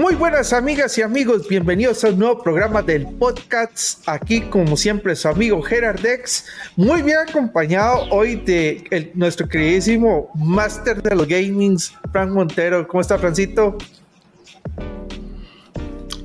Muy 0.00 0.14
buenas 0.14 0.54
amigas 0.54 0.96
y 0.96 1.02
amigos, 1.02 1.46
bienvenidos 1.46 2.02
a 2.04 2.08
un 2.08 2.20
nuevo 2.20 2.42
programa 2.42 2.80
del 2.80 3.06
podcast. 3.06 4.02
Aquí 4.08 4.40
como 4.40 4.74
siempre 4.74 5.14
su 5.14 5.28
amigo 5.28 5.60
Gerard 5.60 6.00
Dex, 6.00 6.46
muy 6.74 7.02
bien 7.02 7.18
acompañado 7.28 8.08
hoy 8.10 8.36
de 8.36 9.10
nuestro 9.12 9.46
queridísimo 9.46 10.30
máster 10.34 11.02
de 11.02 11.14
los 11.14 11.28
gamings, 11.28 11.92
Frank 12.12 12.30
Montero. 12.30 12.88
¿Cómo 12.88 13.02
está 13.02 13.18
Francito? 13.18 13.76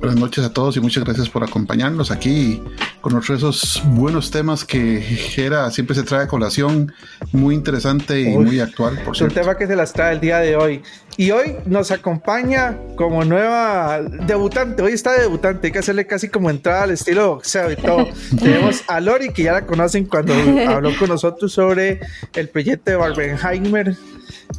Buenas 0.00 0.20
noches 0.20 0.44
a 0.44 0.52
todos 0.52 0.76
y 0.76 0.80
muchas 0.80 1.04
gracias 1.04 1.28
por 1.28 1.42
acompañarnos 1.42 2.10
aquí 2.10 2.62
con 3.00 3.16
otro 3.16 3.34
de 3.34 3.38
esos 3.38 3.82
buenos 3.86 4.30
temas 4.30 4.64
que 4.64 5.00
Gera 5.00 5.70
siempre 5.70 5.94
se 5.94 6.02
trae 6.02 6.24
a 6.24 6.28
colación, 6.28 6.92
muy 7.32 7.54
interesante 7.54 8.20
y 8.20 8.36
muy 8.36 8.60
actual. 8.60 9.00
Por 9.04 9.14
es 9.14 9.22
un 9.22 9.30
tema 9.30 9.56
que 9.56 9.66
se 9.66 9.74
las 9.74 9.92
trae 9.92 10.14
el 10.14 10.20
día 10.20 10.38
de 10.38 10.56
hoy. 10.56 10.82
Y 11.16 11.30
hoy 11.30 11.56
nos 11.64 11.90
acompaña 11.92 12.76
como 12.94 13.24
nueva 13.24 14.02
debutante. 14.02 14.82
Hoy 14.82 14.92
está 14.92 15.18
debutante, 15.18 15.68
hay 15.68 15.72
que 15.72 15.78
hacerle 15.78 16.06
casi 16.06 16.28
como 16.28 16.50
entrada 16.50 16.82
al 16.82 16.90
estilo 16.90 17.36
boxeo 17.36 17.72
y 17.72 17.76
todo. 17.76 18.08
Tenemos 18.38 18.84
a 18.88 19.00
Lori, 19.00 19.32
que 19.32 19.44
ya 19.44 19.52
la 19.52 19.66
conocen 19.66 20.04
cuando 20.04 20.34
habló 20.68 20.90
con 20.98 21.08
nosotros 21.08 21.52
sobre 21.52 22.00
el 22.34 22.48
proyecto 22.48 22.90
de 22.90 22.96
Barbenheimer 22.98 23.96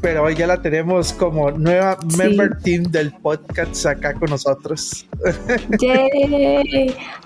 pero 0.02 0.24
hoy 0.24 0.36
ya 0.36 0.48
la 0.48 0.62
tenemos 0.62 1.14
como 1.14 1.52
nueva 1.52 1.98
member 2.18 2.58
team 2.64 2.84
del 2.84 3.12
podcast 3.12 3.86
acá 3.86 4.14
con 4.14 4.30
nosotros. 4.30 5.06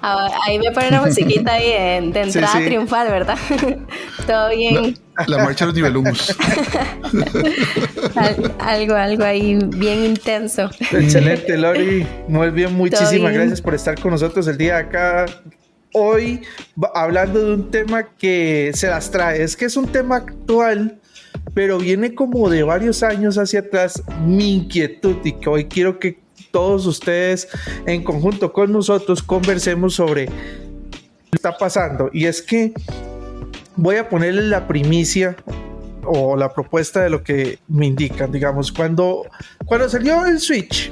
Ah, 0.04 0.28
ahí 0.48 0.58
me 0.58 0.72
ponen 0.72 0.94
una 0.94 1.02
musiquita 1.06 1.54
ahí 1.54 2.12
de, 2.12 2.22
entrada 2.22 2.60
triunfal, 2.66 3.08
¿verdad? 3.10 3.38
Todo 4.28 4.50
bien. 4.50 4.98
La, 5.28 5.38
marcha 5.44 5.66
de 5.66 5.68
los 5.68 5.76
nivelumos. 5.76 6.36
algo, 8.60 8.96
algo 8.96 9.24
ahí 9.24 9.60
bien 9.76 10.06
intenso. 10.06 10.70
Excelente, 10.92 11.56
Lori. 11.58 12.08
Muy 12.28 12.50
bien, 12.50 12.74
muchísimas 12.74 13.34
gracias 13.34 13.62
por 13.62 13.76
estar 13.76 14.00
con 14.00 14.12
nosotros 14.12 14.48
el 14.48 14.58
día 14.58 14.76
de 14.76 14.82
acá 14.82 15.26
hoy 15.94 16.42
hablando 16.94 17.46
de 17.46 17.54
un 17.54 17.72
tema 17.72 18.04
que 18.18 18.72
se 18.74 18.88
las 18.88 19.12
trae. 19.12 19.44
Es 19.44 19.56
que 19.56 19.66
es 19.66 19.78
un 19.78 19.88
tema 19.88 20.18
actual 20.18 21.01
pero 21.54 21.78
viene 21.78 22.16
como 22.16 22.50
de 22.50 22.64
varios 22.64 23.04
años 23.04 23.38
hacia 23.38 23.62
atrás 23.62 24.02
mi 24.26 24.56
inquietud 24.56 25.18
y 25.24 25.34
que 25.34 25.50
hoy 25.50 25.66
quiero 25.66 26.00
que 26.00 26.20
todos 26.52 26.86
ustedes 26.86 27.48
en 27.86 28.04
conjunto 28.04 28.52
con 28.52 28.72
nosotros 28.72 29.24
conversemos 29.24 29.96
sobre 29.96 30.26
lo 30.26 30.32
que 30.32 31.36
está 31.36 31.58
pasando. 31.58 32.10
Y 32.14 32.26
es 32.26 32.42
que 32.42 32.74
voy 33.76 33.98
a 33.98 34.10
ponerle 34.10 34.44
la 34.44 34.68
primicia 34.68 35.36
o 36.04 36.36
la 36.36 36.54
propuesta 36.54 37.02
de 37.02 37.10
lo 37.10 37.24
que 37.24 37.60
me 37.68 37.86
indican, 37.86 38.32
digamos, 38.32 38.72
cuando, 38.72 39.26
cuando 39.66 39.88
salió 39.88 40.26
el 40.26 40.40
Switch, 40.40 40.92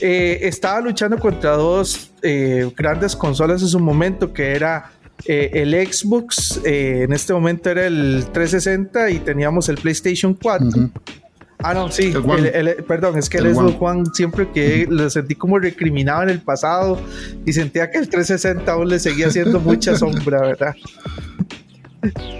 eh, 0.00 0.40
estaba 0.42 0.80
luchando 0.80 1.18
contra 1.18 1.52
dos 1.52 2.12
eh, 2.22 2.70
grandes 2.76 3.16
consolas 3.16 3.62
en 3.62 3.68
su 3.68 3.80
momento, 3.80 4.32
que 4.32 4.52
era 4.52 4.92
eh, 5.24 5.50
el 5.54 5.72
Xbox 5.92 6.60
eh, 6.64 7.02
en 7.04 7.12
este 7.12 7.32
momento 7.32 7.70
era 7.70 7.86
el 7.86 8.26
360 8.32 9.10
y 9.10 9.18
teníamos 9.18 9.68
el 9.68 9.76
PlayStation 9.76 10.34
4. 10.34 10.90
Ah, 11.60 11.74
no, 11.74 11.90
sí, 11.90 12.14
perdón, 12.86 13.18
es 13.18 13.28
que 13.28 13.38
el, 13.38 13.52
Xbox 13.52 13.76
One 13.80 14.04
siempre 14.14 14.48
que 14.52 14.86
lo 14.88 15.10
sentí 15.10 15.34
como 15.34 15.58
recriminado 15.58 16.22
en 16.22 16.28
el 16.30 16.40
pasado 16.40 17.00
y 17.44 17.52
sentía 17.52 17.90
que 17.90 17.98
el 17.98 18.08
360 18.08 18.70
aún 18.70 18.88
le 18.88 19.00
seguía 19.00 19.26
haciendo 19.26 19.58
mucha 19.58 19.96
sombra, 19.98 20.40
¿verdad? 20.40 20.74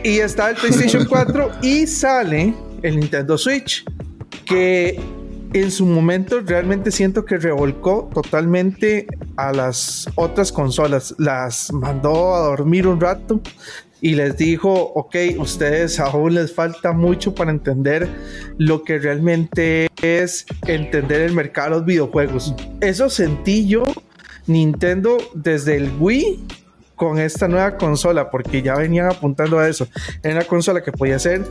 Y 0.04 0.18
está 0.20 0.50
el 0.50 0.56
PlayStation 0.56 1.04
4 1.04 1.50
y 1.62 1.86
sale 1.88 2.54
el 2.82 3.00
Nintendo 3.00 3.36
Switch, 3.36 3.84
que 4.44 5.00
en 5.52 5.70
su 5.70 5.86
momento 5.86 6.40
realmente 6.40 6.90
siento 6.90 7.24
que 7.24 7.38
revolcó 7.38 8.10
totalmente 8.12 9.06
a 9.36 9.52
las 9.52 10.08
otras 10.14 10.52
consolas. 10.52 11.14
Las 11.18 11.72
mandó 11.72 12.34
a 12.34 12.40
dormir 12.40 12.86
un 12.86 13.00
rato 13.00 13.40
y 14.00 14.14
les 14.14 14.36
dijo, 14.36 14.72
ok, 14.72 15.16
ustedes 15.38 15.98
aún 15.98 16.34
les 16.34 16.54
falta 16.54 16.92
mucho 16.92 17.34
para 17.34 17.50
entender 17.50 18.08
lo 18.58 18.84
que 18.84 18.98
realmente 18.98 19.88
es 20.02 20.46
entender 20.66 21.22
el 21.22 21.32
mercado 21.32 21.70
de 21.70 21.76
los 21.76 21.86
videojuegos. 21.86 22.54
Eso 22.80 23.08
sentí 23.10 23.66
yo 23.66 23.84
Nintendo 24.46 25.18
desde 25.34 25.76
el 25.76 25.90
Wii 25.98 26.46
con 26.94 27.18
esta 27.18 27.48
nueva 27.48 27.76
consola, 27.76 28.30
porque 28.30 28.60
ya 28.60 28.74
venían 28.74 29.06
apuntando 29.06 29.58
a 29.58 29.68
eso. 29.68 29.86
Era 30.22 30.36
una 30.36 30.44
consola 30.44 30.82
que 30.82 30.90
podía 30.92 31.18
ser 31.18 31.44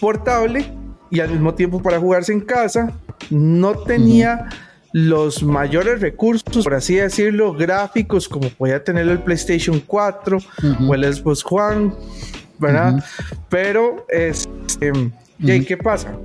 portable 0.00 0.66
y 1.10 1.20
al 1.20 1.30
mismo 1.30 1.54
tiempo 1.54 1.82
para 1.82 1.98
jugarse 1.98 2.32
en 2.32 2.40
casa 2.40 2.92
no 3.30 3.74
tenía 3.78 4.48
los 4.92 5.42
mayores 5.42 6.00
recursos, 6.00 6.64
por 6.64 6.74
así 6.74 6.94
decirlo, 6.94 7.52
gráficos 7.52 8.28
como 8.28 8.48
podía 8.48 8.82
tener 8.82 9.06
el 9.08 9.18
PlayStation 9.18 9.80
4 9.80 10.38
o 10.88 10.94
el 10.94 11.14
Xbox 11.14 11.44
One, 11.50 11.92
¿verdad? 12.58 13.04
Pero, 13.50 14.06
este, 14.08 14.92
¿qué 15.44 15.76
pasa? 15.76 16.16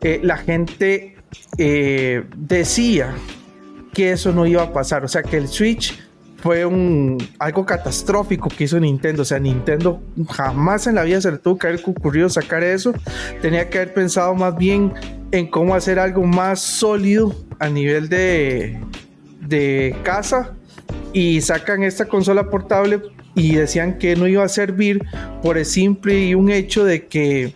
Eh, 0.00 0.20
la 0.22 0.38
gente 0.38 1.16
eh, 1.58 2.24
decía 2.36 3.14
que 3.92 4.12
eso 4.12 4.32
no 4.32 4.46
iba 4.46 4.62
a 4.62 4.72
pasar, 4.72 5.04
o 5.04 5.08
sea, 5.08 5.22
que 5.22 5.36
el 5.36 5.48
Switch 5.48 5.98
fue 6.38 6.62
algo 7.38 7.66
catastrófico 7.66 8.48
que 8.48 8.64
hizo 8.64 8.78
Nintendo. 8.78 9.22
O 9.22 9.24
sea, 9.24 9.38
Nintendo 9.38 10.00
jamás 10.30 10.86
en 10.86 10.94
la 10.94 11.02
vida 11.02 11.20
se 11.20 11.32
le 11.32 11.38
tuvo 11.38 11.58
que 11.58 11.66
haber 11.66 11.80
ocurrido 11.84 12.28
sacar 12.28 12.62
eso. 12.62 12.92
Tenía 13.42 13.68
que 13.68 13.78
haber 13.78 13.94
pensado 13.94 14.34
más 14.34 14.56
bien 14.56 14.94
en 15.32 15.48
cómo 15.48 15.74
hacer 15.74 15.98
algo 15.98 16.22
más 16.22 16.60
sólido 16.60 17.34
a 17.58 17.68
nivel 17.68 18.08
de, 18.08 18.78
de 19.40 19.96
casa. 20.04 20.54
Y 21.12 21.40
sacan 21.40 21.82
esta 21.82 22.06
consola 22.06 22.48
portable 22.50 23.02
y 23.34 23.56
decían 23.56 23.98
que 23.98 24.14
no 24.14 24.26
iba 24.26 24.44
a 24.44 24.48
servir 24.48 25.04
por 25.42 25.58
el 25.58 25.66
simple 25.66 26.24
y 26.24 26.34
un 26.34 26.50
hecho 26.50 26.84
de 26.84 27.06
que 27.06 27.54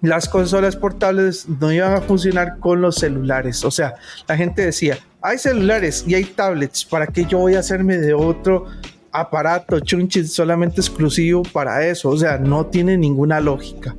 las 0.00 0.28
consolas 0.28 0.74
portables 0.74 1.48
no 1.48 1.72
iban 1.72 1.94
a 1.94 2.00
funcionar 2.00 2.58
con 2.58 2.80
los 2.80 2.96
celulares. 2.96 3.64
O 3.64 3.70
sea, 3.70 3.94
la 4.26 4.36
gente 4.36 4.62
decía, 4.62 4.98
hay 5.22 5.38
celulares 5.38 6.04
y 6.06 6.14
hay 6.14 6.24
tablets, 6.24 6.84
¿para 6.84 7.06
qué 7.06 7.24
yo 7.24 7.38
voy 7.38 7.54
a 7.54 7.60
hacerme 7.60 7.98
de 7.98 8.12
otro 8.12 8.66
aparato 9.12 9.78
chunchi 9.80 10.26
solamente 10.26 10.80
exclusivo 10.80 11.42
para 11.42 11.86
eso? 11.86 12.10
O 12.10 12.16
sea, 12.16 12.38
no 12.38 12.66
tiene 12.66 12.98
ninguna 12.98 13.40
lógica. 13.40 13.94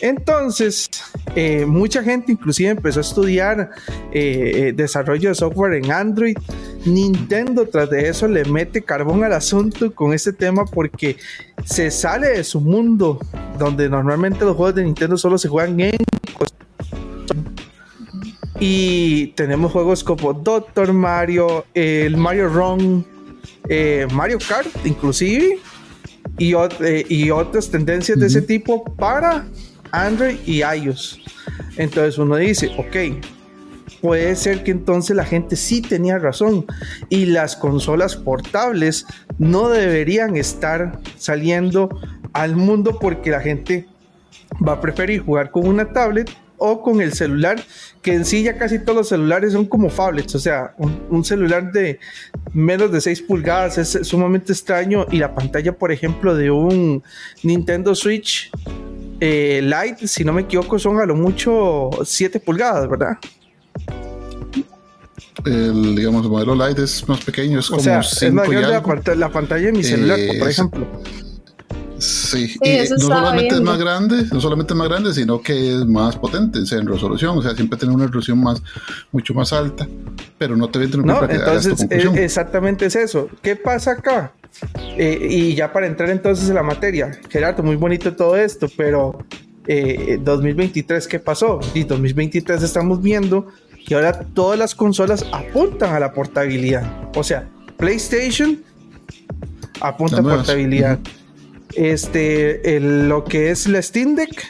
Entonces, 0.00 0.88
eh, 1.34 1.66
mucha 1.66 2.02
gente 2.04 2.30
inclusive 2.30 2.70
empezó 2.70 3.00
a 3.00 3.02
estudiar 3.02 3.70
eh, 4.12 4.52
eh, 4.54 4.72
desarrollo 4.72 5.30
de 5.30 5.34
software 5.34 5.74
en 5.74 5.90
Android. 5.90 6.36
Nintendo 6.86 7.66
tras 7.66 7.90
de 7.90 8.08
eso 8.08 8.28
le 8.28 8.44
mete 8.44 8.82
carbón 8.82 9.24
al 9.24 9.32
asunto 9.32 9.92
con 9.92 10.14
este 10.14 10.32
tema 10.32 10.64
porque 10.64 11.16
se 11.64 11.90
sale 11.90 12.28
de 12.28 12.44
su 12.44 12.60
mundo 12.60 13.18
donde 13.58 13.88
normalmente 13.88 14.44
los 14.44 14.56
juegos 14.56 14.76
de 14.76 14.84
Nintendo 14.84 15.16
solo 15.16 15.36
se 15.36 15.48
juegan 15.48 15.80
en 15.80 15.96
y 18.60 19.28
tenemos 19.28 19.72
juegos 19.72 20.02
como 20.02 20.32
Doctor 20.32 20.92
Mario, 20.92 21.64
el 21.74 22.16
Mario 22.16 22.48
Run, 22.48 23.06
Mario 24.12 24.38
Kart 24.48 24.68
inclusive 24.84 25.58
y, 26.38 26.54
y 27.08 27.30
otras 27.30 27.70
tendencias 27.70 28.18
de 28.18 28.26
ese 28.26 28.42
tipo 28.42 28.84
para 28.96 29.46
Android 29.92 30.36
y 30.46 30.62
iOS. 30.62 31.20
Entonces 31.76 32.18
uno 32.18 32.36
dice, 32.36 32.70
ok, 32.78 33.22
puede 34.00 34.34
ser 34.36 34.64
que 34.64 34.70
entonces 34.70 35.16
la 35.16 35.24
gente 35.24 35.56
sí 35.56 35.80
tenía 35.80 36.18
razón 36.18 36.66
y 37.08 37.26
las 37.26 37.56
consolas 37.56 38.16
portables 38.16 39.06
no 39.38 39.68
deberían 39.68 40.36
estar 40.36 41.00
saliendo 41.16 41.88
al 42.32 42.56
mundo 42.56 42.98
porque 43.00 43.30
la 43.30 43.40
gente 43.40 43.86
va 44.66 44.74
a 44.74 44.80
preferir 44.80 45.22
jugar 45.22 45.50
con 45.50 45.66
una 45.66 45.92
tablet 45.92 46.30
o 46.58 46.82
con 46.82 47.00
el 47.00 47.12
celular, 47.12 47.62
que 48.02 48.12
en 48.12 48.24
sí 48.24 48.42
ya 48.42 48.58
casi 48.58 48.78
todos 48.78 48.96
los 48.96 49.08
celulares 49.08 49.52
son 49.52 49.66
como 49.66 49.88
phablets, 49.88 50.34
o 50.34 50.38
sea, 50.38 50.74
un, 50.78 51.24
celular 51.24 51.72
de 51.72 51.98
menos 52.52 52.92
de 52.92 53.00
6 53.00 53.22
pulgadas 53.22 53.78
es 53.78 54.06
sumamente 54.06 54.52
extraño 54.52 55.06
y 55.10 55.18
la 55.18 55.34
pantalla, 55.34 55.72
por 55.72 55.92
ejemplo, 55.92 56.34
de 56.34 56.50
un 56.50 57.02
Nintendo 57.42 57.94
Switch 57.94 58.50
eh, 59.20 59.60
Lite, 59.62 60.06
si 60.06 60.24
no 60.24 60.32
me 60.32 60.42
equivoco, 60.42 60.78
son 60.78 61.00
a 61.00 61.06
lo 61.06 61.16
mucho 61.16 61.90
7 62.04 62.40
pulgadas, 62.40 62.88
¿verdad? 62.88 63.18
El, 65.44 65.94
digamos, 65.94 66.24
el 66.24 66.30
modelo 66.30 66.54
Lite 66.54 66.82
es 66.82 67.08
más 67.08 67.24
pequeño, 67.24 67.60
es 67.60 67.68
como 67.68 67.80
sea, 67.80 68.00
es 68.00 68.32
más 68.32 68.48
grande 68.48 69.16
la, 69.16 69.30
pantalla 69.30 69.66
de 69.66 69.72
mi 69.72 69.84
celular, 69.84 70.18
por 70.38 70.48
ejemplo. 70.48 70.86
Sí, 71.98 72.56
y 72.62 72.88
no 72.90 72.98
solamente 72.98 73.54
es 73.56 73.60
más 73.60 73.78
grande, 73.78 74.24
no 74.32 74.40
solamente 74.40 74.72
es 74.72 74.78
más 74.78 74.88
grande, 74.88 75.12
sino 75.12 75.40
que 75.40 75.74
es 75.74 75.84
más 75.84 76.16
potente 76.16 76.60
en 76.70 76.86
resolución, 76.86 77.38
o 77.38 77.42
sea, 77.42 77.54
siempre 77.54 77.78
tiene 77.78 77.94
una 77.94 78.06
resolución 78.06 78.40
más, 78.40 78.62
mucho 79.10 79.34
más 79.34 79.52
alta, 79.52 79.86
pero 80.38 80.56
no 80.56 80.68
te 80.68 80.78
venden 80.78 81.04
No, 81.04 81.28
entonces, 81.28 81.86
eh, 81.90 82.10
exactamente 82.16 82.86
es 82.86 82.96
eso. 82.96 83.28
¿Qué 83.42 83.56
pasa 83.56 83.92
acá? 83.92 84.32
Eh, 84.96 85.26
y 85.28 85.54
ya 85.54 85.72
para 85.72 85.86
entrar 85.86 86.10
entonces 86.10 86.48
en 86.48 86.54
la 86.54 86.62
materia, 86.62 87.10
Gerardo, 87.28 87.62
muy 87.62 87.76
bonito 87.76 88.14
todo 88.14 88.36
esto, 88.36 88.68
pero 88.76 89.18
2023, 89.66 91.04
eh, 91.04 91.08
¿qué 91.10 91.18
pasó? 91.18 91.60
Y 91.74 91.84
2023 91.84 92.62
estamos 92.62 93.02
viendo 93.02 93.48
que 93.86 93.94
ahora 93.94 94.20
todas 94.20 94.58
las 94.58 94.74
consolas 94.74 95.24
apuntan 95.32 95.94
a 95.94 96.00
la 96.00 96.12
portabilidad. 96.12 97.10
O 97.16 97.24
sea, 97.24 97.48
PlayStation 97.76 98.62
apunta 99.80 100.18
a 100.18 100.22
portabilidad. 100.22 100.98
Este, 101.74 102.80
lo 102.80 103.24
que 103.24 103.50
es 103.50 103.68
la 103.68 103.82
Steam 103.82 104.14
Deck, 104.14 104.48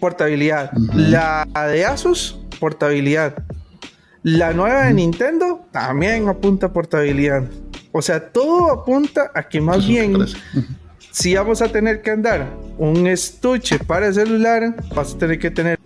portabilidad. 0.00 0.72
La 0.94 1.46
de 1.70 1.84
Asus, 1.84 2.38
portabilidad. 2.60 3.44
La 4.22 4.52
nueva 4.52 4.84
de 4.86 4.94
Nintendo 4.94 5.66
también 5.72 6.28
apunta 6.28 6.66
a 6.66 6.72
portabilidad. 6.72 7.44
O 7.92 8.00
sea, 8.00 8.28
todo 8.30 8.70
apunta 8.70 9.30
a 9.34 9.48
que 9.48 9.60
más 9.60 9.86
bien, 9.86 10.16
si 11.10 11.34
vamos 11.34 11.60
a 11.60 11.68
tener 11.68 12.02
que 12.02 12.10
andar 12.10 12.48
un 12.78 13.06
estuche 13.06 13.78
para 13.78 14.06
el 14.06 14.14
celular, 14.14 14.74
vas 14.94 15.14
a 15.14 15.18
tener 15.18 15.38
que 15.38 15.50
tener 15.50 15.78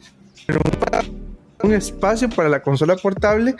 un 0.49 1.26
espacio 1.73 2.29
para 2.29 2.49
la 2.49 2.63
consola 2.63 2.97
portable 2.97 3.57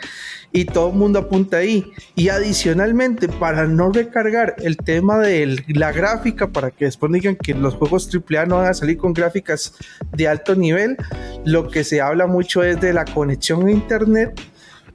y 0.51 0.65
todo 0.65 0.89
el 0.89 0.95
mundo 0.95 1.19
apunta 1.19 1.57
ahí. 1.57 1.91
Y 2.15 2.29
adicionalmente, 2.29 3.27
para 3.27 3.67
no 3.67 3.91
recargar 3.91 4.55
el 4.59 4.77
tema 4.77 5.19
de 5.19 5.63
la 5.67 5.91
gráfica, 5.91 6.47
para 6.47 6.71
que 6.71 6.85
después 6.85 7.11
digan 7.11 7.35
que 7.35 7.53
los 7.53 7.75
juegos 7.75 8.09
AAA 8.13 8.45
no 8.45 8.57
van 8.57 8.67
a 8.67 8.73
salir 8.73 8.97
con 8.97 9.13
gráficas 9.13 9.73
de 10.13 10.27
alto 10.27 10.55
nivel, 10.55 10.97
lo 11.45 11.67
que 11.69 11.83
se 11.83 12.01
habla 12.01 12.27
mucho 12.27 12.63
es 12.63 12.79
de 12.79 12.93
la 12.93 13.05
conexión 13.05 13.67
a 13.67 13.71
internet 13.71 14.39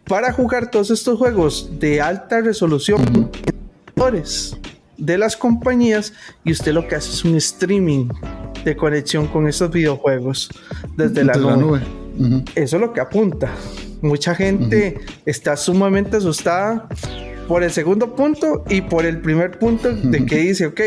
para 0.05 0.33
jugar 0.33 0.71
todos 0.71 0.91
estos 0.91 1.19
juegos 1.19 1.71
de 1.79 2.01
alta 2.01 2.41
resolución 2.41 3.31
de 4.99 5.19
las 5.19 5.37
compañías 5.37 6.13
y 6.45 6.53
usted 6.53 6.73
lo 6.73 6.89
que 6.89 6.97
hace 6.97 7.11
es 7.11 7.25
un 7.25 7.37
streaming 7.37 8.09
de 8.65 8.77
conexión 8.77 9.27
con 9.29 9.47
estos 9.49 9.71
videojuegos 9.71 10.51
desde 10.97 11.25
la 11.25 11.35
nube. 11.35 12.02
Eso 12.55 12.77
es 12.77 12.81
lo 12.81 12.93
que 12.93 13.01
apunta. 13.01 13.51
Mucha 14.01 14.35
gente 14.35 15.01
está 15.25 15.57
sumamente 15.57 16.17
asustada 16.17 16.89
por 17.47 17.63
el 17.63 17.71
segundo 17.71 18.15
punto 18.15 18.65
y 18.69 18.81
por 18.81 19.05
el 19.05 19.21
primer 19.21 19.59
punto 19.59 19.93
de 19.93 20.25
que 20.27 20.37
dice, 20.39 20.67
ok, 20.67 20.81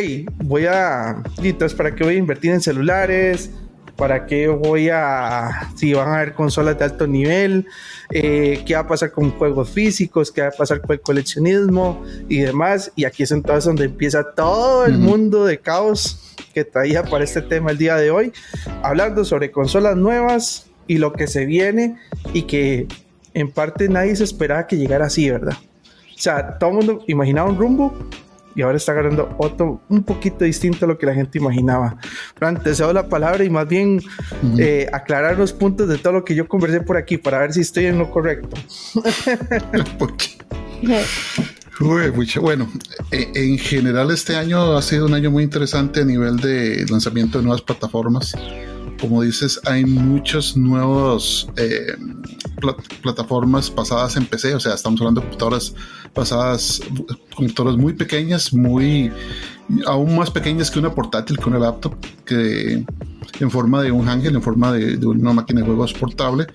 voy 0.44 0.66
a, 0.66 1.24
entonces, 1.42 1.77
¿para 1.77 1.94
qué 1.95 2.04
voy 2.04 2.16
a 2.16 2.18
invertir 2.18 2.51
en 2.51 2.62
celulares? 2.62 3.51
¿Para 3.95 4.25
qué 4.25 4.50
voy 4.50 4.89
a, 4.89 5.72
si 5.75 5.94
van 5.94 6.10
a 6.10 6.16
haber 6.16 6.33
consolas 6.33 6.77
de 6.77 6.83
alto 6.83 7.07
nivel? 7.07 7.68
Eh, 8.10 8.62
¿Qué 8.66 8.74
va 8.74 8.81
a 8.81 8.88
pasar 8.88 9.12
con 9.12 9.31
juegos 9.31 9.69
físicos? 9.69 10.31
¿Qué 10.31 10.42
va 10.42 10.50
a 10.50 10.51
pasar 10.51 10.81
con 10.81 10.94
el 10.94 11.01
coleccionismo 11.01 12.04
y 12.27 12.39
demás? 12.39 12.92
Y 12.95 13.06
aquí 13.06 13.24
es 13.24 13.31
entonces 13.31 13.66
donde 13.66 13.86
empieza 13.86 14.33
todo 14.36 14.86
el 14.86 14.98
mundo 14.98 15.45
de 15.45 15.60
caos 15.60 16.36
que 16.54 16.66
traía 16.66 17.04
para 17.04 17.24
este 17.24 17.42
tema 17.42 17.72
el 17.72 17.77
día 17.77 17.95
de 17.95 18.12
hoy, 18.12 18.33
hablando 18.81 19.24
sobre 19.24 19.51
consolas 19.51 19.95
nuevas 19.95 20.68
y 20.88 20.98
lo 20.98 21.14
que 21.14 21.28
se 21.28 21.46
viene 21.46 21.98
y 22.34 22.44
que 22.44 22.88
en 23.34 23.52
parte 23.52 23.90
nadie 23.90 24.16
se 24.16 24.24
esperaba 24.24 24.68
que 24.68 24.78
llegara 24.78 25.06
así, 25.06 25.30
¿verdad? 25.30 25.58
O 26.16 26.18
sea, 26.18 26.58
todo 26.58 26.72
el 26.72 26.76
mundo 26.78 27.04
imaginaba 27.08 27.50
un 27.50 27.58
rumbo 27.58 27.94
y 28.56 28.62
ahora 28.62 28.78
está 28.78 28.94
agarrando 28.94 29.36
otro 29.38 29.82
un 29.90 30.04
poquito 30.04 30.46
distinto 30.46 30.86
a 30.86 30.88
lo 30.88 30.98
que 30.98 31.06
la 31.06 31.14
gente 31.14 31.38
imaginaba. 31.38 31.98
Fran, 32.36 32.64
te 32.64 32.74
cedo 32.74 32.94
la 32.94 33.10
palabra 33.10 33.44
y 33.44 33.50
más 33.50 33.68
bien 33.68 34.02
eh, 34.58 34.88
aclarar 34.94 35.38
los 35.38 35.52
puntos 35.52 35.90
de 35.90 35.98
todo 35.98 36.14
lo 36.14 36.24
que 36.24 36.36
yo 36.36 36.48
conversé 36.48 36.80
por 36.80 36.96
aquí 36.96 37.18
para 37.18 37.40
ver 37.40 37.52
si 37.52 37.60
estoy 37.62 37.88
en 37.88 38.00
lo 38.00 38.10
correcto. 38.10 38.56
bueno, 42.40 42.72
e, 43.12 43.30
en 43.36 43.58
general 43.58 44.10
este 44.12 44.38
año 44.38 44.78
ha 44.78 44.82
sido 44.82 45.06
un 45.06 45.14
año 45.14 45.30
muy 45.30 45.44
interesante 45.44 46.00
a 46.00 46.06
nivel 46.06 46.38
de 46.38 46.86
lanzamiento 46.90 47.40
de 47.40 47.44
nuevas 47.44 47.62
plataformas 47.62 48.34
como 49.00 49.21
dices, 49.21 49.59
hay 49.65 49.86
muchas 49.86 50.56
nuevas 50.56 51.47
eh, 51.57 51.95
plataformas 53.01 53.74
basadas 53.74 54.15
en 54.15 54.25
PC, 54.25 54.56
o 54.56 54.59
sea, 54.59 54.74
estamos 54.74 55.00
hablando 55.01 55.21
de 55.21 55.27
computadoras 55.27 55.74
basadas, 56.13 56.81
computadoras 57.36 57.77
muy 57.77 57.94
pequeñas, 57.94 58.53
muy 58.53 59.12
aún 59.86 60.15
más 60.15 60.31
pequeñas 60.31 60.71
que 60.71 60.80
una 60.80 60.94
portátil, 60.94 61.38
que 61.38 61.50
una 61.50 61.59
laptop, 61.59 61.95
que 62.25 62.86
en 63.39 63.51
forma 63.51 63.81
de 63.81 63.92
un 63.92 64.07
ángel, 64.07 64.36
en 64.36 64.42
forma 64.42 64.71
de, 64.71 65.06
una 65.06 65.33
máquina 65.33 65.62
de 65.62 65.68
juegos 65.68 65.94
portable. 65.94 66.48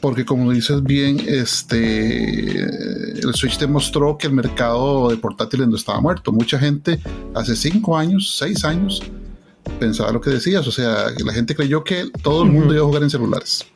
Porque 0.00 0.24
como 0.24 0.52
dices 0.52 0.80
bien, 0.84 1.18
este 1.26 2.62
el 2.62 3.34
Switch 3.34 3.58
demostró 3.58 4.16
que 4.16 4.28
el 4.28 4.32
mercado 4.32 5.08
de 5.08 5.16
portátiles 5.16 5.66
no 5.66 5.74
estaba 5.74 6.00
muerto. 6.00 6.30
Mucha 6.30 6.56
gente 6.56 7.00
hace 7.34 7.56
5 7.56 7.96
años, 7.96 8.36
6 8.38 8.64
años, 8.64 9.02
pensaba 9.78 10.12
lo 10.12 10.20
que 10.20 10.30
decías, 10.30 10.66
o 10.66 10.72
sea, 10.72 11.06
la 11.24 11.32
gente 11.32 11.54
creyó 11.54 11.84
que 11.84 12.10
todo 12.22 12.42
el 12.42 12.50
mundo 12.50 12.74
iba 12.74 12.82
a 12.82 12.86
jugar 12.86 13.02
en 13.02 13.10
celulares. 13.10 13.66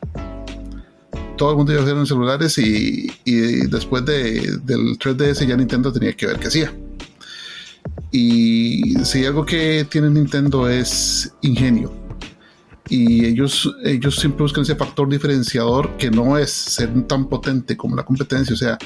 Todo 1.37 1.51
el 1.51 1.57
mundo 1.57 1.71
iba 1.71 1.81
a 1.81 1.83
jugar 1.83 1.97
en 1.97 2.05
celulares 2.05 2.57
y, 2.57 3.07
después 3.67 4.05
de, 4.05 4.59
del 4.63 4.97
3DS 4.99 5.47
ya 5.47 5.57
Nintendo 5.57 5.91
tenía 5.91 6.13
que 6.13 6.27
ver 6.27 6.39
qué 6.39 6.47
hacía. 6.47 6.73
Y 8.11 8.95
si 9.03 9.25
algo 9.25 9.45
que 9.45 9.85
tiene 9.89 10.09
Nintendo 10.09 10.69
es 10.69 11.33
ingenio. 11.41 11.91
Y 12.89 13.25
ellos, 13.25 13.73
ellos 13.83 14.17
siempre 14.17 14.43
buscan 14.43 14.63
ese 14.63 14.75
factor 14.75 15.09
diferenciador 15.09 15.97
que 15.97 16.11
no 16.11 16.37
es 16.37 16.51
ser 16.51 17.07
tan 17.07 17.27
potente 17.27 17.75
como 17.75 17.95
la 17.95 18.03
competencia. 18.03 18.53
O 18.53 18.57
sea, 18.57 18.77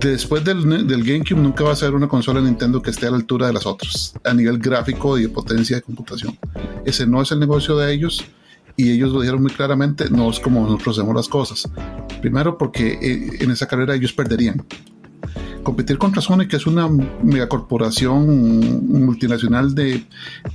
después 0.00 0.44
del, 0.44 0.86
del, 0.86 1.04
GameCube 1.04 1.40
nunca 1.40 1.64
va 1.64 1.72
a 1.72 1.76
ser 1.76 1.94
una 1.94 2.08
consola 2.08 2.40
Nintendo 2.40 2.80
que 2.82 2.90
esté 2.90 3.06
a 3.06 3.10
la 3.10 3.16
altura 3.16 3.48
de 3.48 3.52
las 3.52 3.66
otras, 3.66 4.14
a 4.24 4.34
nivel 4.34 4.58
gráfico 4.58 5.18
y 5.18 5.22
de 5.22 5.28
potencia 5.28 5.76
de 5.76 5.82
computación. 5.82 6.38
Ese 6.84 7.06
no 7.06 7.22
es 7.22 7.32
el 7.32 7.40
negocio 7.40 7.76
de 7.76 7.92
ellos 7.92 8.24
y 8.76 8.92
ellos 8.92 9.12
lo 9.12 9.20
dijeron 9.20 9.42
muy 9.42 9.50
claramente, 9.50 10.08
no 10.08 10.30
es 10.30 10.38
como 10.38 10.62
nosotros 10.62 10.96
hacemos 10.96 11.14
las 11.14 11.28
cosas. 11.28 11.68
Primero 12.20 12.56
porque 12.56 12.98
eh, 13.02 13.38
en 13.40 13.50
esa 13.50 13.66
carrera 13.66 13.94
ellos 13.94 14.12
perderían. 14.12 14.64
Competir 15.64 15.98
contra 15.98 16.22
Sony, 16.22 16.46
que 16.48 16.56
es 16.56 16.66
una 16.66 16.88
megacorporación 17.22 19.04
multinacional 19.04 19.74
de 19.74 20.06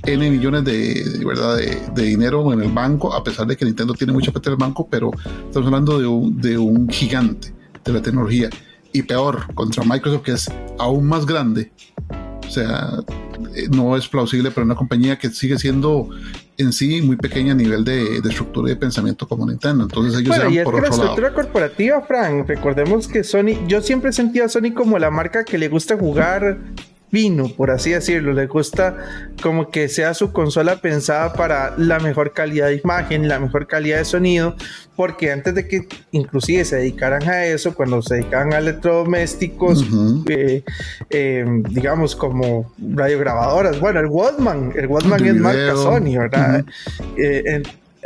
N 0.04 0.30
millones 0.30 0.64
de, 0.64 1.22
¿verdad? 1.24 1.56
De, 1.56 2.02
dinero 2.02 2.52
en 2.52 2.62
el 2.62 2.72
banco, 2.72 3.14
a 3.14 3.22
pesar 3.22 3.46
de 3.46 3.56
que 3.56 3.64
Nintendo 3.64 3.94
tiene 3.94 4.12
mucha 4.12 4.32
plata 4.32 4.48
en 4.48 4.54
el 4.54 4.58
banco, 4.58 4.88
pero 4.90 5.10
estamos 5.46 5.66
hablando 5.66 5.98
de 5.98 6.06
un, 6.06 6.40
de 6.40 6.58
un 6.58 6.88
gigante 6.88 7.54
de 7.84 7.92
la 7.92 8.00
tecnología 8.00 8.48
y 8.94 9.02
peor 9.02 9.52
contra 9.54 9.82
Microsoft, 9.84 10.22
que 10.22 10.32
es 10.32 10.50
aún 10.78 11.06
más 11.06 11.26
grande. 11.26 11.72
O 12.46 12.50
sea, 12.50 12.90
eh, 13.56 13.68
no 13.74 13.96
es 13.96 14.06
plausible 14.08 14.52
para 14.52 14.64
una 14.64 14.76
compañía 14.76 15.18
que 15.18 15.30
sigue 15.30 15.58
siendo 15.58 16.08
en 16.56 16.72
sí 16.72 17.02
muy 17.02 17.16
pequeña 17.16 17.52
a 17.52 17.56
nivel 17.56 17.84
de, 17.84 18.18
estructura 18.18 18.70
y 18.70 18.74
de 18.74 18.76
pensamiento 18.76 19.26
como 19.26 19.46
Nintendo. 19.46 19.82
Entonces 19.82 20.20
ellos 20.20 20.36
bueno, 20.36 20.48
y 20.48 20.58
es 20.58 20.64
que 20.64 20.80
la 20.80 20.88
estructura 20.88 21.34
corporativa, 21.34 22.02
Frank, 22.02 22.46
recordemos 22.46 23.08
que 23.08 23.24
Sony, 23.24 23.66
yo 23.66 23.82
siempre 23.82 24.10
he 24.10 24.12
sentido 24.12 24.44
a 24.44 24.48
Sony 24.48 24.72
como 24.72 24.96
la 25.00 25.10
marca 25.10 25.44
que 25.44 25.58
le 25.58 25.68
gusta 25.68 25.98
jugar 25.98 26.58
vino, 27.14 27.48
por 27.48 27.70
así 27.70 27.90
decirlo. 27.90 28.32
Le 28.32 28.46
gusta 28.46 28.96
como 29.40 29.70
que 29.70 29.88
sea 29.88 30.12
su 30.12 30.32
consola 30.32 30.80
pensada 30.82 31.32
para 31.32 31.74
la 31.78 32.00
mejor 32.00 32.34
calidad 32.34 32.66
de 32.66 32.80
imagen, 32.82 33.28
la 33.28 33.38
mejor 33.38 33.66
calidad 33.66 33.98
de 33.98 34.04
sonido, 34.04 34.56
porque 34.96 35.30
antes 35.30 35.54
de 35.54 35.68
que 35.68 35.86
inclusive 36.10 36.64
se 36.64 36.76
dedicaran 36.76 37.22
a 37.28 37.46
eso, 37.46 37.74
cuando 37.74 38.02
se 38.02 38.16
dedicaban 38.16 38.52
a 38.52 38.58
electrodomésticos, 38.58 39.86
eh, 40.28 40.64
eh, 41.08 41.44
digamos 41.70 42.16
como 42.16 42.74
radiograbadoras, 42.78 43.78
bueno, 43.78 44.00
el 44.00 44.06
Walkman, 44.06 44.72
el 44.74 44.86
Walkman 44.88 45.24
es 45.24 45.34
marca 45.36 45.76
Sony, 45.76 46.18
¿verdad? 46.18 46.64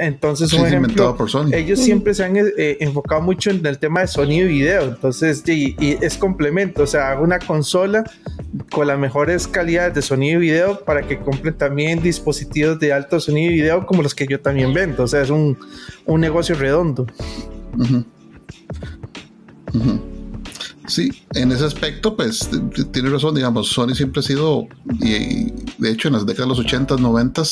Entonces, 0.00 0.52
un 0.52 0.64
ejemplo, 0.64 1.16
ellos 1.52 1.80
siempre 1.80 2.14
se 2.14 2.24
han 2.24 2.36
eh, 2.36 2.76
enfocado 2.78 3.20
mucho 3.20 3.50
en 3.50 3.66
el 3.66 3.78
tema 3.78 4.02
de 4.02 4.06
sonido 4.06 4.46
y 4.46 4.52
video. 4.52 4.84
Entonces, 4.84 5.42
y, 5.48 5.74
es 6.00 6.16
complemento. 6.16 6.84
O 6.84 6.86
sea, 6.86 7.10
hago 7.10 7.24
una 7.24 7.40
consola 7.40 8.04
con 8.70 8.86
las 8.86 8.96
mejores 8.96 9.48
calidades 9.48 9.94
de 9.94 10.02
sonido 10.02 10.38
y 10.38 10.46
video 10.46 10.84
para 10.84 11.02
que 11.02 11.18
compren 11.18 11.58
también 11.58 12.00
dispositivos 12.00 12.78
de 12.78 12.92
alto 12.92 13.18
sonido 13.18 13.50
y 13.50 13.56
video 13.56 13.84
como 13.86 14.04
los 14.04 14.14
que 14.14 14.28
yo 14.28 14.40
también 14.40 14.72
vendo. 14.72 15.02
O 15.02 15.08
sea, 15.08 15.22
es 15.22 15.30
un, 15.30 15.58
negocio 16.06 16.54
redondo. 16.54 17.04
Sí, 20.86 21.10
en 21.34 21.50
ese 21.50 21.64
aspecto, 21.64 22.16
pues 22.16 22.48
tiene 22.92 23.10
razón, 23.10 23.34
digamos, 23.34 23.68
Sony 23.68 23.94
siempre 23.94 24.20
ha 24.20 24.22
sido, 24.22 24.68
y 25.00 25.52
de 25.78 25.90
hecho 25.90 26.06
en 26.08 26.14
las 26.14 26.24
décadas 26.24 26.46
de 26.46 26.48
los 26.50 26.58
80, 26.60 26.96
90, 26.96 27.42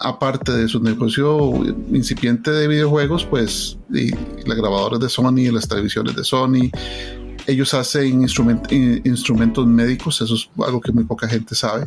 aparte 0.00 0.52
de 0.52 0.68
su 0.68 0.82
negocio 0.82 1.52
incipiente 1.90 2.50
de 2.50 2.68
videojuegos, 2.68 3.24
pues 3.24 3.78
y 3.92 4.10
las 4.46 4.56
grabadoras 4.56 5.00
de 5.00 5.08
Sony, 5.08 5.50
las 5.52 5.68
televisiones 5.68 6.14
de 6.14 6.24
Sony, 6.24 6.70
ellos 7.46 7.72
hacen 7.74 8.22
instrumentos 8.22 9.66
médicos, 9.66 10.20
eso 10.20 10.34
es 10.34 10.50
algo 10.64 10.80
que 10.80 10.92
muy 10.92 11.04
poca 11.04 11.28
gente 11.28 11.54
sabe. 11.54 11.86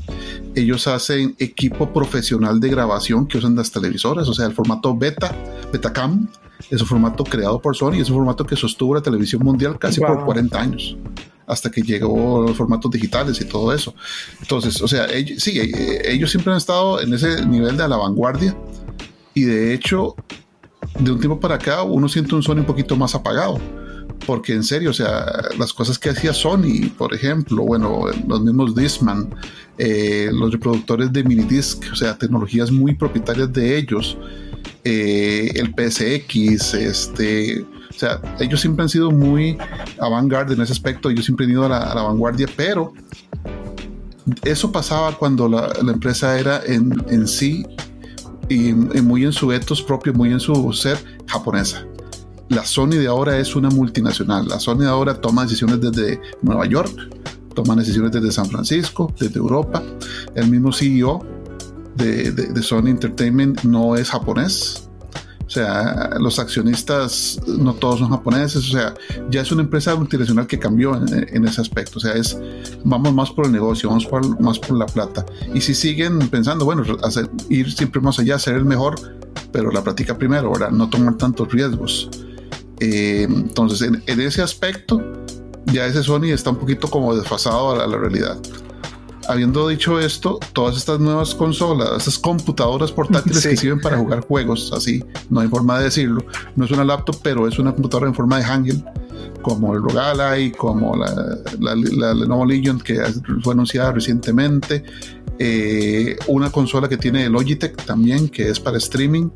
Ellos 0.55 0.87
hacen 0.87 1.35
equipo 1.37 1.91
profesional 1.91 2.59
de 2.59 2.69
grabación 2.69 3.27
que 3.27 3.37
usan 3.37 3.55
las 3.55 3.71
televisoras, 3.71 4.27
o 4.29 4.33
sea, 4.33 4.45
el 4.45 4.53
formato 4.53 4.95
beta, 4.95 5.35
Betacam, 5.71 6.27
es 6.69 6.81
un 6.81 6.87
formato 6.87 7.23
creado 7.23 7.61
por 7.61 7.75
Sony, 7.75 7.95
es 7.95 8.09
un 8.09 8.17
formato 8.17 8.45
que 8.45 8.55
sostuvo 8.55 8.95
la 8.95 9.01
televisión 9.01 9.43
mundial 9.43 9.77
casi 9.77 9.99
por 9.99 10.25
40 10.25 10.59
años 10.59 10.97
hasta 11.49 11.69
que 11.69 11.81
llegó 11.81 12.43
los 12.43 12.55
formatos 12.55 12.91
digitales 12.91 13.41
y 13.41 13.45
todo 13.45 13.73
eso. 13.73 13.93
Entonces, 14.39 14.81
o 14.81 14.87
sea, 14.87 15.07
ellos, 15.11 15.41
sí, 15.43 15.59
eh, 15.59 16.01
ellos 16.05 16.29
siempre 16.29 16.51
han 16.53 16.57
estado 16.57 17.01
en 17.01 17.13
ese 17.13 17.45
nivel 17.45 17.75
de 17.75 17.87
la 17.87 17.97
vanguardia 17.97 18.55
y 19.33 19.43
de 19.43 19.73
hecho 19.73 20.15
de 20.99 21.11
un 21.11 21.19
tiempo 21.19 21.39
para 21.39 21.55
acá 21.55 21.83
uno 21.83 22.07
siente 22.07 22.35
un 22.35 22.43
Sony 22.43 22.59
un 22.59 22.65
poquito 22.65 22.95
más 22.95 23.15
apagado. 23.15 23.59
Porque 24.25 24.53
en 24.53 24.63
serio, 24.63 24.89
o 24.89 24.93
sea, 24.93 25.25
las 25.57 25.73
cosas 25.73 25.97
que 25.97 26.09
hacía 26.09 26.33
Sony, 26.33 26.89
por 26.97 27.13
ejemplo, 27.13 27.63
bueno, 27.63 28.05
los 28.27 28.41
mismos 28.41 28.75
Disman, 28.75 29.33
eh, 29.77 30.29
los 30.31 30.51
reproductores 30.51 31.11
de 31.13 31.23
minidisc, 31.23 31.85
o 31.91 31.95
sea, 31.95 32.17
tecnologías 32.17 32.69
muy 32.69 32.95
propietarias 32.95 33.51
de 33.53 33.77
ellos, 33.77 34.17
eh, 34.83 35.51
el 35.55 35.73
PSX, 35.73 36.73
este, 36.73 37.65
o 37.99 38.01
sea, 38.01 38.21
ellos 38.39 38.61
siempre 38.61 38.83
han 38.83 38.87
sido 38.87 39.11
muy 39.11 39.57
avant-garde 39.99 40.53
en 40.53 40.61
ese 40.61 40.71
aspecto, 40.71 41.09
ellos 41.09 41.25
siempre 41.25 41.45
han 41.45 41.51
ido 41.51 41.65
a 41.65 41.67
la, 41.67 42.01
vanguardia, 42.01 42.47
pero 42.55 42.93
eso 44.41 44.71
pasaba 44.71 45.17
cuando 45.17 45.49
la, 45.49 45.73
empresa 45.81 46.39
era 46.39 46.61
en, 46.65 46.93
en 47.09 47.27
sí 47.27 47.65
y, 48.47 48.71
muy 48.71 49.25
en 49.25 49.33
su 49.33 49.51
etos 49.51 49.81
propio, 49.81 50.13
muy 50.13 50.31
en 50.31 50.39
su 50.39 50.71
ser 50.71 50.97
japonesa. 51.27 51.85
La 52.47 52.63
Sony 52.63 52.91
de 52.91 53.07
ahora 53.07 53.37
es 53.37 53.53
una 53.57 53.69
multinacional. 53.69 54.47
La 54.47 54.61
Sony 54.61 54.77
de 54.77 54.87
ahora 54.87 55.19
toma 55.19 55.43
decisiones 55.43 55.81
desde 55.81 56.21
Nueva 56.41 56.67
York, 56.67 56.93
toma 57.53 57.75
decisiones 57.75 58.13
desde 58.13 58.31
San 58.31 58.45
Francisco, 58.45 59.13
desde 59.19 59.39
Europa. 59.39 59.83
El 60.35 60.49
mismo 60.49 60.71
CEO 60.71 61.19
de, 61.97 62.31
de 62.31 62.63
Sony 62.63 62.87
Entertainment 62.87 63.63
no 63.63 63.97
es 63.97 64.09
japonés, 64.09 64.88
o 65.49 65.51
sea, 65.51 66.11
los 66.19 66.37
accionistas 66.37 67.39
no 67.47 67.73
todos 67.73 68.01
son 68.01 68.11
japoneses, 68.11 68.67
o 68.67 68.71
sea, 68.71 68.93
ya 69.31 69.41
es 69.41 69.51
una 69.51 69.63
empresa 69.63 69.95
multinacional 69.95 70.45
que 70.45 70.59
cambió 70.59 70.95
en, 70.95 71.47
ese 71.47 71.59
aspecto, 71.59 71.97
o 71.97 71.99
sea, 71.99 72.13
es 72.13 72.37
vamos 72.83 73.11
más 73.15 73.31
por 73.31 73.47
el 73.47 73.51
negocio, 73.51 73.89
vamos 73.89 74.07
más 74.39 74.59
por 74.59 74.77
la 74.77 74.85
plata. 74.85 75.25
Y 75.51 75.61
si 75.61 75.73
siguen 75.73 76.19
pensando, 76.29 76.65
bueno, 76.65 76.83
ir 77.49 77.71
siempre 77.71 77.99
más 77.99 78.19
allá, 78.19 78.37
ser 78.37 78.57
el 78.57 78.65
mejor, 78.65 78.93
pero 79.51 79.71
la 79.71 79.83
práctica 79.83 80.15
primero, 80.15 80.51
¿verdad? 80.51 80.69
No 80.69 80.87
tomar 80.87 81.17
tantos 81.17 81.51
riesgos. 81.51 82.11
Eh, 82.79 83.23
entonces, 83.27 83.81
en, 84.05 84.21
ese 84.21 84.43
aspecto, 84.43 85.01
ya 85.65 85.87
ese 85.87 86.03
Sony 86.03 86.25
está 86.25 86.51
un 86.51 86.57
poquito 86.57 86.87
como 86.91 87.15
desfasado 87.15 87.71
a 87.81 87.87
la 87.87 87.97
realidad 87.97 88.37
habiendo 89.29 89.67
dicho 89.67 89.99
esto, 89.99 90.39
todas 90.53 90.75
estas 90.75 90.99
nuevas 90.99 91.35
consolas, 91.35 91.89
estas 91.97 92.17
computadoras 92.17 92.91
portátiles 92.91 93.43
que 93.47 93.55
sirven 93.55 93.79
para 93.79 93.97
jugar 93.97 94.21
juegos, 94.21 94.71
así, 94.75 95.03
no 95.29 95.39
hay 95.39 95.47
forma 95.47 95.77
de 95.77 95.85
decirlo, 95.85 96.25
no 96.55 96.65
es 96.65 96.71
una 96.71 96.83
laptop, 96.83 97.17
pero 97.21 97.47
es 97.47 97.59
una 97.59 97.71
computadora 97.73 98.07
en 98.07 98.15
forma 98.15 98.37
de 98.39 98.43
Hangel, 98.43 98.83
como 99.43 99.73
el 99.73 99.81
Rogalai, 99.81 100.51
como 100.51 100.95
la, 100.95 101.37
la, 101.59 102.13
Lenovo 102.13 102.45
Legion 102.45 102.79
que 102.79 102.99
fue 103.43 103.53
anunciada 103.53 103.91
recientemente, 103.91 104.83
eh, 105.37 106.17
una 106.27 106.51
consola 106.51 106.89
que 106.89 106.97
tiene 106.97 107.29
Logitech 107.29 107.85
también, 107.85 108.29
que 108.29 108.49
es 108.49 108.59
para 108.59 108.77
streaming, 108.77 109.29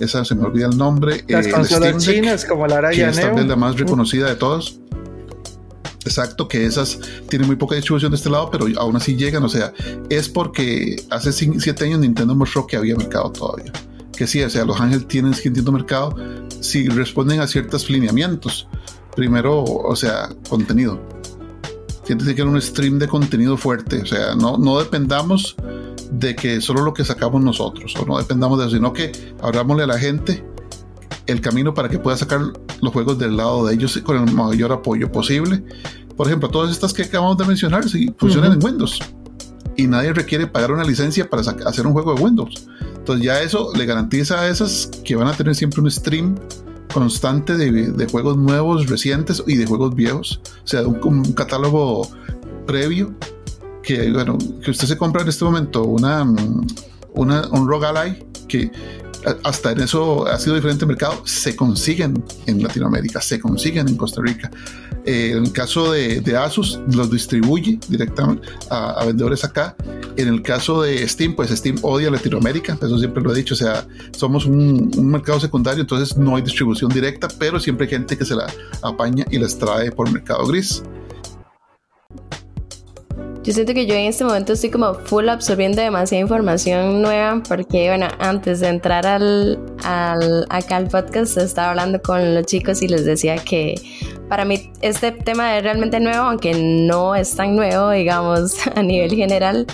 esa 0.00 0.24
se 0.24 0.34
me 0.34 0.44
olvida 0.44 0.66
el 0.66 0.76
nombre. 0.76 1.24
Las 1.28 1.46
eh, 1.46 1.50
consolas 1.50 2.04
chinas 2.04 2.44
como 2.44 2.66
la 2.66 2.78
Araya 2.78 3.12
que 3.12 3.40
es 3.40 3.46
la 3.46 3.56
más 3.56 3.78
reconocida 3.78 4.28
de 4.28 4.34
todos. 4.34 4.80
Exacto, 6.06 6.46
que 6.46 6.64
esas 6.64 7.00
tienen 7.28 7.48
muy 7.48 7.56
poca 7.56 7.74
distribución 7.74 8.12
de 8.12 8.16
este 8.16 8.30
lado, 8.30 8.48
pero 8.50 8.66
aún 8.78 8.94
así 8.94 9.16
llegan. 9.16 9.42
O 9.42 9.48
sea, 9.48 9.72
es 10.08 10.28
porque 10.28 11.02
hace 11.10 11.32
7 11.32 11.84
años 11.84 11.98
Nintendo 11.98 12.34
mostró 12.36 12.64
que 12.66 12.76
había 12.76 12.94
mercado 12.94 13.32
todavía. 13.32 13.72
Que 14.16 14.26
sí, 14.26 14.40
o 14.42 14.48
sea, 14.48 14.64
los 14.64 14.80
ángeles 14.80 15.08
tienen 15.08 15.34
siguiendo 15.34 15.72
mercado 15.72 16.16
si 16.60 16.88
responden 16.88 17.40
a 17.40 17.48
ciertos 17.48 17.90
lineamientos. 17.90 18.68
Primero, 19.16 19.64
o 19.64 19.96
sea, 19.96 20.28
contenido. 20.48 21.00
Tiene 22.04 22.24
que 22.24 22.36
ser 22.36 22.46
un 22.46 22.62
stream 22.62 23.00
de 23.00 23.08
contenido 23.08 23.56
fuerte. 23.56 24.00
O 24.02 24.06
sea, 24.06 24.36
no, 24.36 24.56
no 24.58 24.78
dependamos 24.78 25.56
de 26.12 26.36
que 26.36 26.60
solo 26.60 26.82
lo 26.82 26.94
que 26.94 27.04
sacamos 27.04 27.42
nosotros, 27.42 27.94
o 27.96 28.06
no 28.06 28.16
dependamos 28.16 28.60
de 28.60 28.66
eso, 28.66 28.76
sino 28.76 28.92
que 28.92 29.10
abrámosle 29.42 29.82
a 29.82 29.86
la 29.88 29.98
gente 29.98 30.44
el 31.26 31.40
camino 31.40 31.74
para 31.74 31.88
que 31.88 31.98
pueda 31.98 32.16
sacar 32.16 32.40
los 32.80 32.92
juegos 32.92 33.18
del 33.18 33.36
lado 33.36 33.66
de 33.66 33.74
ellos 33.74 33.98
con 34.04 34.16
el 34.16 34.34
mayor 34.34 34.72
apoyo 34.72 35.10
posible. 35.10 35.62
Por 36.16 36.26
ejemplo, 36.26 36.48
todas 36.48 36.70
estas 36.70 36.92
que 36.92 37.02
acabamos 37.02 37.36
de 37.36 37.44
mencionar 37.44 37.88
si 37.88 38.12
funcionan 38.18 38.52
en 38.52 38.64
Windows 38.64 39.00
y 39.76 39.86
nadie 39.86 40.12
requiere 40.12 40.46
pagar 40.46 40.72
una 40.72 40.84
licencia 40.84 41.28
para 41.28 41.42
hacer 41.42 41.86
un 41.86 41.92
juego 41.92 42.14
de 42.14 42.22
Windows. 42.22 42.66
Entonces 42.96 43.24
ya 43.24 43.40
eso 43.40 43.72
le 43.74 43.84
garantiza 43.86 44.40
a 44.40 44.48
esas 44.48 44.90
que 45.04 45.14
van 45.14 45.28
a 45.28 45.32
tener 45.32 45.54
siempre 45.54 45.80
un 45.80 45.90
stream 45.90 46.34
constante 46.92 47.56
de, 47.56 48.06
juegos 48.06 48.36
nuevos, 48.36 48.88
recientes 48.88 49.42
y 49.46 49.56
de 49.56 49.66
juegos 49.66 49.94
viejos. 49.94 50.40
O 50.64 50.66
sea, 50.66 50.86
un, 50.86 51.32
catálogo 51.34 52.08
previo 52.66 53.14
que, 53.82 54.10
bueno, 54.10 54.38
que 54.64 54.70
usted 54.70 54.88
se 54.88 54.96
compra 54.96 55.22
en 55.22 55.28
este 55.28 55.44
momento 55.44 55.84
una, 55.84 56.22
una 57.14 57.46
un 57.48 57.68
roguelike 57.68 58.46
que 58.48 58.70
hasta 59.42 59.72
en 59.72 59.80
eso 59.80 60.26
ha 60.26 60.38
sido 60.38 60.54
diferente 60.54 60.86
mercado, 60.86 61.22
se 61.26 61.56
consiguen 61.56 62.22
en 62.46 62.62
Latinoamérica, 62.62 63.20
se 63.20 63.40
consiguen 63.40 63.88
en 63.88 63.96
Costa 63.96 64.20
Rica. 64.22 64.50
Eh, 65.04 65.30
en 65.32 65.44
el 65.44 65.52
caso 65.52 65.92
de, 65.92 66.36
Asus, 66.36 66.80
los 66.92 67.10
distribuye 67.10 67.78
directamente 67.88 68.48
a, 68.70 69.04
vendedores 69.04 69.44
acá. 69.44 69.76
En 70.16 70.28
el 70.28 70.42
caso 70.42 70.82
de 70.82 71.06
Steam, 71.08 71.36
pues 71.36 71.50
Steam 71.50 71.76
odia 71.82 72.10
Latinoamérica, 72.10 72.74
eso 72.74 72.98
siempre 72.98 73.22
lo 73.22 73.32
he 73.32 73.36
dicho, 73.36 73.54
o 73.54 73.56
sea, 73.56 73.86
somos 74.16 74.46
un, 74.46 74.90
un 74.96 75.10
mercado 75.10 75.38
secundario, 75.38 75.82
entonces 75.82 76.16
no 76.16 76.36
hay 76.36 76.42
distribución 76.42 76.90
directa, 76.90 77.28
pero 77.38 77.60
siempre 77.60 77.86
hay 77.86 77.90
gente 77.90 78.18
que 78.18 78.24
se 78.24 78.34
la 78.34 78.46
apaña 78.82 79.24
y 79.30 79.38
las 79.38 79.58
trae 79.58 79.92
por 79.92 80.10
mercado 80.10 80.46
gris. 80.46 80.82
Yo 83.46 83.52
siento 83.52 83.74
que 83.74 83.86
yo 83.86 83.94
en 83.94 84.06
este 84.06 84.24
momento 84.24 84.54
estoy 84.54 84.70
como 84.70 84.94
full 84.94 85.28
absorbiendo 85.28 85.80
demasiada 85.80 86.20
información 86.20 87.00
nueva 87.00 87.40
porque, 87.48 87.86
bueno, 87.86 88.08
antes 88.18 88.58
de 88.58 88.66
entrar 88.66 89.06
al, 89.06 89.60
al, 89.84 90.46
acá 90.50 90.78
al 90.78 90.88
podcast 90.88 91.36
estaba 91.36 91.70
hablando 91.70 92.02
con 92.02 92.34
los 92.34 92.44
chicos 92.46 92.82
y 92.82 92.88
les 92.88 93.04
decía 93.04 93.36
que 93.36 93.76
para 94.28 94.44
mí 94.44 94.72
este 94.80 95.12
tema 95.12 95.56
es 95.56 95.62
realmente 95.62 96.00
nuevo, 96.00 96.24
aunque 96.24 96.54
no 96.54 97.14
es 97.14 97.36
tan 97.36 97.54
nuevo, 97.54 97.90
digamos, 97.90 98.66
a 98.74 98.82
nivel 98.82 99.14
general. 99.14 99.64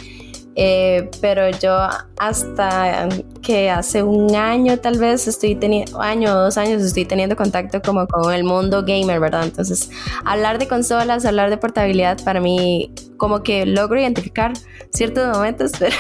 Eh, 0.55 1.11
pero 1.23 1.49
yo 1.49 1.75
hasta 2.19 3.09
que 3.43 3.71
hace 3.71 4.03
un 4.03 4.35
año 4.35 4.79
tal 4.79 4.99
vez 4.99 5.27
estoy 5.27 5.55
teniendo, 5.55 6.01
año 6.01 6.31
o 6.31 6.35
dos 6.35 6.59
años 6.59 6.83
estoy 6.83 7.07
teniendo 7.07 7.37
contacto 7.37 7.81
como 7.81 8.07
con 8.07 8.33
el 8.33 8.45
mundo 8.45 8.85
gamer, 8.87 9.19
¿verdad? 9.19 9.45
Entonces, 9.45 9.91
hablar 10.25 10.59
de 10.59 10.69
consolas, 10.69 11.25
hablar 11.25 11.49
de 11.49 11.57
portabilidad, 11.57 12.23
para 12.23 12.41
mí 12.41 12.93
como 13.17 13.43
que 13.43 13.65
logro 13.65 13.99
identificar 13.99 14.53
ciertos 14.93 15.35
momentos, 15.35 15.73
pero 15.79 15.93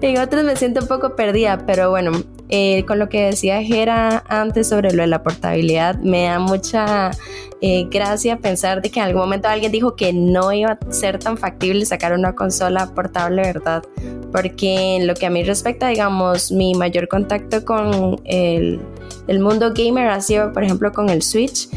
en 0.00 0.18
otros 0.18 0.44
me 0.44 0.56
siento 0.56 0.80
un 0.80 0.88
poco 0.88 1.14
perdida, 1.14 1.64
pero 1.66 1.90
bueno, 1.90 2.12
eh, 2.48 2.84
con 2.84 2.98
lo 2.98 3.08
que 3.08 3.26
decía 3.26 3.62
Jera 3.62 4.24
antes 4.28 4.68
sobre 4.68 4.92
lo 4.92 5.02
de 5.02 5.08
la 5.08 5.22
portabilidad, 5.22 5.98
me 5.98 6.24
da 6.24 6.38
mucha 6.38 7.10
eh, 7.60 7.86
gracia 7.90 8.38
pensar 8.38 8.82
de 8.82 8.90
que 8.90 9.00
en 9.00 9.06
algún 9.06 9.22
momento 9.22 9.48
alguien 9.48 9.72
dijo 9.72 9.96
que 9.96 10.12
no 10.12 10.52
iba 10.52 10.72
a 10.72 10.92
ser 10.92 11.18
tan 11.18 11.36
factible 11.36 11.84
sacar 11.86 12.12
una 12.12 12.34
consola 12.34 12.94
portable, 12.94 13.42
¿verdad? 13.42 13.82
Porque 14.30 14.96
en 14.96 15.06
lo 15.06 15.14
que 15.14 15.26
a 15.26 15.30
mí 15.30 15.42
respecta, 15.42 15.88
digamos, 15.88 16.52
mi 16.52 16.74
mayor 16.74 17.08
contacto 17.08 17.64
con 17.64 18.20
el, 18.24 18.80
el 19.26 19.40
mundo 19.40 19.72
gamer 19.74 20.08
ha 20.08 20.20
sido, 20.20 20.52
por 20.52 20.64
ejemplo, 20.64 20.92
con 20.92 21.08
el 21.08 21.22
Switch 21.22 21.68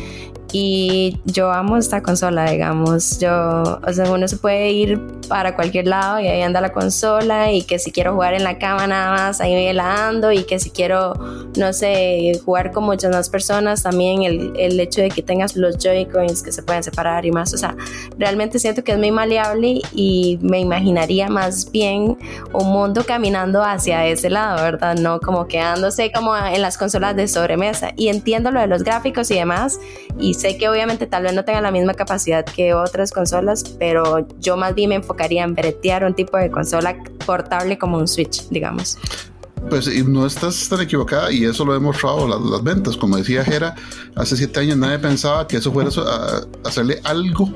y 0.51 1.17
yo 1.25 1.51
amo 1.51 1.77
esta 1.77 2.01
consola, 2.01 2.49
digamos. 2.49 3.19
Yo, 3.19 3.79
o 3.85 3.93
sea, 3.93 4.11
uno 4.11 4.27
se 4.27 4.37
puede 4.37 4.71
ir 4.71 4.99
para 5.27 5.55
cualquier 5.55 5.87
lado 5.87 6.19
y 6.19 6.27
ahí 6.27 6.41
anda 6.41 6.59
la 6.61 6.71
consola 6.71 7.51
y 7.51 7.63
que 7.63 7.77
si 7.77 7.91
quiero 7.91 8.13
jugar 8.13 8.33
en 8.33 8.43
la 8.43 8.57
cama 8.57 8.87
nada 8.87 9.11
más, 9.11 9.41
ahí 9.41 9.71
la 9.73 10.07
ando 10.07 10.31
y 10.31 10.43
que 10.43 10.59
si 10.59 10.71
quiero, 10.71 11.13
no 11.57 11.73
sé, 11.73 12.31
jugar 12.43 12.71
con 12.71 12.83
muchas 12.83 13.11
más 13.11 13.29
personas, 13.29 13.83
también 13.83 14.23
el, 14.23 14.53
el 14.57 14.79
hecho 14.79 15.01
de 15.01 15.09
que 15.09 15.21
tengas 15.21 15.55
los 15.55 15.77
Joy-Cons 15.77 16.41
que 16.41 16.51
se 16.51 16.63
pueden 16.63 16.83
separar 16.83 17.25
y 17.25 17.31
más. 17.31 17.53
O 17.53 17.57
sea, 17.57 17.75
realmente 18.17 18.57
siento 18.59 18.83
que 18.83 18.93
es 18.93 18.97
muy 18.97 19.11
maleable 19.11 19.81
y 19.93 20.39
me 20.41 20.59
imaginaría 20.59 21.29
más 21.29 21.71
bien 21.71 22.17
un 22.53 22.67
mundo 22.71 23.03
caminando 23.05 23.63
hacia 23.63 24.05
ese 24.07 24.29
lado, 24.29 24.63
¿verdad? 24.63 24.95
No 24.95 25.19
como 25.19 25.47
quedándose 25.47 26.11
como 26.11 26.35
en 26.35 26.61
las 26.61 26.77
consolas 26.77 27.15
de 27.15 27.27
sobremesa. 27.27 27.91
Y 27.95 28.07
entiendo 28.07 28.51
lo 28.51 28.59
de 28.59 28.67
los 28.67 28.83
gráficos 28.83 29.29
y 29.31 29.35
demás 29.35 29.79
y 30.17 30.33
sé 30.39 30.57
que 30.57 30.69
obviamente 30.69 31.05
tal 31.05 31.23
vez 31.23 31.33
no 31.33 31.43
tenga 31.43 31.61
la 31.61 31.71
misma 31.71 31.93
capacidad 31.93 32.45
que 32.45 32.73
otras 32.73 33.11
consolas, 33.11 33.63
pero 33.77 34.25
yo 34.39 34.57
más 34.57 34.73
bien 34.73 34.89
me 34.89 34.95
enfocaría 34.95 35.43
en 35.43 35.53
bretear 35.53 36.05
un 36.05 36.13
tipo 36.13 36.37
de 36.37 36.49
consola 36.49 36.95
portable 37.25 37.77
como 37.77 37.97
un 37.97 38.07
Switch, 38.07 38.47
digamos. 38.49 38.97
Pues 39.69 39.87
no 40.05 40.25
estás 40.25 40.69
tan 40.69 40.81
equivocada 40.81 41.31
y 41.31 41.43
eso 41.43 41.65
lo 41.65 41.75
hemos 41.75 42.01
mostrado 42.01 42.27
las, 42.27 42.63
ventas. 42.63 42.95
Como 42.95 43.17
decía 43.17 43.43
Jera, 43.43 43.75
hace 44.15 44.37
siete 44.37 44.61
años 44.61 44.77
nadie 44.77 44.97
pensaba 44.97 45.45
que 45.45 45.57
eso 45.57 45.71
fuera 45.71 45.89
a, 45.89 46.41
hacerle 46.67 47.01
algo 47.03 47.49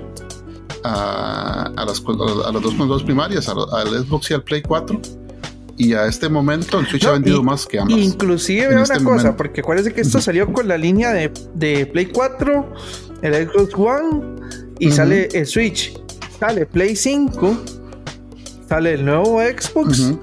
a, 0.83 1.71
las, 1.75 2.03
a 2.05 2.51
las 2.51 2.61
dos 2.61 2.73
consolas 2.75 3.03
primarias, 3.03 3.47
al 3.47 4.05
Xbox 4.05 4.31
y 4.31 4.33
al 4.33 4.43
Play 4.43 4.61
4 4.61 5.22
y 5.77 5.93
a 5.93 6.05
este 6.05 6.29
momento 6.29 6.79
el 6.79 6.87
Switch 6.87 7.05
ha 7.05 7.11
vendido 7.13 7.43
más 7.43 7.65
que 7.65 7.79
ambas. 7.79 7.97
Inclusive 7.97 8.67
una 8.67 8.83
este 8.83 9.03
cosa, 9.03 9.35
porque 9.35 9.61
acuérdense 9.61 9.93
que 9.93 10.01
esto 10.01 10.21
salió 10.21 10.51
con 10.51 10.67
la 10.67 10.77
línea 10.77 11.11
de, 11.11 11.31
de, 11.55 11.85
Play 11.85 12.07
4, 12.07 12.73
el 13.21 13.49
Xbox 13.49 13.73
One 13.75 14.41
y 14.79 14.91
sale 14.91 15.29
el 15.33 15.47
Switch, 15.47 15.99
sale 16.39 16.65
Play 16.65 16.95
5, 16.95 17.57
sale 18.67 18.93
el 18.93 19.05
nuevo 19.05 19.41
Xbox 19.41 20.13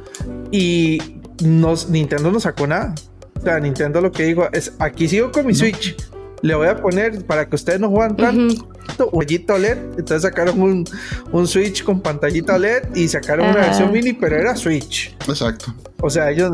y 0.52 1.00
nos, 1.42 1.88
Nintendo 1.88 2.30
no 2.30 2.40
sacó 2.40 2.66
nada. 2.66 2.94
O 3.38 3.42
sea, 3.42 3.58
Nintendo 3.58 4.00
lo 4.00 4.12
que 4.12 4.24
dijo 4.24 4.48
es, 4.52 4.72
aquí 4.78 5.08
sigo 5.08 5.32
con 5.32 5.46
mi 5.46 5.54
Switch. 5.54 5.96
Le 6.42 6.54
voy 6.54 6.68
a 6.68 6.76
poner 6.76 7.24
para 7.26 7.48
que 7.48 7.56
ustedes 7.56 7.80
no 7.80 7.90
jueguen 7.90 8.16
tanto, 8.16 8.68
huellito 9.12 9.58
LED. 9.58 9.78
Entonces 9.98 10.22
sacaron 10.22 10.60
un, 10.60 10.84
un, 11.32 11.46
Switch 11.46 11.82
con 11.82 12.00
pantallita 12.00 12.58
LED 12.58 12.94
y 12.94 13.08
sacaron 13.08 13.48
una 13.48 13.60
versión 13.60 13.92
mini, 13.92 14.12
pero 14.12 14.36
era 14.36 14.56
Switch. 14.56 15.14
Exacto. 15.28 15.74
O 16.02 16.08
sea, 16.08 16.30
ellos. 16.30 16.50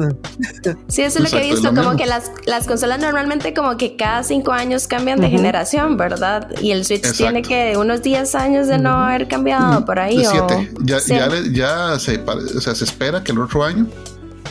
Sí, 0.89 1.03
eso 1.03 1.19
es 1.19 1.25
lo 1.25 1.39
que 1.39 1.47
he 1.47 1.51
visto. 1.51 1.75
Como 1.75 1.97
que 1.97 2.07
las, 2.07 2.33
las, 2.47 2.67
consolas 2.67 2.99
normalmente, 3.01 3.55
como 3.55 3.77
que 3.77 3.97
cada 3.97 4.23
cinco 4.23 4.53
años 4.53 4.87
cambian 4.87 5.21
de 5.21 5.29
generación, 5.29 5.97
¿verdad? 5.97 6.51
Y 6.61 6.73
el 6.73 6.85
Switch 6.85 7.17
tiene 7.17 7.43
que 7.43 7.77
unos 7.77 8.03
10 8.03 8.35
años 8.35 8.67
de 8.67 8.79
no 8.79 8.91
haber 8.91 9.29
cambiado 9.29 9.85
por 9.85 9.99
ahí. 9.99 10.25
Siete. 10.25 10.71
Ya, 10.83 10.99
ya, 10.99 11.29
ya 11.53 11.99
se, 11.99 12.19
o 12.19 12.61
sea, 12.61 12.75
se 12.75 12.85
espera 12.85 13.23
que 13.23 13.33
el 13.33 13.39
otro 13.39 13.63
año 13.65 13.87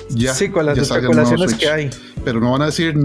ya. 0.10 0.34
Sí, 0.34 0.50
con 0.50 0.66
las 0.66 0.78
especulaciones 0.78 1.54
que 1.56 1.70
hay. 1.70 1.90
Pero 2.24 2.40
no 2.40 2.52
van 2.52 2.62
a 2.62 2.66
decir. 2.68 2.96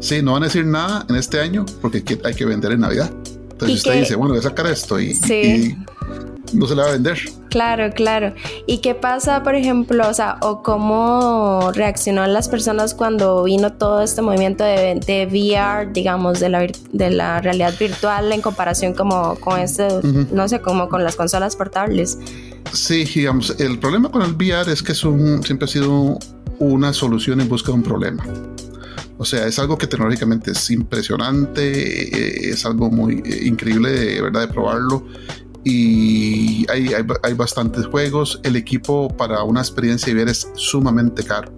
Sí, 0.00 0.22
no 0.22 0.32
van 0.32 0.42
a 0.42 0.46
decir 0.46 0.66
nada 0.66 1.06
en 1.08 1.16
este 1.16 1.40
año 1.40 1.64
porque 1.80 2.04
hay 2.24 2.34
que 2.34 2.44
vender 2.44 2.72
en 2.72 2.80
Navidad. 2.80 3.10
Entonces 3.56 3.78
usted 3.78 4.00
dice, 4.00 4.16
bueno, 4.16 4.34
voy 4.34 4.40
a 4.40 4.42
sacar 4.42 4.66
esto 4.66 5.00
y, 5.00 5.14
no 6.52 6.66
se 6.66 6.74
le 6.76 6.82
va 6.82 6.88
a 6.88 6.92
vender. 6.92 7.18
Claro, 7.48 7.90
claro. 7.94 8.34
¿Y 8.66 8.78
qué 8.78 8.94
pasa, 8.94 9.42
por 9.42 9.54
ejemplo, 9.54 10.06
o 10.08 10.12
sea, 10.12 10.36
o 10.42 10.62
cómo 10.62 11.72
reaccionó 11.72 12.26
las 12.26 12.50
personas 12.50 12.92
cuando 12.92 13.44
vino 13.44 13.72
todo 13.72 14.02
este 14.02 14.20
movimiento 14.20 14.62
de, 14.62 15.00
de 15.06 15.26
VR, 15.26 15.90
digamos, 15.90 16.38
de 16.38 16.50
la, 16.50 16.66
de 16.92 17.10
la 17.10 17.40
realidad 17.40 17.74
virtual 17.80 18.30
en 18.30 18.42
comparación 18.42 18.92
como 18.92 19.36
con 19.36 19.58
este, 19.58 19.88
no 20.30 20.46
sé, 20.48 20.60
como 20.60 20.90
con 20.90 21.02
las 21.02 21.16
consolas 21.16 21.56
portables? 21.56 22.18
Sí, 22.74 23.04
digamos, 23.04 23.58
el 23.58 23.78
problema 23.78 24.10
con 24.10 24.20
el 24.20 24.34
VR 24.34 24.70
es 24.70 24.82
que 24.82 24.92
es 24.92 25.02
un, 25.02 25.42
siempre 25.42 25.64
ha 25.64 25.68
sido 25.68 26.18
una 26.58 26.92
solución 26.92 27.40
en 27.40 27.48
busca 27.48 27.72
de 27.72 27.78
un 27.78 27.82
problema. 27.82 28.22
O 29.18 29.24
sea, 29.24 29.46
es 29.46 29.58
algo 29.58 29.78
que 29.78 29.86
tecnológicamente 29.86 30.50
es 30.50 30.70
impresionante, 30.70 31.62
eh, 31.64 32.50
es 32.50 32.66
algo 32.66 32.90
muy 32.90 33.22
eh, 33.24 33.46
increíble 33.46 33.90
de 33.90 34.20
verdad 34.20 34.42
de 34.42 34.48
probarlo 34.48 35.06
y 35.64 36.70
hay, 36.70 36.90
hay, 37.22 37.34
bastantes 37.34 37.86
juegos. 37.86 38.40
El 38.44 38.56
equipo 38.56 39.08
para 39.16 39.42
una 39.42 39.60
experiencia 39.60 40.14
de 40.14 40.20
VR 40.20 40.30
es 40.30 40.48
sumamente 40.54 41.24
caro. 41.24 41.52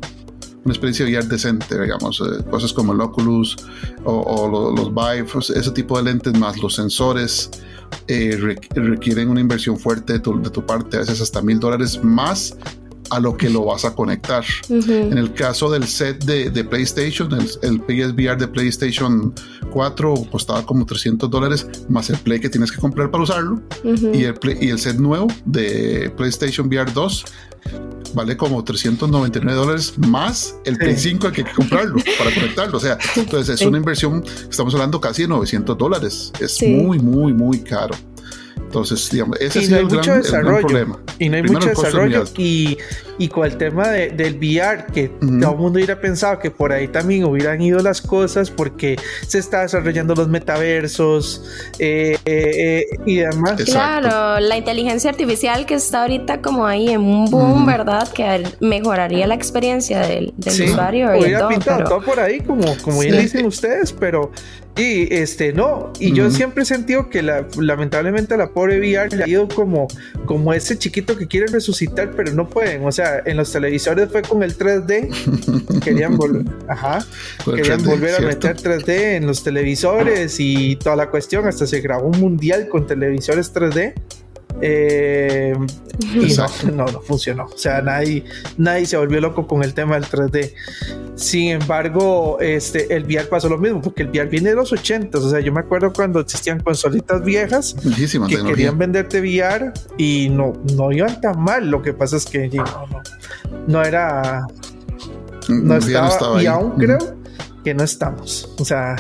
Una 0.65 0.73
experiencia 0.73 1.05
de 1.05 1.12
VR 1.12 1.29
decente, 1.29 1.79
digamos, 1.81 2.21
eh, 2.21 2.45
cosas 2.49 2.73
como 2.73 2.93
el 2.93 3.00
Oculus 3.00 3.57
o, 4.05 4.73
los 4.75 4.95
Vive, 4.95 5.27
ese 5.55 5.71
tipo 5.73 5.99
de 5.99 6.05
lentes 6.05 6.38
más 6.38 6.57
los 6.62 6.75
sensores 6.75 7.50
requieren 8.07 9.29
una 9.29 9.41
inversión 9.41 9.79
fuerte 9.79 10.15
de 10.15 10.21
tu, 10.21 10.41
de 10.41 10.50
tu 10.50 10.65
parte, 10.65 10.97
a 10.97 11.00
veces 11.00 11.21
hasta 11.21 11.43
mil 11.43 11.59
dólares 11.59 12.03
más 12.03 12.57
a 13.11 13.21
lo 13.21 13.37
que 13.37 13.49
lo 13.49 13.65
vas 13.65 13.85
a 13.85 13.95
conectar. 13.95 14.45
En 14.69 15.17
el 15.17 15.33
caso 15.33 15.71
del 15.71 15.87
set 15.87 16.25
de, 16.25 16.65
PlayStation, 16.65 17.33
el, 17.33 17.81
PSVR 17.81 18.38
de 18.38 18.49
PlayStation 18.49 19.35
4 19.71 20.15
costaba 20.31 20.65
como 20.65 20.85
300 20.85 21.31
dólares 21.31 21.67
más 21.88 22.11
el 22.11 22.19
Play 22.19 22.41
que 22.41 22.49
tienes 22.49 22.73
que 22.73 22.79
comprar 22.79 23.11
para 23.11 23.25
usarlo. 23.25 23.61
y, 23.85 24.25
el 24.25 24.38
y 24.61 24.69
el 24.69 24.79
set 24.79 24.97
nuevo 24.97 25.29
de 25.45 26.12
PlayStation 26.17 26.69
VR 26.69 26.93
2 26.93 27.25
vale 28.15 28.37
como 28.37 28.62
399 28.65 29.59
dólares 29.59 29.95
más 29.99 30.55
el 30.65 30.77
Play 30.79 30.97
5 30.97 31.31
que 31.33 31.43
hay 31.43 31.47
que 31.47 31.55
comprarlo 31.55 31.97
para 32.19 32.35
conectarlo. 32.35 32.79
O 32.79 32.81
sea, 32.81 32.99
entonces 33.17 33.61
es 33.61 33.67
una 33.67 33.79
inversión, 33.79 34.25
estamos 34.49 34.75
hablando 34.75 35.00
casi 35.00 35.23
de 35.23 35.29
900 35.29 35.77
dólares. 35.77 36.33
Es 36.41 36.62
muy, 36.62 36.99
muy, 36.99 37.33
muy 37.33 37.61
caro. 37.61 37.95
Entonces, 38.69 39.09
digamos, 39.11 39.41
ese 39.41 39.61
es 39.61 39.73
el, 39.73 39.89
gran, 39.89 40.23
problema. 40.61 40.99
Y 41.19 41.31
no 41.31 41.37
hay 41.39 41.43
mucho 41.43 41.71
desarrollo. 41.71 42.25
Y, 42.37 42.77
y, 43.17 43.29
con 43.29 43.47
el 43.47 43.57
tema 43.57 43.89
del 43.89 44.37
VR, 44.37 44.85
que 44.93 45.09
todo 45.09 45.53
el 45.53 45.57
mundo 45.57 45.79
hubiera 45.79 45.99
pensado 45.99 46.39
que 46.39 46.51
por 46.51 46.71
ahí 46.71 46.87
también 46.87 47.25
hubieran 47.25 47.63
ido 47.63 47.81
las 47.81 48.02
cosas, 48.02 48.50
porque 48.50 48.99
se 49.26 49.39
está 49.39 49.63
desarrollando 49.63 50.15
los 50.15 50.28
metaversos 50.28 51.45
eh, 51.78 52.19
eh, 52.26 52.85
y 53.07 53.17
demás. 53.17 53.65
Claro, 53.65 54.39
la 54.39 54.59
inteligencia 54.59 55.09
artificial 55.09 55.65
que 55.65 55.75
está 55.75 56.02
ahorita 56.02 56.43
como 56.43 56.67
ahí 56.67 56.91
en 56.91 57.00
un 57.00 57.31
boom, 57.31 57.65
¿verdad? 57.65 58.07
Que 58.13 58.45
mejoraría 58.61 59.26
la 59.26 59.35
experiencia 59.35 60.00
del, 60.00 60.35
del 60.37 60.71
usuario. 60.71 61.19
Hubiera 61.19 61.49
pintado 61.49 61.85
todo 61.85 62.02
por 62.02 62.21
ahí, 62.21 62.41
como, 62.41 62.76
como 62.83 63.00
bien 63.00 63.19
dicen 63.19 63.47
ustedes, 63.47 63.95
pero 63.95 64.31
y 64.78 65.08
este, 65.12 65.52
no, 65.52 65.93
y 65.99 66.12
yo 66.12 66.30
siempre 66.30 66.62
he 66.62 66.67
sentido 66.67 67.10
que 67.10 67.21
la, 67.21 67.47
lamentablemente 67.58 68.36
la 68.36 68.50
pobre 68.50 68.78
VR 68.78 69.17
le 69.17 69.25
ha 69.25 69.28
ido 69.28 69.49
como, 69.49 69.88
como 70.25 70.54
ese 70.54 70.78
chiquito 70.78 71.17
que 71.17 71.26
quiere 71.26 71.49
resucitar, 71.49 72.12
pero 72.12 72.32
no 72.32 72.49
pueden. 72.49 72.84
O 72.84 72.93
sea, 72.93 73.21
en 73.25 73.36
los 73.36 73.50
televisores 73.50 74.08
fue 74.10 74.23
con 74.23 74.45
el 74.45 74.56
3D, 74.56 75.80
querían 75.84 76.17
ajá, 76.69 77.04
querían 77.45 77.82
volver 77.84 78.14
a 78.14 78.21
meter 78.21 78.56
3D 78.56 79.17
en 79.17 79.26
los 79.26 79.43
televisores 79.43 80.38
y 80.38 80.76
toda 80.76 80.95
la 80.95 81.10
cuestión, 81.10 81.49
hasta 81.49 81.67
se 81.67 81.80
grabó 81.80 82.06
un 82.08 82.21
mundial 82.21 82.69
con 82.69 82.86
televisores 82.86 83.52
3D. 83.52 83.95
Eh, 84.60 85.54
y 86.14 86.34
no, 86.73 86.86
no, 86.86 87.00
funcionó. 87.00 87.44
O 87.47 87.58
sea, 87.58 87.80
nadie, 87.82 88.25
nadie 88.56 88.86
se 88.86 88.97
volvió 88.97 89.21
loco 89.21 89.47
con 89.47 89.62
el 89.62 89.75
tema 89.75 89.94
del 89.99 90.04
3D. 90.04 90.52
Sin 91.16 91.50
embargo, 91.50 92.38
este, 92.40 92.94
el 92.94 93.04
VR 93.04 93.28
pasó 93.28 93.49
lo 93.49 93.58
mismo, 93.58 93.80
porque 93.82 94.02
el 94.02 94.10
VR 94.10 94.28
viene 94.28 94.50
de 94.50 94.56
los 94.56 94.73
80. 94.73 95.18
O 95.18 95.30
sea, 95.30 95.40
yo 95.40 95.52
me 95.52 95.60
acuerdo 95.60 95.92
cuando 95.92 96.21
existían 96.21 96.60
consolitas 96.60 97.23
viejas 97.25 97.75
que 98.28 98.42
querían 98.44 98.78
venderte 98.78 99.21
VR 99.21 99.73
y 99.97 100.28
no, 100.28 100.52
no 100.75 100.92
iban 100.92 101.21
tan 101.21 101.40
mal. 101.40 101.68
Lo 101.68 101.82
que 101.82 101.92
pasa 101.92 102.16
es 102.16 102.26
que 102.26 102.49
no, 102.49 102.64
no, 103.66 103.82
era. 103.82 104.47
No, 105.49 105.76
estaba, 105.76 106.42
y 106.42 106.47
aún 106.47 106.73
creo 106.73 106.99
que 107.64 107.75
no 107.75 107.82
estamos. 107.82 108.54
O 108.58 108.64
sea, 108.64 108.97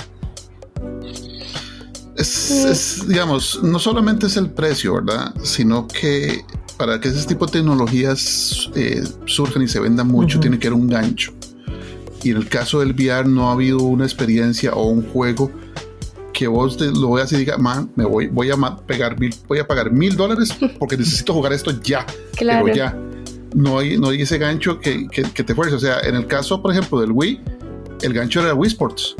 es, 2.28 3.06
digamos, 3.06 3.60
no 3.62 3.78
solamente 3.78 4.26
es 4.26 4.36
el 4.36 4.50
precio, 4.50 4.94
¿verdad? 4.94 5.34
Sino 5.42 5.86
que 5.86 6.44
para 6.76 7.00
que 7.00 7.08
ese 7.08 7.26
tipo 7.26 7.46
de 7.46 7.52
tecnologías 7.52 8.70
eh, 8.74 9.02
surjan 9.26 9.62
y 9.62 9.68
se 9.68 9.80
vendan 9.80 10.08
mucho, 10.08 10.38
tiene 10.40 10.58
que 10.58 10.68
haber 10.68 10.78
un 10.80 10.88
gancho. 10.88 11.32
Y 12.22 12.30
en 12.30 12.38
el 12.38 12.48
caso 12.48 12.80
del 12.80 12.92
VR 12.92 13.28
no 13.28 13.48
ha 13.48 13.52
habido 13.52 13.78
una 13.78 14.04
experiencia 14.04 14.72
o 14.72 14.88
un 14.88 15.02
juego 15.10 15.50
que 16.32 16.46
vos 16.46 16.80
lo 16.80 17.12
veas 17.12 17.32
y 17.32 17.36
diga, 17.36 17.58
man, 17.58 17.90
me 17.96 18.04
voy, 18.04 18.28
voy 18.28 18.50
a 18.50 18.56
pegar 18.86 19.18
mil, 19.18 19.34
voy 19.48 19.58
a 19.58 19.66
pagar 19.66 19.90
mil 19.90 20.16
dólares 20.16 20.54
porque 20.78 20.96
necesito 20.96 21.34
jugar 21.34 21.52
esto 21.52 21.72
ya. 21.82 22.06
Claro. 22.36 22.66
Pero 22.66 22.76
ya. 22.76 22.96
No 23.54 23.78
hay, 23.78 23.98
no 23.98 24.10
hay 24.10 24.22
ese 24.22 24.38
gancho 24.38 24.78
que, 24.78 25.08
que, 25.08 25.22
que 25.22 25.42
te 25.42 25.54
fuerce. 25.54 25.74
O 25.74 25.80
sea, 25.80 25.98
en 26.00 26.14
el 26.14 26.26
caso, 26.28 26.62
por 26.62 26.70
ejemplo, 26.70 27.00
del 27.00 27.10
Wii, 27.10 27.40
el 28.02 28.12
gancho 28.12 28.40
era 28.40 28.54
Wii 28.54 28.68
Sports 28.68 29.16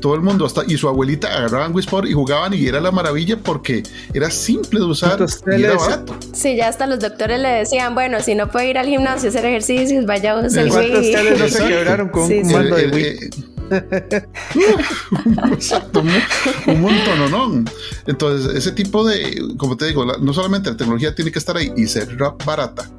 todo 0.00 0.14
el 0.14 0.22
mundo 0.22 0.46
hasta 0.46 0.62
y 0.66 0.76
su 0.76 0.88
abuelita 0.88 1.28
agarraban 1.28 1.74
Wii 1.74 1.84
Sport 1.84 2.08
y 2.08 2.12
jugaban 2.12 2.54
y 2.54 2.66
era 2.66 2.80
la 2.80 2.90
maravilla 2.90 3.38
porque 3.38 3.82
era 4.12 4.30
simple 4.30 4.80
de 4.80 4.86
usar 4.86 5.24
y 5.56 5.62
era 5.62 5.76
barato. 5.76 6.16
Sí, 6.32 6.56
ya 6.56 6.68
hasta 6.68 6.86
los 6.86 7.00
doctores 7.00 7.40
le 7.40 7.48
decían, 7.48 7.94
bueno, 7.94 8.20
si 8.20 8.34
no 8.34 8.50
puede 8.50 8.70
ir 8.70 8.78
al 8.78 8.86
gimnasio 8.86 9.28
a 9.28 9.30
hacer 9.30 9.44
ejercicios, 9.46 10.06
vaya 10.06 10.32
a 10.32 10.46
usar 10.46 10.66
el 10.66 10.72
Wii. 10.72 11.38
no 11.38 11.48
se 11.48 11.66
quebraron 11.66 12.08
con 12.08 12.22
un 12.22 12.52
mando 12.52 12.76
de 12.76 12.88
Wii? 12.88 13.04
Eh, 13.04 13.30
Exacto, 15.52 16.00
un, 16.00 16.80
montón, 16.80 17.30
¿no? 17.30 17.64
Entonces, 18.06 18.54
ese 18.56 18.72
tipo 18.72 19.06
de, 19.06 19.54
como 19.56 19.76
te 19.76 19.86
digo, 19.86 20.04
no 20.04 20.32
solamente 20.32 20.70
la 20.70 20.76
tecnología 20.76 21.14
tiene 21.14 21.30
que 21.30 21.38
estar 21.38 21.56
ahí 21.56 21.72
y 21.76 21.86
ser 21.86 22.16
barata, 22.44 22.90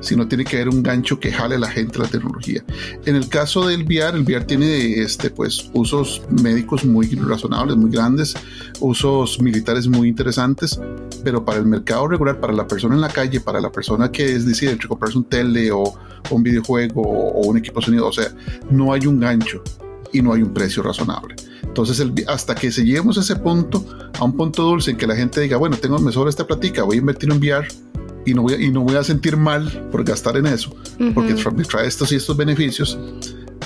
sino 0.00 0.28
tiene 0.28 0.44
que 0.44 0.56
haber 0.56 0.68
un 0.68 0.82
gancho 0.82 1.18
que 1.18 1.32
jale 1.32 1.56
a 1.56 1.58
la 1.58 1.68
gente 1.68 1.98
la 1.98 2.08
tecnología. 2.08 2.64
En 3.04 3.16
el 3.16 3.28
caso 3.28 3.66
del 3.66 3.84
VR, 3.84 4.16
el 4.16 4.24
VR 4.24 4.44
tiene 4.44 5.00
este, 5.00 5.30
pues, 5.30 5.70
usos 5.72 6.22
médicos 6.42 6.84
muy 6.84 7.06
razonables, 7.06 7.76
muy 7.76 7.90
grandes, 7.90 8.34
usos 8.80 9.40
militares 9.40 9.88
muy 9.88 10.08
interesantes, 10.08 10.80
pero 11.24 11.44
para 11.44 11.58
el 11.58 11.66
mercado 11.66 12.08
regular, 12.08 12.40
para 12.40 12.52
la 12.52 12.66
persona 12.66 12.94
en 12.94 13.00
la 13.00 13.08
calle, 13.08 13.40
para 13.40 13.60
la 13.60 13.70
persona 13.70 14.10
que 14.10 14.38
decide 14.38 14.72
entre 14.72 14.88
comprarse 14.88 15.18
un 15.18 15.24
tele 15.24 15.70
o, 15.72 15.94
un 16.30 16.42
videojuego 16.42 17.02
o, 17.02 17.46
un 17.46 17.56
equipo 17.56 17.80
de 17.80 17.86
sonido, 17.86 18.06
o 18.06 18.12
sea, 18.12 18.28
no 18.70 18.92
hay 18.92 19.06
un 19.06 19.20
gancho 19.20 19.62
y 20.12 20.22
no 20.22 20.32
hay 20.32 20.42
un 20.42 20.52
precio 20.52 20.82
razonable. 20.82 21.34
Entonces, 21.62 22.04
hasta 22.26 22.54
que 22.54 22.70
se 22.72 22.84
lleguemos 22.84 23.18
a 23.18 23.20
ese 23.20 23.36
punto, 23.36 23.84
a 24.18 24.24
un 24.24 24.36
punto 24.36 24.62
dulce 24.62 24.90
en 24.90 24.96
que 24.96 25.06
la 25.06 25.14
gente 25.14 25.40
diga, 25.40 25.56
bueno, 25.56 25.76
tengo 25.76 25.98
mejor 25.98 26.28
esta 26.28 26.46
platica, 26.46 26.82
voy 26.82 26.96
a 26.96 27.00
invertir 27.00 27.30
en 27.30 27.38
VR, 27.38 27.68
y 28.30 28.34
no 28.34 28.42
voy 28.42 28.54
a, 28.54 28.60
y 28.60 28.70
no 28.70 28.82
voy 28.82 28.96
a 28.96 29.04
sentir 29.04 29.36
mal 29.36 29.88
por 29.90 30.04
gastar 30.04 30.36
en 30.36 30.46
eso, 30.46 30.74
porque 31.14 31.34
me 31.34 31.64
trae 31.64 31.86
estos 31.86 32.12
y 32.12 32.16
estos 32.16 32.36
beneficios, 32.36 32.98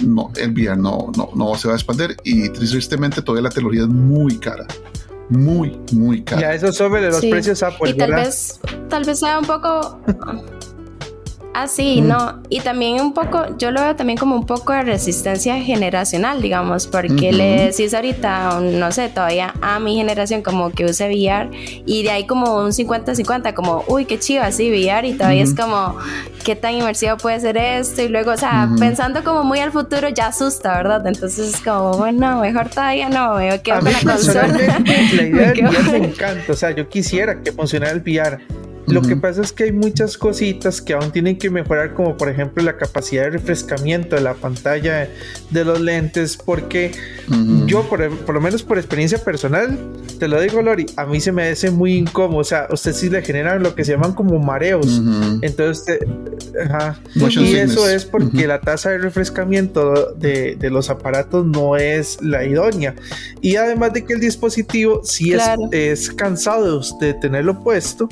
no, 0.01 0.31
el 0.37 0.53
VR 0.53 0.77
no, 0.77 1.11
no, 1.16 1.31
no 1.35 1.55
se 1.57 1.68
va 1.68 1.75
a 1.75 1.77
expandir 1.77 2.16
y 2.25 2.48
tristemente 2.51 3.22
todavía 3.22 3.48
la 3.48 3.51
tecnología 3.51 3.83
es 3.83 3.88
muy 3.88 4.38
cara. 4.38 4.66
Muy, 5.29 5.81
muy 5.92 6.22
cara. 6.22 6.42
Ya 6.42 6.55
eso 6.55 6.72
sobre 6.72 7.01
los 7.09 7.20
precios 7.20 7.62
Apple. 7.62 7.90
Y 7.90 7.94
tal 7.94 8.12
vez, 8.12 8.61
tal 8.88 9.05
vez 9.05 9.18
sea 9.18 9.38
un 9.38 9.46
poco 9.46 9.98
Ah, 11.55 11.69
sí, 11.69 12.01
no. 12.01 12.41
Y 12.49 12.61
también 12.61 13.01
un 13.01 13.12
poco, 13.12 13.57
yo 13.59 13.71
lo 13.71 13.83
veo 13.83 13.95
también 13.95 14.19
como 14.19 14.35
un 14.35 14.47
poco 14.47 14.73
de 14.73 14.83
resistencia 14.83 15.61
generacional, 15.61 16.41
digamos, 16.41 16.87
porque 16.87 17.31
le 17.31 17.67
decís 17.67 17.93
ahorita, 17.93 18.61
no 18.61 18.91
sé, 18.91 19.11
todavía 19.11 19.53
a 19.61 19.79
mi 19.79 19.97
generación 19.97 20.41
como 20.41 20.71
que 20.71 20.87
use 20.87 21.07
VR 21.09 21.51
y 21.85 22.05
de 22.05 22.11
ahí 22.11 22.27
como 22.27 22.57
un 22.57 22.71
50-50, 22.71 23.53
como, 23.53 23.85
uy, 23.87 24.07
qué 24.07 24.19
chido, 24.19 24.43
así 24.43 24.71
VR 24.71 25.07
y 25.07 25.12
todavía 25.12 25.43
es 25.43 25.55
como, 25.55 25.99
qué 26.43 26.57
tan 26.57 26.73
inmersivo 26.73 27.19
puede 27.19 27.38
ser 27.41 27.59
esto 27.59 28.01
y 28.01 28.09
luego, 28.09 28.31
o 28.31 28.37
sea, 28.38 28.71
pensando 28.79 29.23
como 29.23 29.45
muy 29.45 29.59
al 29.59 29.73
futuro 29.73 30.09
ya 30.09 30.29
asusta, 30.29 30.75
¿verdad? 30.75 31.07
Entonces 31.07 31.55
es 31.55 31.61
como, 31.61 31.93
bueno, 31.99 32.41
mejor 32.41 32.71
todavía 32.71 33.11
no, 33.11 33.35
veo 33.35 33.62
que 33.62 33.73
la 33.73 33.81
consola. 33.81 34.49
La 35.12 35.23
idea 35.23 35.53
VR 35.53 35.99
me 35.99 36.07
encanta, 36.07 36.53
o 36.53 36.57
sea, 36.57 36.71
yo 36.71 36.88
quisiera 36.88 37.43
que 37.43 37.53
funcionara 37.53 37.93
el 37.93 38.01
VR 38.01 38.62
lo 38.87 39.03
que 39.03 39.16
pasa 39.16 39.42
es 39.42 39.53
que 39.53 39.64
hay 39.64 39.73
muchas 39.73 40.18
cositas 40.18 40.83
que 40.83 40.95
aún 40.95 41.11
tienen 41.12 41.38
que 41.38 41.51
mejorar, 41.51 41.95
como 41.95 42.16
por 42.16 42.29
ejemplo 42.29 42.62
la 42.62 42.77
capacidad 42.77 43.25
de 43.25 43.31
refrescamiento 43.31 44.16
de 44.16 44.23
la 44.23 44.35
pantalla 44.35 45.09
de 45.51 45.64
los 45.64 45.81
lentes, 45.81 46.37
porque 46.37 46.92
yo, 47.66 47.83
por, 47.88 48.01
lo 48.01 48.40
menos 48.40 48.62
por 48.62 48.79
experiencia 48.79 49.18
personal, 49.18 49.79
te 50.18 50.29
lo 50.29 50.40
digo, 50.40 50.62
Lori, 50.62 50.87
a 50.97 51.07
mí 51.07 51.21
se 51.21 51.33
me 51.33 51.49
hace 51.49 51.71
muy 51.71 51.95
incómodo. 51.95 52.38
O 52.38 52.45
sea, 52.45 52.68
usted 52.71 52.92
sí 52.92 53.09
le 53.09 53.23
generan 53.23 53.62
lo 53.62 53.75
que 53.75 53.85
se 53.85 53.92
llaman 53.92 54.12
como 54.12 54.38
mareos. 54.38 55.01
Entonces, 55.42 55.99
ajá. 56.64 57.01
y 57.14 57.57
eso 57.57 57.88
es 57.88 58.05
porque 58.05 58.47
la 58.47 58.61
tasa 58.61 58.90
de 58.90 58.99
refrescamiento 58.99 60.12
de, 60.14 60.57
los 60.71 60.90
aparatos 60.90 61.47
no 61.47 61.77
es 61.77 62.21
la 62.23 62.45
idónea. 62.45 62.95
Y 63.40 63.57
además 63.57 63.92
de 63.92 64.05
que 64.05 64.14
el 64.14 64.21
dispositivo 64.21 65.03
sí 65.05 65.33
es, 65.33 65.42
es 65.71 66.11
cansado 66.11 66.81
de 67.01 67.14
tenerlo 67.14 67.62
puesto. 67.62 68.09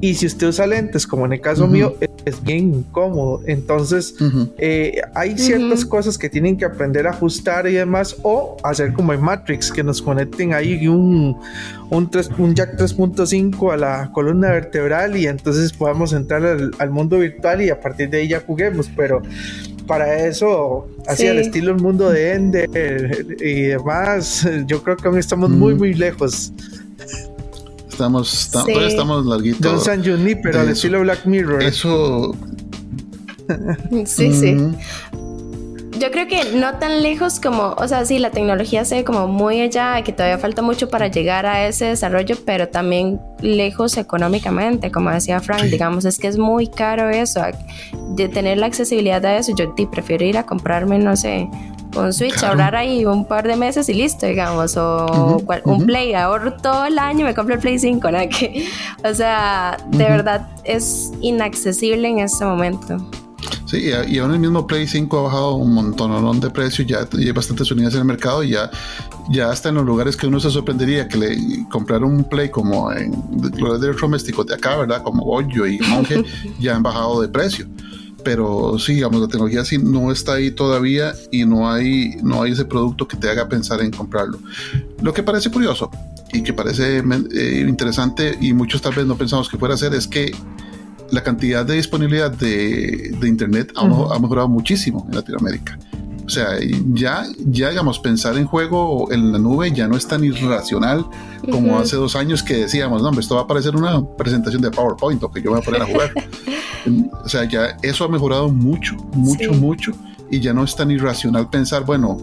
Y 0.00 0.14
si 0.14 0.26
usted 0.26 0.48
usa 0.48 0.66
lentes, 0.66 1.06
como 1.06 1.26
en 1.26 1.32
el 1.34 1.40
caso 1.40 1.66
mío, 1.66 1.96
es 2.24 2.42
bien 2.42 2.74
incómodo. 2.74 3.42
Entonces, 3.46 4.14
eh, 4.58 5.00
hay 5.14 5.36
ciertas 5.36 5.84
cosas 5.84 6.16
que 6.16 6.28
tienen 6.28 6.56
que 6.56 6.64
aprender 6.64 7.06
a 7.06 7.10
ajustar 7.10 7.66
y 7.66 7.72
demás, 7.72 8.16
o 8.22 8.56
hacer 8.62 8.92
como 8.92 9.12
en 9.12 9.20
Matrix, 9.20 9.70
que 9.70 9.82
nos 9.82 10.00
conecten 10.00 10.54
ahí 10.54 10.86
un, 10.86 11.36
un, 11.90 12.10
un 12.38 12.54
jack 12.54 12.78
3.5 12.78 13.72
a 13.72 13.76
la 13.76 14.10
columna 14.12 14.50
vertebral 14.50 15.16
y 15.16 15.26
entonces 15.26 15.72
podamos 15.72 16.12
entrar 16.12 16.44
al, 16.44 16.90
mundo 16.90 17.18
virtual 17.18 17.62
y 17.62 17.70
a 17.70 17.80
partir 17.80 18.10
de 18.10 18.18
ahí 18.18 18.28
ya 18.28 18.40
juguemos. 18.40 18.88
Pero 18.96 19.22
para 19.86 20.24
eso, 20.24 20.88
así 21.06 21.26
al 21.26 21.38
estilo 21.38 21.72
el 21.72 21.80
mundo 21.80 22.10
de 22.10 22.32
Ender 22.34 23.26
y 23.40 23.62
demás, 23.62 24.48
yo 24.66 24.82
creo 24.82 24.96
que 24.96 25.08
aún 25.08 25.18
estamos 25.18 25.50
muy, 25.50 25.74
muy 25.74 25.94
lejos 25.94 26.52
estamos, 28.00 28.50
todavía 28.50 28.88
estamos 28.88 29.26
larguitos. 29.26 29.60
Don 29.60 29.80
San 29.80 30.02
pero 30.42 30.60
al 30.60 30.68
estilo 30.68 31.00
Black 31.00 31.26
Mirror. 31.26 31.62
Eso. 31.62 32.34
sí, 34.06 34.32
sí. 34.32 34.56
Yo 36.00 36.10
creo 36.10 36.26
que 36.28 36.56
no 36.56 36.78
tan 36.78 37.02
lejos 37.02 37.40
como, 37.40 37.74
o 37.76 37.86
sea, 37.86 38.06
sí, 38.06 38.18
la 38.18 38.30
tecnología 38.30 38.86
se 38.86 38.94
ve 38.94 39.04
como 39.04 39.26
muy 39.26 39.60
allá, 39.60 40.02
que 40.02 40.12
todavía 40.12 40.38
falta 40.38 40.62
mucho 40.62 40.88
para 40.88 41.08
llegar 41.08 41.44
a 41.44 41.66
ese 41.66 41.86
desarrollo, 41.86 42.36
pero 42.46 42.68
también 42.68 43.20
lejos 43.42 43.98
económicamente, 43.98 44.90
como 44.90 45.10
decía 45.10 45.40
Frank, 45.40 45.64
digamos, 45.64 46.06
es 46.06 46.16
que 46.18 46.28
es 46.28 46.38
muy 46.38 46.68
caro 46.68 47.10
eso, 47.10 47.42
de 48.14 48.28
tener 48.30 48.56
la 48.56 48.66
accesibilidad 48.66 49.22
a 49.26 49.36
eso, 49.36 49.54
yo 49.54 49.74
prefiero 49.90 50.24
ir 50.24 50.38
a 50.38 50.46
comprarme, 50.46 50.98
no 50.98 51.16
sé, 51.16 51.50
un 51.96 52.12
Switch, 52.12 52.42
ahorrar 52.42 52.76
ahí 52.76 53.04
un 53.04 53.24
par 53.24 53.46
de 53.46 53.56
meses 53.56 53.88
y 53.88 53.94
listo, 53.94 54.26
digamos, 54.26 54.76
o 54.76 55.42
un 55.64 55.86
Play, 55.86 56.14
ahorro 56.14 56.54
todo 56.54 56.86
el 56.86 56.98
año 56.98 57.20
y 57.20 57.24
me 57.24 57.34
compro 57.34 57.54
el 57.54 57.60
Play 57.60 57.78
5, 57.78 58.10
¿no? 58.10 58.18
Que, 58.28 58.68
o 59.04 59.14
sea, 59.14 59.76
de 59.88 60.04
verdad 60.04 60.48
es 60.64 61.12
inaccesible 61.20 62.08
en 62.08 62.20
este 62.20 62.44
momento. 62.44 62.96
Sí, 63.66 63.90
y 64.08 64.18
aún 64.18 64.32
el 64.32 64.40
mismo 64.40 64.66
Play 64.66 64.86
5 64.86 65.18
ha 65.18 65.22
bajado 65.22 65.54
un 65.54 65.72
montón 65.72 66.40
de 66.40 66.50
precio, 66.50 66.84
ya 66.84 67.06
hay 67.16 67.30
bastantes 67.30 67.70
unidades 67.70 67.94
en 67.94 68.00
el 68.00 68.06
mercado 68.06 68.42
y 68.42 68.50
ya, 68.50 68.68
ya 69.30 69.50
hasta 69.50 69.68
en 69.68 69.76
los 69.76 69.84
lugares 69.84 70.16
que 70.16 70.26
uno 70.26 70.40
se 70.40 70.50
sorprendería 70.50 71.06
que 71.06 71.16
le 71.16 71.68
compraron 71.68 72.12
un 72.12 72.24
Play 72.24 72.50
como 72.50 72.90
en 72.92 73.12
los 73.58 73.80
electrodomésticos 73.80 74.46
de 74.46 74.54
acá, 74.54 74.76
¿verdad? 74.76 75.02
Como 75.04 75.22
Goyo 75.22 75.66
y 75.66 75.78
Monje, 75.78 76.24
ya 76.60 76.74
han 76.74 76.82
bajado 76.82 77.20
de 77.22 77.28
precio 77.28 77.66
pero 78.24 78.78
sí, 78.78 78.94
digamos, 78.94 79.20
la 79.20 79.28
tecnología 79.28 79.64
sí 79.64 79.78
no 79.78 80.12
está 80.12 80.34
ahí 80.34 80.50
todavía 80.50 81.14
y 81.30 81.44
no 81.44 81.70
hay, 81.70 82.16
no 82.22 82.42
hay 82.42 82.52
ese 82.52 82.64
producto 82.64 83.06
que 83.08 83.16
te 83.16 83.28
haga 83.28 83.48
pensar 83.48 83.80
en 83.80 83.90
comprarlo. 83.90 84.38
Lo 85.00 85.12
que 85.12 85.22
parece 85.22 85.50
curioso 85.50 85.90
y 86.32 86.42
que 86.42 86.52
parece 86.52 86.98
eh, 86.98 87.64
interesante 87.68 88.36
y 88.40 88.52
muchos 88.52 88.82
tal 88.82 88.94
vez 88.94 89.06
no 89.06 89.16
pensamos 89.16 89.48
que 89.48 89.58
fuera 89.58 89.74
a 89.74 89.78
ser 89.78 89.94
es 89.94 90.06
que 90.06 90.32
la 91.10 91.22
cantidad 91.22 91.64
de 91.66 91.74
disponibilidad 91.74 92.30
de, 92.30 93.14
de 93.18 93.28
Internet 93.28 93.72
ha, 93.76 93.82
ha, 93.82 94.18
mejorado 94.18 94.48
muchísimo 94.48 95.06
en 95.08 95.16
Latinoamérica. 95.16 95.78
O 96.30 96.32
sea, 96.32 96.60
ya, 96.92 97.26
ya 97.44 97.70
digamos, 97.70 97.98
pensar 97.98 98.36
en 98.38 98.46
juego 98.46 99.10
en 99.10 99.32
la 99.32 99.38
nube 99.40 99.72
ya 99.72 99.88
no 99.88 99.96
es 99.96 100.06
tan 100.06 100.22
irracional 100.22 101.04
como 101.50 101.76
hace 101.76 101.96
dos 101.96 102.14
años 102.14 102.44
que 102.44 102.54
decíamos, 102.54 103.02
no, 103.02 103.10
esto 103.18 103.34
va 103.34 103.40
a 103.40 103.46
parecer 103.48 103.74
una 103.74 104.00
presentación 104.16 104.62
de 104.62 104.70
PowerPoint 104.70 105.20
o 105.24 105.32
que 105.32 105.42
yo 105.42 105.50
voy 105.50 105.58
a 105.58 105.62
poner 105.62 105.82
a 105.82 105.86
jugar. 105.92 106.12
o 107.24 107.28
sea, 107.28 107.48
ya 107.48 107.76
eso 107.82 108.04
ha 108.04 108.08
mejorado 108.08 108.48
mucho, 108.48 108.94
mucho, 109.12 109.52
mucho 109.54 109.90
y 110.30 110.38
ya 110.38 110.52
no 110.52 110.62
es 110.62 110.76
tan 110.76 110.92
irracional 110.92 111.50
pensar, 111.50 111.84
bueno, 111.84 112.16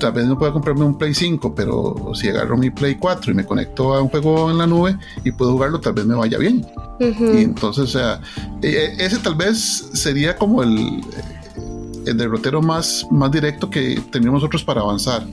tal 0.00 0.10
vez 0.10 0.26
no 0.26 0.36
pueda 0.36 0.52
comprarme 0.52 0.84
un 0.84 0.98
Play 0.98 1.14
5, 1.14 1.54
pero 1.54 2.10
si 2.14 2.30
agarro 2.30 2.56
mi 2.56 2.70
Play 2.70 2.96
4 2.96 3.30
y 3.30 3.34
me 3.36 3.44
conecto 3.44 3.94
a 3.94 4.02
un 4.02 4.08
juego 4.08 4.50
en 4.50 4.58
la 4.58 4.66
nube 4.66 4.98
y 5.22 5.30
puedo 5.30 5.52
jugarlo, 5.52 5.78
tal 5.78 5.92
vez 5.92 6.04
me 6.04 6.16
vaya 6.16 6.36
bien. 6.36 6.66
Y 6.98 7.42
entonces, 7.44 7.84
o 7.84 7.86
sea, 7.86 8.20
e, 8.60 8.70
e, 8.70 9.06
ese 9.06 9.18
tal 9.18 9.36
vez 9.36 9.90
sería 9.92 10.34
como 10.34 10.64
el, 10.64 11.00
el 12.06 12.16
derrotero 12.16 12.62
más, 12.62 13.06
más 13.10 13.30
directo 13.30 13.70
que 13.70 14.00
tenemos 14.10 14.34
nosotros 14.34 14.64
para 14.64 14.80
avanzar 14.80 15.24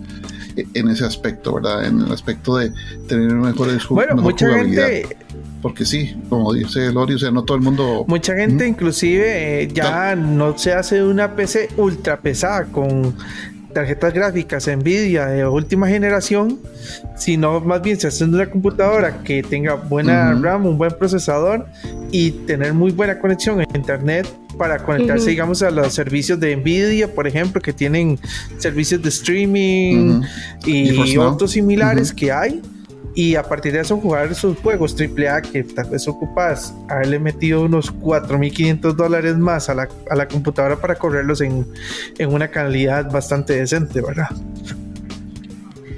en 0.56 0.90
ese 0.90 1.06
aspecto, 1.06 1.56
¿verdad? 1.56 1.86
En 1.86 2.02
el 2.02 2.12
aspecto 2.12 2.58
de 2.58 2.72
tener 3.08 3.32
mejores 3.34 3.88
bueno, 3.88 4.16
mucha 4.16 4.50
Gente... 4.50 5.18
Porque 5.62 5.86
sí, 5.86 6.16
como 6.28 6.54
dice 6.54 6.92
Lori, 6.92 7.14
o 7.14 7.20
sea, 7.20 7.30
no 7.30 7.44
todo 7.44 7.56
el 7.56 7.64
mundo. 7.64 8.04
Mucha 8.08 8.36
gente, 8.36 8.68
inclusive, 8.68 9.62
eh, 9.62 9.68
ya 9.72 10.16
no 10.16 10.58
se 10.58 10.74
hace 10.74 11.04
una 11.04 11.36
PC 11.36 11.70
ultra 11.78 12.20
pesada 12.20 12.66
con 12.66 13.16
tarjetas 13.72 14.14
gráficas 14.14 14.68
Nvidia 14.68 15.28
de 15.28 15.46
última 15.46 15.88
generación, 15.88 16.60
sino 17.16 17.60
más 17.62 17.82
bien 17.82 18.00
se 18.00 18.08
hace 18.08 18.24
una 18.24 18.50
computadora 18.50 19.24
que 19.24 19.44
tenga 19.44 19.76
buena 19.76 20.34
RAM, 20.34 20.66
un 20.66 20.78
buen 20.80 20.92
procesador 20.98 21.68
y 22.12 22.32
tener 22.32 22.74
muy 22.74 22.92
buena 22.92 23.20
conexión 23.20 23.62
a 23.62 23.64
internet 23.76 24.28
para 24.62 24.78
conectarse, 24.78 25.32
digamos, 25.32 25.64
a 25.64 25.72
los 25.72 25.92
servicios 25.92 26.40
de 26.40 26.56
Nvidia, 26.56 27.12
por 27.12 27.26
ejemplo, 27.26 27.60
que 27.60 27.74
tienen 27.74 28.20
servicios 28.60 29.02
de 29.02 29.10
streaming 29.10 30.22
y, 30.64 31.18
otros 31.18 31.50
similares 31.50 32.14
que 32.14 32.32
hay. 32.32 32.62
Y 33.16 33.34
a 33.34 33.42
partir 33.42 33.74
de 33.74 33.80
eso 33.80 33.98
jugar 33.98 34.32
esos 34.32 34.60
juegos 34.60 34.96
AAA 34.96 35.42
que 35.42 35.64
tal 35.64 35.90
vez 35.90 36.08
ocupas 36.08 36.76
haberle 36.88 37.18
metido 37.18 37.64
unos 37.64 37.92
4.500 37.92 38.94
dólares 38.94 39.36
más 39.36 39.68
a 39.68 39.74
la, 39.74 39.90
a 40.12 40.16
la, 40.16 40.28
computadora 40.28 40.76
para 40.76 40.94
correrlos 40.94 41.42
en, 41.42 41.66
en, 42.20 42.32
una 42.32 42.50
calidad 42.50 43.12
bastante 43.12 43.54
decente, 43.54 44.00
¿verdad? 44.00 44.30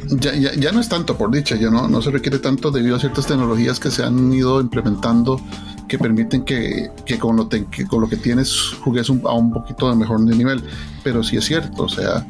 Ya, 0.07 0.33
ya, 0.35 0.53
ya, 0.53 0.71
no 0.71 0.79
es 0.79 0.87
tanto, 0.87 1.17
por 1.17 1.31
dicha, 1.31 1.57
ya 1.57 1.69
no, 1.69 1.89
no 1.89 2.01
se 2.01 2.11
requiere 2.11 2.39
tanto 2.39 2.71
debido 2.71 2.95
a 2.95 2.99
ciertas 2.99 3.27
tecnologías 3.27 3.81
que 3.81 3.91
se 3.91 4.03
han 4.03 4.31
ido 4.31 4.61
implementando 4.61 5.41
que 5.93 5.99
permiten 5.99 6.43
que, 6.43 6.89
que, 7.05 7.19
con, 7.19 7.35
lo 7.37 7.47
que 7.47 7.85
con 7.85 8.01
lo 8.01 8.09
que 8.09 8.17
tienes 8.17 8.73
jugues 8.83 9.07
a 9.11 9.33
un 9.33 9.53
poquito 9.53 9.91
de 9.91 9.95
mejor 9.95 10.21
nivel. 10.21 10.63
Pero 11.03 11.23
sí 11.23 11.37
es 11.37 11.45
cierto, 11.45 11.83
o 11.83 11.87
sea, 11.87 12.25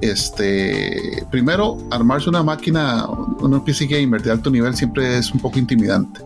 este, 0.00 1.24
primero, 1.30 1.78
armarse 1.92 2.28
una 2.28 2.42
máquina, 2.42 3.06
un 3.06 3.64
PC 3.64 3.86
gamer 3.86 4.20
de 4.20 4.32
alto 4.32 4.50
nivel 4.50 4.74
siempre 4.74 5.16
es 5.16 5.30
un 5.30 5.38
poco 5.38 5.60
intimidante. 5.60 6.22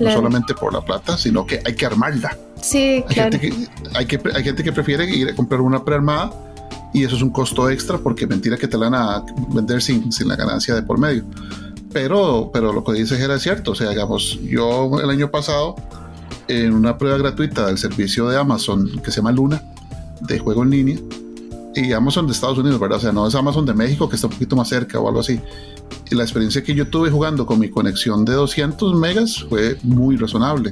No 0.00 0.10
solamente 0.10 0.54
por 0.54 0.72
la 0.72 0.80
plata, 0.80 1.18
sino 1.18 1.44
que 1.44 1.60
hay 1.66 1.74
que 1.74 1.84
armarla. 1.84 2.34
Sí, 2.62 3.04
hay 3.06 3.14
Gente 3.14 3.38
que, 3.38 3.68
hay, 3.92 4.06
que, 4.06 4.18
hay 4.34 4.42
gente 4.42 4.64
que 4.64 4.72
prefiere 4.72 5.04
ir 5.04 5.28
a 5.28 5.34
comprar 5.34 5.60
una 5.60 5.84
prearmada 5.84 6.32
y 6.94 7.04
eso 7.04 7.16
es 7.16 7.22
un 7.22 7.30
costo 7.30 7.68
extra 7.68 7.98
porque 7.98 8.26
mentira 8.26 8.56
que 8.56 8.66
te 8.66 8.78
la 8.78 8.88
van 8.88 8.94
a 8.94 9.24
vender 9.50 9.82
sin, 9.82 10.10
sin 10.10 10.28
la 10.28 10.36
ganancia 10.36 10.74
de 10.74 10.82
por 10.82 10.98
medio. 10.98 11.24
Pero, 11.92 12.50
pero 12.54 12.72
lo 12.72 12.82
que 12.82 12.94
dices 12.94 13.20
era 13.20 13.38
cierto. 13.38 13.72
O 13.72 13.74
sea, 13.74 13.90
digamos, 13.90 14.40
yo 14.42 14.98
el 14.98 15.10
año 15.10 15.30
pasado 15.30 15.76
en 16.48 16.74
una 16.74 16.98
prueba 16.98 17.18
gratuita 17.18 17.66
del 17.66 17.78
servicio 17.78 18.28
de 18.28 18.38
Amazon 18.38 19.00
que 19.02 19.10
se 19.10 19.18
llama 19.18 19.32
Luna, 19.32 19.62
de 20.20 20.38
juego 20.38 20.62
en 20.62 20.70
línea, 20.70 20.98
y 21.74 21.92
Amazon 21.92 22.26
de 22.26 22.32
Estados 22.32 22.58
Unidos, 22.58 22.78
¿verdad? 22.78 22.98
O 22.98 23.00
sea, 23.00 23.12
no 23.12 23.26
es 23.26 23.34
Amazon 23.34 23.64
de 23.64 23.74
México 23.74 24.08
que 24.08 24.16
está 24.16 24.26
un 24.26 24.34
poquito 24.34 24.56
más 24.56 24.68
cerca 24.68 25.00
o 25.00 25.08
algo 25.08 25.20
así. 25.20 25.40
Y 26.10 26.14
la 26.14 26.22
experiencia 26.22 26.62
que 26.62 26.74
yo 26.74 26.88
tuve 26.88 27.10
jugando 27.10 27.46
con 27.46 27.58
mi 27.58 27.70
conexión 27.70 28.24
de 28.24 28.34
200 28.34 28.94
megas 28.94 29.44
fue 29.48 29.78
muy 29.82 30.16
razonable. 30.16 30.70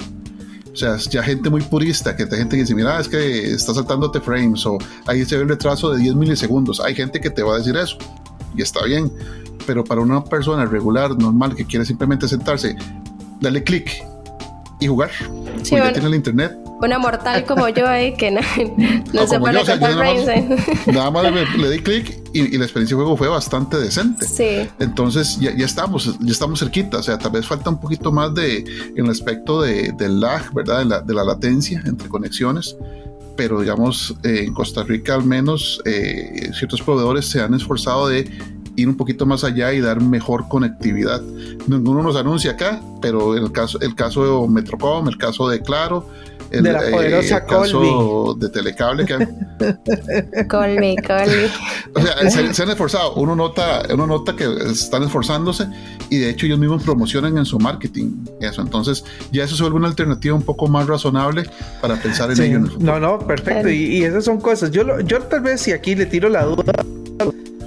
O 0.71 0.75
sea, 0.75 0.97
ya 0.97 1.23
gente 1.23 1.49
muy 1.49 1.61
purista, 1.61 2.15
que 2.15 2.23
hay 2.23 2.29
gente 2.29 2.55
que 2.55 2.61
dice, 2.61 2.75
mira, 2.75 2.99
es 2.99 3.07
que 3.07 3.51
está 3.51 3.73
saltándote 3.73 4.21
frames 4.21 4.65
o 4.65 4.77
ahí 5.05 5.25
se 5.25 5.35
ve 5.35 5.43
el 5.43 5.49
retraso 5.49 5.91
de 5.91 5.99
10 5.99 6.15
milisegundos. 6.15 6.79
Hay 6.79 6.95
gente 6.95 7.19
que 7.19 7.29
te 7.29 7.43
va 7.43 7.55
a 7.55 7.57
decir 7.57 7.75
eso 7.75 7.97
y 8.55 8.61
está 8.61 8.83
bien. 8.85 9.11
Pero 9.65 9.83
para 9.83 10.01
una 10.01 10.23
persona 10.23 10.65
regular, 10.65 11.17
normal, 11.17 11.55
que 11.55 11.65
quiere 11.65 11.85
simplemente 11.85 12.27
sentarse, 12.27 12.75
darle 13.41 13.63
clic 13.63 14.03
y 14.81 14.87
jugar, 14.87 15.11
sí, 15.61 15.75
ya 15.75 15.93
tiene 15.93 16.09
el 16.09 16.15
internet. 16.15 16.57
Una 16.81 16.97
mortal 16.97 17.45
como 17.45 17.69
yo 17.69 17.87
ahí 17.87 18.15
que 18.15 18.31
no, 18.31 18.41
se 19.27 19.39
pone 19.39 19.63
yo, 19.63 19.77
nada, 20.91 21.11
más, 21.11 21.31
le, 21.55 21.69
di 21.71 21.79
clic 21.79 22.17
y, 22.33 22.57
la 22.57 22.63
experiencia 22.65 22.97
de 22.97 23.03
juego 23.03 23.15
fue 23.15 23.27
bastante 23.27 23.77
decente. 23.77 24.25
Sí. 24.25 24.67
Entonces 24.79 25.37
ya, 25.39 25.55
ya, 25.55 25.65
estamos, 25.65 26.17
ya 26.19 26.31
estamos 26.31 26.59
cerquita. 26.59 26.97
O 26.97 27.03
sea, 27.03 27.19
tal 27.19 27.33
vez 27.33 27.45
falta 27.45 27.69
un 27.69 27.79
poquito 27.79 28.11
más 28.11 28.33
de 28.33 28.65
en 28.95 29.05
el 29.05 29.11
aspecto 29.11 29.61
de, 29.61 29.91
del 29.91 30.19
lag, 30.19 30.51
¿verdad? 30.53 30.79
De 30.79 30.85
la, 30.85 31.01
de 31.01 31.13
la 31.13 31.23
latencia 31.23 31.81
entre 31.85 32.09
conexiones 32.09 32.75
pero 33.37 33.61
digamos 33.61 34.13
eh, 34.23 34.43
en 34.45 34.53
Costa 34.53 34.83
Rica 34.83 35.15
al 35.15 35.23
menos 35.23 35.81
eh, 35.85 36.51
ciertos 36.53 36.81
proveedores 36.81 37.25
se 37.25 37.41
han 37.41 37.53
esforzado 37.53 38.09
de 38.09 38.29
ir 38.81 38.89
un 38.89 38.97
poquito 38.97 39.25
más 39.25 39.43
allá 39.43 39.73
y 39.73 39.81
dar 39.81 40.01
mejor 40.01 40.47
conectividad. 40.47 41.21
Ninguno 41.67 42.01
nos 42.01 42.15
anuncia 42.15 42.51
acá, 42.51 42.81
pero 43.01 43.37
en 43.37 43.43
el 43.43 43.51
caso, 43.51 43.79
el 43.81 43.95
caso 43.95 44.41
de 44.43 44.47
Metrocom, 44.49 45.07
el 45.07 45.17
caso 45.17 45.47
de 45.49 45.61
Claro, 45.61 46.07
el, 46.51 46.63
de 46.63 46.73
la 46.73 46.87
eh, 46.87 46.91
poderosa 46.91 47.37
el 47.37 47.45
caso 47.45 48.35
de 48.37 48.49
Telecable 48.49 49.05
que 49.05 49.15
Colby, 50.47 50.95
Colby. 50.97 51.49
o 51.95 52.01
sea, 52.01 52.53
se, 52.53 52.63
han 52.63 52.69
esforzado. 52.69 53.13
Uno 53.15 53.35
nota, 53.35 53.83
uno 53.93 54.05
nota 54.05 54.35
que 54.35 54.45
están 54.69 55.03
esforzándose 55.03 55.67
y 56.09 56.17
de 56.17 56.29
hecho 56.29 56.45
ellos 56.45 56.59
mismos 56.59 56.83
promocionan 56.83 57.37
en 57.37 57.45
su 57.45 57.57
marketing 57.59 58.25
eso. 58.41 58.61
Entonces 58.61 59.03
ya 59.31 59.43
eso 59.43 59.55
se 59.55 59.63
vuelve 59.63 59.77
una 59.77 59.87
alternativa 59.87 60.35
un 60.35 60.43
poco 60.43 60.67
más 60.67 60.87
razonable 60.87 61.49
para 61.81 61.95
pensar 61.95 62.31
en 62.31 62.41
ello. 62.41 62.59
no, 62.79 62.99
no, 62.99 63.19
perfecto. 63.19 63.69
Y, 63.69 63.97
y, 63.97 64.03
esas 64.03 64.25
son 64.25 64.41
cosas. 64.41 64.71
Yo, 64.71 64.99
yo 65.01 65.21
tal 65.21 65.41
vez 65.41 65.61
si 65.61 65.71
aquí 65.71 65.95
le 65.95 66.05
tiro 66.05 66.27
la 66.27 66.43
duda 66.43 66.73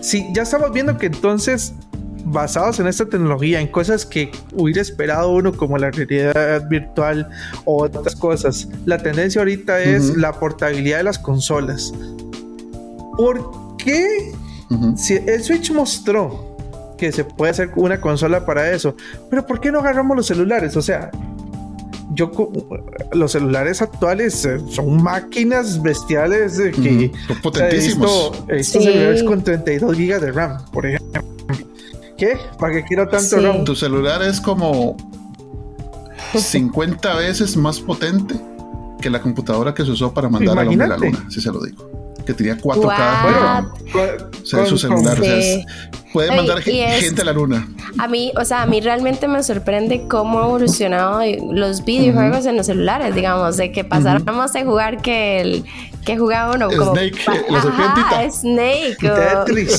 Sí, 0.04 0.28
ya 0.34 0.42
estamos 0.42 0.70
viendo 0.70 0.98
que 0.98 1.06
entonces, 1.06 1.72
basados 2.26 2.78
en 2.78 2.86
esta 2.86 3.06
tecnología, 3.06 3.58
en 3.58 3.68
cosas 3.68 4.04
que 4.04 4.30
hubiera 4.52 4.82
esperado 4.82 5.30
uno 5.30 5.50
como 5.56 5.78
la 5.78 5.90
realidad 5.90 6.68
virtual 6.68 7.26
o 7.64 7.84
otras 7.84 8.14
cosas, 8.14 8.68
la 8.84 8.98
tendencia 8.98 9.40
ahorita 9.40 9.80
es 9.80 10.14
la 10.18 10.34
portabilidad 10.34 10.98
de 10.98 11.04
las 11.04 11.18
consolas. 11.18 11.94
¿Por 13.16 13.76
qué? 13.78 14.34
Si 14.94 15.14
el 15.14 15.42
Switch 15.42 15.72
mostró 15.72 16.54
que 16.98 17.10
se 17.10 17.24
puede 17.24 17.52
hacer 17.52 17.70
una 17.74 17.98
consola 17.98 18.44
para 18.44 18.72
eso, 18.72 18.94
pero 19.30 19.46
¿por 19.46 19.58
qué 19.58 19.72
no 19.72 19.78
agarramos 19.78 20.18
los 20.18 20.26
celulares? 20.26 20.76
O 20.76 20.82
sea, 20.82 21.10
yo 22.14 22.30
los 23.12 23.32
celulares 23.32 23.82
actuales 23.82 24.44
eh, 24.44 24.58
son 24.70 25.02
máquinas 25.02 25.82
bestiales 25.82 26.56
de 26.56 26.72
que 26.72 27.12
son 27.26 27.40
potentísimos. 27.40 28.44
estos 28.48 28.84
celulares 28.84 29.22
con 29.22 29.42
32 29.42 29.96
gigas 29.96 30.20
de 30.20 30.32
RAM, 30.32 30.64
por 30.72 30.86
ejemplo. 30.86 31.22
¿Qué? 32.16 32.36
¿Para 32.58 32.74
qué 32.74 32.84
quiero 32.84 33.08
tanto 33.08 33.40
RAM? 33.40 33.64
Tu 33.64 33.74
celular 33.74 34.22
es 34.22 34.40
como 34.40 34.96
50 36.34 37.16
veces 37.16 37.56
más 37.56 37.80
potente 37.80 38.34
que 39.00 39.10
la 39.10 39.20
computadora 39.20 39.74
que 39.74 39.84
se 39.84 39.90
usó 39.90 40.14
para 40.14 40.28
mandar 40.28 40.58
al 40.58 40.68
hombre 40.68 40.84
a 40.84 40.88
la 40.88 40.96
luna, 40.96 41.26
si 41.28 41.40
se 41.40 41.50
lo 41.50 41.62
digo 41.62 41.94
que 42.24 42.34
tenía 42.34 42.56
4K. 42.56 43.72
Bueno, 43.92 44.12
o 44.42 44.46
sea, 44.46 44.66
su 44.66 44.78
celular. 44.78 45.18
Puede 46.14 46.34
mandar 46.34 46.62
gente 46.62 47.22
a 47.22 47.24
la 47.24 47.32
luna. 47.32 47.68
A 47.98 48.06
mí, 48.06 48.32
o 48.40 48.44
sea, 48.44 48.62
a 48.62 48.66
mí 48.66 48.80
realmente 48.80 49.26
me 49.26 49.42
sorprende 49.42 50.06
cómo 50.08 50.40
ha 50.40 50.44
evolucionado 50.44 51.20
los 51.50 51.84
videojuegos 51.84 52.46
en 52.46 52.56
los 52.56 52.66
celulares, 52.66 53.16
digamos, 53.16 53.56
de 53.56 53.72
que 53.72 53.82
pasáramos 53.82 54.52
de 54.52 54.64
jugar 54.64 55.02
que 55.02 55.40
el 55.40 55.64
que 56.04 56.16
jugaba 56.16 56.54
uno 56.54 56.68
como 56.68 56.92
Snake, 56.92 57.18
la 57.50 57.62
serpientita. 57.62 58.30
Snake, 58.30 58.96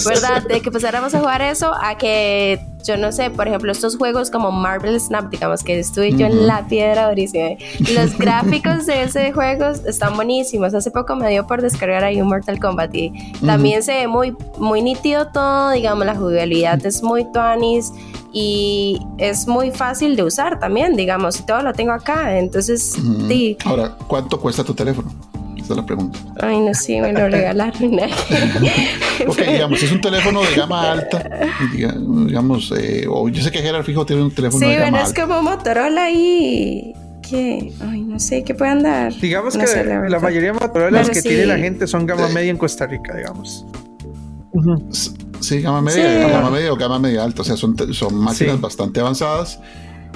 ¿verdad? 0.06 0.43
De 0.43 0.60
que 0.60 0.71
pasáramos 0.71 1.13
a 1.13 1.19
jugar 1.19 1.41
eso 1.41 1.71
a 1.74 1.98
que 1.98 2.60
yo 2.86 2.98
no 2.98 3.12
sé, 3.12 3.32
por 3.32 3.48
ejemplo, 3.48 3.71
estos 3.71 3.98
juegos 3.98 4.30
como 4.30 4.52
Marvel 4.52 5.00
Snap, 5.00 5.32
digamos 5.32 5.63
que 5.63 5.80
estuve 5.80 6.12
yo 6.12 6.28
en 6.28 6.45
la 6.45 6.67
piedra 6.67 7.10
durísima. 7.10 7.50
Los 7.95 8.15
gráficos 8.17 8.86
de 8.86 9.04
ese 9.04 9.32
juego 9.34 9.69
están 9.88 10.15
buenísimos. 10.15 10.74
Hace 10.74 10.91
poco 10.91 11.15
me 11.15 11.30
dio 11.30 11.48
por 11.48 11.63
descargar 11.63 12.04
ahí 12.04 12.21
un 12.21 12.28
Mortal 12.28 12.60
Kombat 12.60 12.93
y 12.93 13.12
también 13.43 13.82
se 13.82 13.93
ve 13.93 14.08
muy, 14.08 14.36
muy 14.60 14.84
nítido 14.84 15.28
todo, 15.32 15.71
digamos, 15.71 16.06
la 16.06 16.15
jugabilidad 16.25 16.85
es 16.85 17.01
muy 17.01 17.25
tuanis 17.31 17.91
y 18.33 18.99
es 19.17 19.47
muy 19.47 19.71
fácil 19.71 20.15
de 20.15 20.23
usar 20.23 20.59
también, 20.59 20.95
digamos, 20.95 21.39
y 21.39 21.45
todo 21.45 21.61
lo 21.61 21.73
tengo 21.73 21.93
acá. 21.93 22.38
Entonces, 22.38 22.97
sí. 23.27 23.57
Ahora, 23.63 23.95
¿cuánto 24.07 24.39
cuesta 24.39 24.63
tu 24.63 24.73
teléfono? 24.73 25.09
Esa 25.55 25.73
es 25.73 25.77
la 25.77 25.85
pregunta. 25.85 26.19
Ay, 26.41 26.59
no 26.59 26.73
sé, 26.73 27.01
me 27.01 27.13
lo 27.13 27.27
regalaron. 27.29 27.93
ok, 29.27 29.38
digamos, 29.51 29.81
es 29.81 29.91
un 29.91 30.01
teléfono 30.01 30.41
de 30.41 30.53
gama 30.55 30.91
alta, 30.91 31.29
digamos, 31.73 32.73
eh, 32.77 33.05
o 33.09 33.29
yo 33.29 33.41
sé 33.41 33.51
que 33.51 33.59
Gerard 33.59 33.83
Fijo 33.83 34.05
tiene 34.05 34.21
un 34.21 34.31
teléfono 34.31 34.59
de 34.59 34.75
gama 34.75 34.85
alta. 34.88 35.05
Sí, 35.05 35.13
bueno, 35.13 35.31
es 35.31 35.41
como 35.41 35.41
Motorola 35.41 36.11
y... 36.11 36.93
¿Qué? 37.27 37.73
Ay, 37.81 38.01
no 38.01 38.19
sé, 38.19 38.43
¿qué 38.43 38.53
puede 38.53 38.69
andar? 38.69 39.11
Digamos 39.15 39.57
que 39.57 39.65
la, 39.65 40.19
mayoría 40.19 40.51
de 40.51 40.59
Motorola 40.59 41.03
que 41.05 41.21
tiene 41.23 41.47
la 41.47 41.57
gente 41.57 41.88
son 41.88 42.05
gama 42.05 42.27
media 42.27 42.51
en 42.51 42.57
Costa 42.57 42.85
Rica, 42.85 43.15
digamos. 43.15 43.65
Sí, 45.39 45.62
gama 45.62 45.82
media, 45.82 46.28
gama 46.28 46.50
media 46.50 46.74
o 46.74 46.76
gama 46.76 47.00
media 47.00 47.24
alta, 47.24 47.41
o 47.41 47.45
sea, 47.45 47.56
son, 47.58 47.76
son 47.93 48.15
máquinas 48.15 48.60
bastante 48.60 49.00
avanzadas 49.00 49.60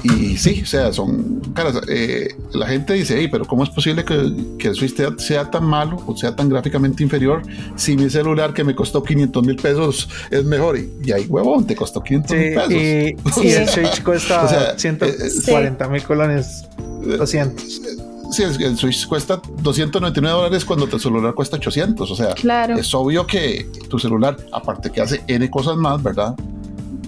y 0.04 0.38
sí, 0.38 0.62
o 0.64 0.66
sea, 0.66 0.94
son 0.94 1.42
caras. 1.54 1.82
Eh, 1.90 2.30
la 2.54 2.68
gente 2.68 2.94
dice, 2.94 3.16
hey, 3.18 3.28
pero 3.30 3.46
¿cómo 3.46 3.64
es 3.64 3.70
posible 3.70 4.06
que, 4.06 4.32
que 4.58 4.70
el 4.70 4.76
Switch 4.76 4.96
sea 5.18 5.52
tan 5.52 5.66
malo 5.66 6.02
o 6.06 6.16
sea 6.16 6.36
tan 6.36 6.48
gráficamente 6.50 7.04
inferior 7.04 7.42
si 7.76 7.98
mi 7.98 8.10
celular 8.10 8.54
que 8.54 8.64
me 8.64 8.76
costó 8.76 9.04
500 9.04 9.46
mil 9.46 9.56
pesos 9.58 10.10
es 10.32 10.46
mejor? 10.46 10.78
Y, 10.78 11.12
ahí, 11.12 11.26
huevón, 11.26 11.66
te 11.68 11.76
costó 11.76 12.02
500 12.02 12.38
mil 12.38 12.54
pesos. 12.54 12.70
Y, 13.44 13.50
el 13.52 13.68
Switch 13.68 14.04
cuesta 14.04 14.78
140 14.78 15.88
mil 15.90 16.04
colones, 16.04 16.68
200. 16.78 18.09
Sí, 18.32 18.44
el 18.44 18.78
Switch 18.78 19.08
cuesta 19.08 19.42
299 19.62 20.38
dólares 20.38 20.64
cuando 20.64 20.88
tu 20.88 21.00
celular 21.00 21.34
cuesta 21.34 21.58
800. 21.58 22.10
O 22.10 22.16
sea, 22.16 22.36
es 22.78 22.94
obvio 22.94 23.26
que 23.26 23.68
tu 23.90 23.98
celular, 23.98 24.38
aparte 24.52 24.92
que 24.92 25.02
hace 25.02 25.24
N 25.28 25.50
cosas 25.50 25.78
más, 25.78 26.02
¿verdad? 26.02 26.36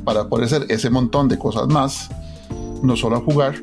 Para 0.03 0.27
poder 0.27 0.45
hacer 0.45 0.65
ese 0.69 0.89
montón 0.89 1.27
de 1.27 1.37
cosas 1.37 1.67
más, 1.67 2.09
no 2.81 2.95
solo 2.95 3.17
a 3.17 3.19
jugar, 3.19 3.55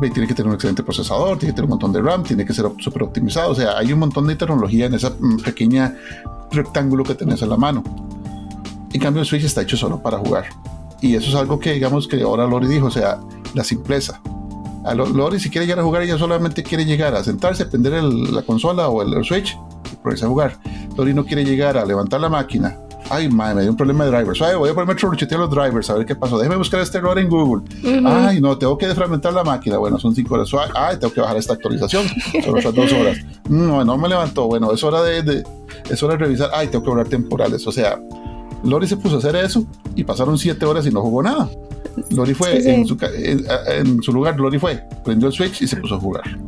tiene 0.00 0.26
que 0.26 0.34
tener 0.34 0.48
un 0.48 0.54
excelente 0.54 0.82
procesador, 0.82 1.38
tiene 1.38 1.52
que 1.52 1.56
tener 1.56 1.64
un 1.64 1.70
montón 1.70 1.92
de 1.92 2.00
RAM, 2.00 2.22
tiene 2.22 2.44
que 2.44 2.54
ser 2.54 2.66
súper 2.78 3.02
optimizado. 3.02 3.50
O 3.50 3.54
sea, 3.54 3.76
hay 3.76 3.92
un 3.92 3.98
montón 3.98 4.26
de 4.26 4.36
tecnología 4.36 4.86
en 4.86 4.94
esa 4.94 5.10
mm, 5.10 5.38
pequeña 5.38 5.94
rectángulo 6.50 7.04
que 7.04 7.14
tenés 7.14 7.42
en 7.42 7.50
la 7.50 7.56
mano. 7.56 7.82
En 8.92 9.00
cambio, 9.00 9.20
el 9.20 9.26
Switch 9.26 9.44
está 9.44 9.62
hecho 9.62 9.76
solo 9.76 10.00
para 10.00 10.18
jugar. 10.18 10.46
Y 11.00 11.14
eso 11.14 11.28
es 11.28 11.34
algo 11.34 11.58
que, 11.58 11.72
digamos, 11.72 12.08
que 12.08 12.22
ahora 12.22 12.46
Lori 12.46 12.68
dijo, 12.68 12.86
o 12.86 12.90
sea, 12.90 13.20
la 13.54 13.64
simpleza. 13.64 14.20
A 14.86 14.94
Lori, 14.94 15.40
si 15.40 15.50
quiere 15.50 15.66
llegar 15.66 15.80
a 15.80 15.82
jugar, 15.82 16.02
ella 16.02 16.16
solamente 16.16 16.62
quiere 16.62 16.84
llegar 16.84 17.14
a 17.14 17.24
sentarse, 17.24 17.66
prender 17.66 18.02
la 18.02 18.42
consola 18.42 18.88
o 18.88 19.02
el, 19.02 19.24
Switch 19.24 19.58
y 19.92 19.96
ponerse 19.96 20.24
a 20.24 20.28
jugar. 20.28 20.58
Lori 20.96 21.12
no 21.12 21.24
quiere 21.24 21.44
llegar 21.44 21.76
a 21.76 21.84
levantar 21.84 22.20
la 22.20 22.28
máquina, 22.28 22.78
Ay, 23.08 23.28
madre, 23.28 23.54
me 23.54 23.62
dio 23.62 23.70
un 23.70 23.76
problema 23.76 24.04
de 24.04 24.10
drivers. 24.10 24.42
Ay, 24.42 24.56
voy 24.56 24.68
a 24.68 24.74
ponerme 24.74 24.94
a 24.94 25.38
los 25.38 25.50
drivers, 25.50 25.90
a 25.90 25.94
ver 25.94 26.06
qué 26.06 26.16
pasó. 26.16 26.38
Déjeme 26.38 26.56
buscar 26.56 26.80
este 26.80 26.98
error 26.98 27.18
en 27.18 27.28
Google. 27.28 27.62
Ay, 28.04 28.40
no, 28.40 28.58
tengo 28.58 28.76
que 28.76 28.86
desfragmentar 28.86 29.32
la 29.32 29.44
máquina. 29.44 29.78
Bueno, 29.78 29.98
son 29.98 30.14
cinco 30.14 30.34
horas. 30.34 30.50
Ay, 30.74 30.98
tengo 30.98 31.12
que 31.12 31.20
bajar 31.20 31.36
esta 31.36 31.54
actualización. 31.54 32.04
Son 32.44 32.58
otras 32.58 32.74
dos 32.74 32.92
horas. 32.92 33.18
No, 33.48 33.84
no 33.84 33.96
me 33.96 34.08
levantó. 34.08 34.46
Bueno, 34.46 34.72
es 34.72 34.82
hora 34.82 35.02
de, 35.02 35.44
es 35.88 36.02
hora 36.02 36.14
de 36.14 36.18
revisar. 36.18 36.50
Ay, 36.52 36.68
tengo 36.68 36.84
que 36.84 36.90
borrar 36.90 37.08
temporales. 37.08 37.64
O 37.66 37.72
sea, 37.72 38.00
Lori 38.66 38.86
se 38.86 38.96
puso 38.96 39.16
a 39.16 39.18
hacer 39.18 39.36
eso 39.36 39.64
y 39.94 40.04
pasaron 40.04 40.38
siete 40.38 40.66
horas 40.66 40.86
y 40.86 40.90
no 40.90 41.00
jugó 41.02 41.22
nada. 41.22 41.48
Lori 42.10 42.34
fue 42.34 42.58
En, 42.58 42.86
su, 42.86 42.98
en, 43.00 44.02
su, 44.02 44.12
lugar, 44.12 44.38
Lori 44.38 44.58
fue, 44.58 44.82
prendió 45.04 45.28
el 45.28 45.34
switch 45.34 45.62
y 45.62 45.66
se 45.66 45.76
puso 45.76 45.94
a 45.94 46.00
jugar. 46.00 46.38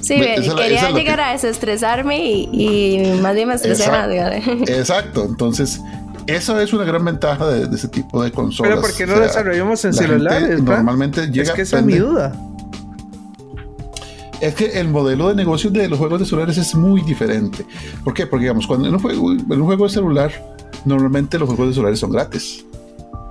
Sí, 0.00 0.20
quería 0.20 0.90
llegar 0.90 1.20
a 1.20 1.32
desestresarme 1.32 2.22
y, 2.22 3.18
más 3.22 3.34
bien 3.34 3.48
me 3.48 3.54
estresé 3.54 3.90
más. 3.90 4.08
Exacto, 4.68 5.24
entonces 5.24 5.80
eso 6.26 6.58
es 6.60 6.72
una 6.72 6.84
gran 6.84 7.04
ventaja 7.04 7.46
de, 7.46 7.74
ese 7.74 7.88
tipo 7.88 8.22
de 8.22 8.30
consolas. 8.30 8.72
Pero 8.72 8.82
¿por 8.82 8.94
qué 8.94 9.06
no 9.06 9.18
desarrollamos 9.18 9.84
en 9.84 9.94
celulares? 9.94 10.62
Normalmente 10.62 11.26
llega. 11.28 11.42
Es 11.42 11.50
que 11.52 11.62
esa 11.62 11.78
es 11.78 11.84
mi 11.84 11.94
duda. 11.94 12.32
Es 14.40 14.54
que 14.54 14.78
el 14.78 14.88
modelo 14.88 15.28
de 15.28 15.34
negocio 15.34 15.70
de 15.70 15.88
los 15.88 15.98
juegos 15.98 16.20
de 16.20 16.26
celulares 16.26 16.58
es 16.58 16.74
muy 16.74 17.00
diferente. 17.02 17.64
¿Por 18.02 18.12
qué? 18.12 18.26
Porque, 18.26 18.42
digamos, 18.44 18.66
cuando 18.66 18.88
en 18.88 18.94
un 18.94 19.00
juego, 19.00 19.32
en 19.32 19.52
un 19.52 19.64
juego 19.64 19.84
de 19.84 19.90
celular, 19.90 20.32
normalmente 20.84 21.38
los 21.38 21.48
juegos 21.48 21.68
de 21.68 21.74
celulares 21.74 21.98
son 21.98 22.10
gratis 22.10 22.64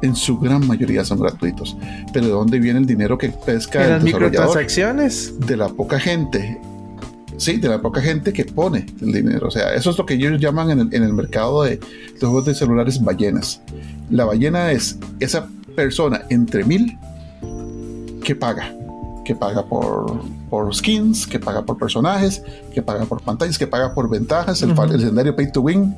en 0.04 0.16
su 0.16 0.38
gran 0.38 0.68
mayoría 0.68 1.04
son 1.06 1.20
gratuitos. 1.20 1.76
Pero 2.12 2.26
¿de 2.26 2.32
dónde 2.32 2.60
viene 2.60 2.80
el 2.80 2.86
dinero 2.86 3.18
que 3.18 3.30
pesca 3.30 3.84
¿De 3.84 3.90
las 3.90 4.04
microtransacciones? 4.04 5.40
De 5.40 5.58
la 5.58 5.70
poca 5.70 5.98
gente. 5.98 6.60
Sí, 7.38 7.58
de 7.58 7.70
la 7.70 7.82
poca 7.82 8.02
gente 8.02 8.34
que 8.34 8.46
pone 8.46 8.86
el 9.02 9.14
dinero. 9.14 9.48
O 9.48 9.52
sea, 9.52 9.74
eso 9.74 9.90
es 9.90 9.98
lo 9.98 10.06
que 10.06 10.16
ellos 10.16 10.40
llaman 10.40 10.70
en 10.72 11.04
el, 11.04 11.14
mercado 11.14 11.64
de 11.64 11.80
los 12.14 12.20
juegos 12.20 12.46
de 12.46 12.54
celulares 12.54 13.02
ballenas. 13.02 13.62
La 14.12 14.26
ballena 14.26 14.72
es 14.72 15.00
esa 15.20 15.48
persona 15.76 16.24
entre 16.30 16.66
mil 16.66 16.98
que 18.24 18.36
paga. 18.36 18.76
Que 19.24 19.36
paga 19.36 19.66
por, 19.66 20.22
por 20.50 20.76
skins, 20.76 21.26
que 21.26 21.40
paga 21.40 21.64
por 21.64 21.78
personajes, 21.78 22.44
que 22.74 22.82
paga 22.82 23.06
por 23.06 23.22
pantallas, 23.22 23.58
que 23.58 23.68
paga 23.68 23.94
por 23.94 24.10
ventajas, 24.10 24.62
el, 24.62 24.72
el 24.72 24.96
escenario 24.96 25.34
pay 25.34 25.50
to 25.50 25.62
win 25.62 25.96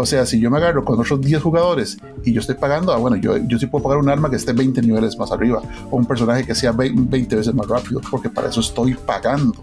O 0.00 0.06
sea, 0.06 0.24
si 0.24 0.38
yo 0.38 0.48
me 0.48 0.58
agarro 0.58 0.84
con 0.84 1.00
otros 1.00 1.20
10 1.20 1.42
jugadores 1.42 1.98
y 2.24 2.32
yo 2.32 2.38
estoy 2.38 2.54
pagando, 2.54 2.92
ah, 2.92 2.98
bueno, 2.98 3.16
yo, 3.16 3.36
yo 3.36 3.58
sí 3.58 3.66
puedo 3.66 3.82
pagar 3.82 3.98
un 3.98 4.08
arma 4.08 4.30
que 4.30 4.36
esté 4.36 4.52
20 4.52 4.80
niveles 4.80 5.18
más 5.18 5.32
arriba 5.32 5.60
o 5.90 5.96
un 5.96 6.06
personaje 6.06 6.46
que 6.46 6.54
sea 6.54 6.70
20 6.70 7.34
veces 7.34 7.52
más 7.52 7.66
rápido, 7.66 8.00
porque 8.08 8.30
para 8.30 8.48
eso 8.48 8.60
estoy 8.60 8.94
pagando. 8.94 9.56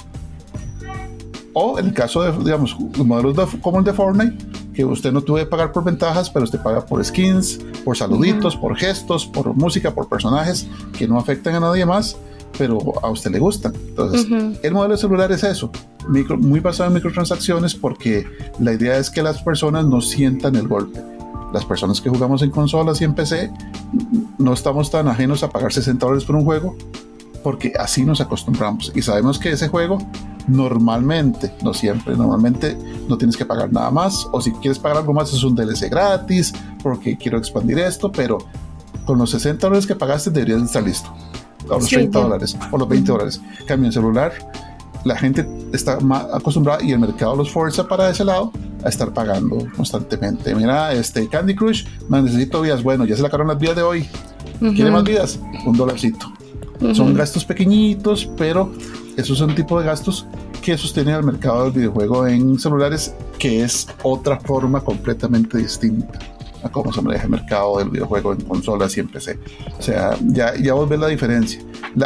O 1.54 1.80
en 1.80 1.86
el 1.86 1.94
caso 1.94 2.22
de, 2.22 2.38
digamos, 2.44 2.78
modelos 2.98 3.50
como 3.62 3.80
el 3.80 3.86
de 3.86 3.94
Fortnite, 3.94 4.46
que 4.74 4.84
usted 4.84 5.14
no 5.14 5.22
tuve 5.22 5.44
que 5.44 5.46
pagar 5.46 5.72
por 5.72 5.86
ventajas, 5.86 6.30
pero 6.30 6.44
usted 6.44 6.60
paga 6.62 6.86
por 6.86 7.04
skins, 7.06 7.62
por 7.86 7.96
saluditos, 7.96 8.58
por 8.58 8.76
gestos, 8.76 9.26
por 9.26 9.56
música, 9.56 9.96
por 9.96 10.10
personajes 10.10 10.68
que 10.98 11.08
no 11.08 11.18
afectan 11.18 11.56
a 11.56 11.62
nadie 11.62 11.86
más, 11.86 12.18
pero 12.58 12.80
a 13.02 13.10
usted 13.10 13.32
le 13.32 13.40
gustan. 13.40 13.74
Entonces, 13.76 14.28
el 14.62 14.74
modelo 14.74 14.96
de 14.96 15.02
celular 15.02 15.32
es 15.32 15.44
eso, 15.44 15.72
muy 16.40 16.60
basado 16.60 16.90
en 16.90 16.96
microtransacciones 16.96 17.76
porque 17.76 18.26
la 18.60 18.74
idea 18.74 18.98
es 18.98 19.10
que 19.10 19.22
las 19.22 19.42
personas 19.42 19.86
no 19.86 20.02
sientan 20.02 20.56
el 20.56 20.68
golpe. 20.68 21.02
Las 21.54 21.66
personas 21.66 22.02
que 22.02 22.10
jugamos 22.10 22.42
en 22.42 22.52
consolas 22.52 23.00
y 23.02 23.06
en 23.06 23.14
PC 23.14 23.52
no 24.38 24.54
estamos 24.54 24.92
tan 24.92 25.08
ajenos 25.08 25.44
a 25.44 25.50
pagar 25.50 25.72
60 25.72 26.06
dólares 26.06 26.26
por 26.26 26.36
un 26.36 26.44
juego 26.44 26.76
porque 27.44 27.74
así 27.80 28.04
nos 28.04 28.22
acostumbramos 28.22 28.92
y 28.96 29.04
sabemos 29.04 29.38
que 29.38 29.52
ese 29.52 29.68
juego 29.68 30.00
normalmente, 30.48 31.54
no 31.62 31.74
siempre, 31.74 32.16
normalmente 32.18 32.76
no 33.08 33.18
tienes 33.18 33.38
que 33.38 33.46
pagar 33.46 33.72
nada 33.72 33.92
más 33.92 34.28
o 34.32 34.42
si 34.42 34.52
quieres 34.54 34.80
pagar 34.80 34.98
algo 34.98 35.14
más 35.14 35.32
es 35.32 35.44
un 35.44 35.56
DLC 35.56 35.90
gratis 35.90 36.54
porque 36.82 37.16
quiero 37.18 37.38
expandir 37.38 37.78
esto, 37.80 38.12
pero 38.12 38.40
con 39.06 39.20
los 39.20 39.30
60 39.30 39.68
dólares 39.68 39.86
que 39.86 39.96
pagaste 39.96 40.32
deberías 40.32 40.64
estar 40.64 40.84
listo. 40.84 41.14
O 41.70 41.80
los 41.80 41.88
30 41.88 42.20
dólares 42.20 42.58
o 42.72 42.78
los 42.78 42.88
20 42.88 43.12
dólares. 43.12 43.42
Cambio 43.66 43.88
en 43.88 43.92
celular, 43.94 44.34
la 45.04 45.16
gente 45.16 45.48
está 45.74 46.00
más 46.00 46.26
acostumbrada 46.34 46.84
y 46.84 46.92
el 46.92 47.00
mercado 47.00 47.36
los 47.36 47.52
fuerza 47.52 47.88
para 47.88 48.10
ese 48.10 48.26
lado 48.26 48.52
a 48.84 48.90
estar 48.90 49.14
pagando 49.14 49.58
constantemente. 49.76 50.54
Mira, 50.56 50.94
este 50.94 51.28
Candy 51.28 51.56
Crush, 51.56 51.86
necesito 52.10 52.62
vías. 52.62 52.84
Bueno, 52.84 53.06
ya 53.06 53.16
se 53.16 53.22
le 53.22 53.28
acabaron 53.28 53.48
las 53.48 53.60
vías 53.60 53.76
de 53.76 53.82
hoy. 53.82 54.08
¿Quiere 54.60 54.92
más 54.92 55.04
vías? 55.04 55.40
Un 55.66 55.76
dolarcito. 55.76 56.32
Son 56.94 57.14
gastos 57.14 57.46
pequeñitos, 57.46 58.30
pero 58.38 58.72
esos 59.18 59.38
son 59.38 59.56
tipo 59.56 59.80
de 59.80 59.86
gastos 59.86 60.26
que 60.62 60.78
sostienen 60.78 61.16
el 61.16 61.24
mercado 61.24 61.66
del 61.66 61.74
videojuego 61.74 62.28
en 62.28 62.60
celulares, 62.60 63.14
que 63.40 63.64
es 63.64 63.88
otra 64.04 64.40
forma 64.40 64.82
completamente 64.82 65.58
distinta 65.58 66.20
a 66.66 66.70
cómo 66.70 66.92
se 66.92 67.02
maneja 67.02 67.26
el 67.26 67.30
mercado 67.30 67.78
del 67.78 67.90
videojuego 67.90 68.34
en 68.34 68.42
consolas 68.42 68.98
y 68.98 69.00
en 69.00 69.08
PC. 69.08 69.40
O 69.78 69.82
sea, 69.82 70.18
ya, 70.26 70.56
ya 70.56 70.74
vos 70.74 70.90
ves 70.90 71.00
la 71.00 71.08
diferencia. 71.08 71.62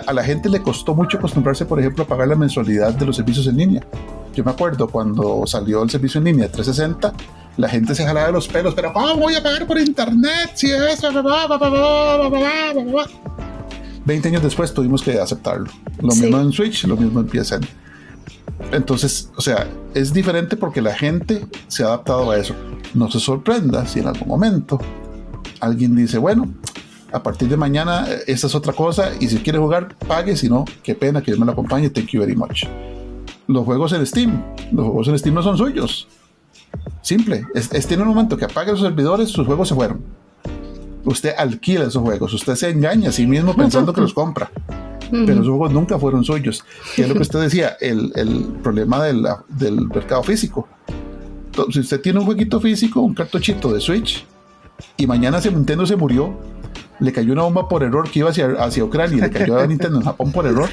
a 0.06 0.13
la 0.13 0.24
gente 0.24 0.50
le 0.50 0.62
costó 0.62 0.93
mucho 0.93 1.17
acostumbrarse, 1.17 1.65
por 1.65 1.80
ejemplo, 1.80 2.04
a 2.04 2.08
pagar 2.08 2.28
la 2.28 2.36
mensualidad 2.36 2.93
de 2.93 3.06
los 3.06 3.15
servicios 3.15 3.48
en 3.48 3.58
línea. 3.58 3.84
Yo 4.36 4.43
me 4.43 4.52
acuerdo 4.52 4.88
cuando 4.88 5.48
salió 5.48 5.82
el 5.82 5.89
servicio 5.89 6.19
en 6.19 6.26
línea 6.26 6.52
360, 6.52 7.13
la 7.58 7.69
gente 7.69 7.95
se 7.95 8.06
jalaba 8.06 8.28
de 8.28 8.34
los 8.34 8.48
pelos, 8.48 8.74
pero 8.74 8.91
¿cómo 8.93 9.15
voy 9.15 9.36
a 9.36 9.43
pagar 9.43 9.65
por 9.65 9.80
internet? 9.80 10.52
Si 10.56 10.72
eso, 10.72 11.10
20 14.06 14.28
años 14.28 14.43
después 14.43 14.74
tuvimos 14.74 15.02
que 15.02 15.19
aceptarlo. 15.19 15.69
Lo 16.00 16.13
mismo 16.13 16.39
en 16.39 16.52
Switch, 16.52 16.86
lo 16.86 16.98
mismo 16.98 17.22
en 17.22 17.30
PSN. 17.30 17.65
Entonces, 18.72 19.32
o 19.36 19.41
sea, 19.41 19.67
es 19.93 20.13
diferente 20.13 20.56
porque 20.58 20.82
la 20.82 20.93
gente 20.93 21.45
se 21.67 21.84
ha 21.84 21.88
adaptado 21.88 22.30
a 22.32 22.38
eso. 22.38 22.54
No 22.93 23.10
se 23.10 23.19
sorprenda 23.19 23.86
si 23.86 24.00
en 24.00 24.08
algún 24.08 24.28
momento 24.28 24.80
alguien 25.60 25.95
dice, 25.95 26.17
bueno, 26.17 26.50
a 27.12 27.24
partir 27.24 27.50
de 27.50 27.58
mañana 27.58 28.06
eh, 28.08 28.24
esta 28.28 28.48
es 28.48 28.56
otra 28.56 28.74
cosa 28.74 29.12
y 29.19 29.28
si 29.28 29.38
quiere 29.38 29.60
jugar, 29.60 29.95
pague, 30.08 30.38
si 30.38 30.50
no, 30.50 30.65
qué 30.84 30.95
pena 30.95 31.22
que 31.22 31.32
yo 31.32 31.38
me 31.38 31.45
lo 31.45 31.54
acompañe, 31.54 31.89
thank 31.89 32.08
you 32.08 32.19
very 32.19 32.36
much. 32.36 32.65
Los 33.48 33.65
juegos 33.65 33.93
en 33.93 34.06
Steam, 34.06 34.43
los 34.72 34.86
juegos 34.86 35.08
en 35.08 35.17
Steam 35.17 35.36
no 35.36 35.41
son 35.41 35.58
suyos. 35.58 36.08
Simple, 37.02 37.45
es, 37.56 37.74
es 37.74 37.88
tiene 37.88 38.04
un 38.04 38.10
momento 38.10 38.38
que 38.38 38.45
apague 38.45 38.72
los 38.72 38.82
servidores, 38.82 39.30
sus 39.30 39.48
juegos 39.48 39.67
se 39.69 39.76
fueron 39.76 40.04
usted 41.06 41.34
alquila 41.38 41.86
esos 41.86 42.02
juegos, 42.02 42.34
usted 42.34 42.56
se 42.56 42.69
engaña 42.69 43.10
a 43.10 43.12
sí 43.12 43.26
mismo 43.26 43.56
pensando 43.56 43.93
que 43.93 44.02
los 44.02 44.13
compra. 44.13 44.52
Pero 45.12 45.34
esos 45.34 45.48
juegos 45.48 45.72
nunca 45.72 45.98
fueron 45.98 46.24
suyos. 46.24 46.63
Y 46.98 47.02
es 47.02 47.10
lo 47.10 47.15
que 47.15 47.22
usted 47.22 47.41
decía, 47.41 47.78
el, 47.80 48.12
el 48.15 48.45
problema 48.63 49.04
del, 49.04 49.26
del 49.48 49.88
mercado 49.88 50.24
físico. 50.24 50.67
si 51.72 51.80
usted 51.80 52.02
tiene 52.02 52.19
un 52.19 52.26
jueguito 52.26 52.60
físico, 52.60 53.02
un 53.02 53.13
cartuchito 53.13 53.74
de 53.74 53.80
Switch, 53.80 54.26
y 54.98 55.08
mañana 55.08 55.41
se, 55.41 55.52
Nintendo 55.52 55.86
se 55.86 55.95
murió, 55.95 56.38
le 57.00 57.12
cayó 57.12 57.34
una 57.34 57.43
bomba 57.43 57.67
por 57.67 57.84
error 57.84 58.10
que 58.10 58.19
iba 58.19 58.30
hacia, 58.30 58.52
hacia 58.60 58.84
Ucrania, 58.84 59.26
le 59.26 59.32
cayó 59.32 59.58
a 59.58 59.67
Nintendo 59.67 59.98
en 59.98 60.04
Japón 60.04 60.32
por 60.32 60.45
error, 60.45 60.69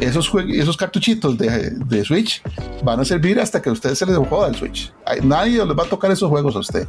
esos, 0.00 0.30
esos 0.48 0.76
cartuchitos 0.76 1.36
de, 1.36 1.70
de, 1.70 2.04
Switch 2.04 2.42
van 2.84 3.00
a 3.00 3.04
servir 3.04 3.40
hasta 3.40 3.60
que 3.60 3.68
a 3.68 3.72
usted 3.72 3.94
se 3.94 4.06
les 4.06 4.16
joda 4.16 4.48
el 4.48 4.54
Switch. 4.54 4.92
Nadie 5.22 5.64
les 5.64 5.76
va 5.76 5.82
a 5.82 5.86
tocar 5.86 6.10
esos 6.10 6.30
juegos 6.30 6.54
a 6.56 6.60
usted. 6.60 6.86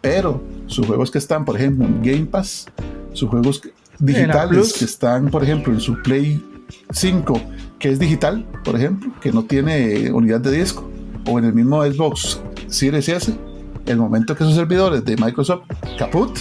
Pero 0.00 0.42
sus 0.66 0.86
juegos 0.86 1.10
que 1.10 1.18
están, 1.18 1.44
por 1.44 1.56
ejemplo, 1.56 1.86
en 1.86 2.02
Game 2.02 2.26
Pass, 2.26 2.66
sus 3.12 3.30
juegos 3.30 3.62
digitales 3.98 4.72
que 4.72 4.84
están, 4.84 5.28
por 5.28 5.42
ejemplo, 5.42 5.72
en 5.72 5.80
su 5.80 6.00
Play 6.02 6.44
5, 6.90 7.40
que 7.78 7.90
es 7.90 7.98
digital, 7.98 8.46
por 8.64 8.76
ejemplo, 8.76 9.12
que 9.20 9.32
no 9.32 9.44
tiene 9.44 10.10
unidad 10.12 10.40
de 10.40 10.52
disco, 10.52 10.88
o 11.26 11.38
en 11.38 11.46
el 11.46 11.52
mismo 11.52 11.84
Xbox 11.84 12.40
Series 12.68 13.08
S, 13.08 13.34
el 13.86 13.96
momento 13.96 14.34
que 14.34 14.44
esos 14.44 14.56
servidores 14.56 15.04
de 15.04 15.16
Microsoft 15.16 15.62
caput, 15.98 16.38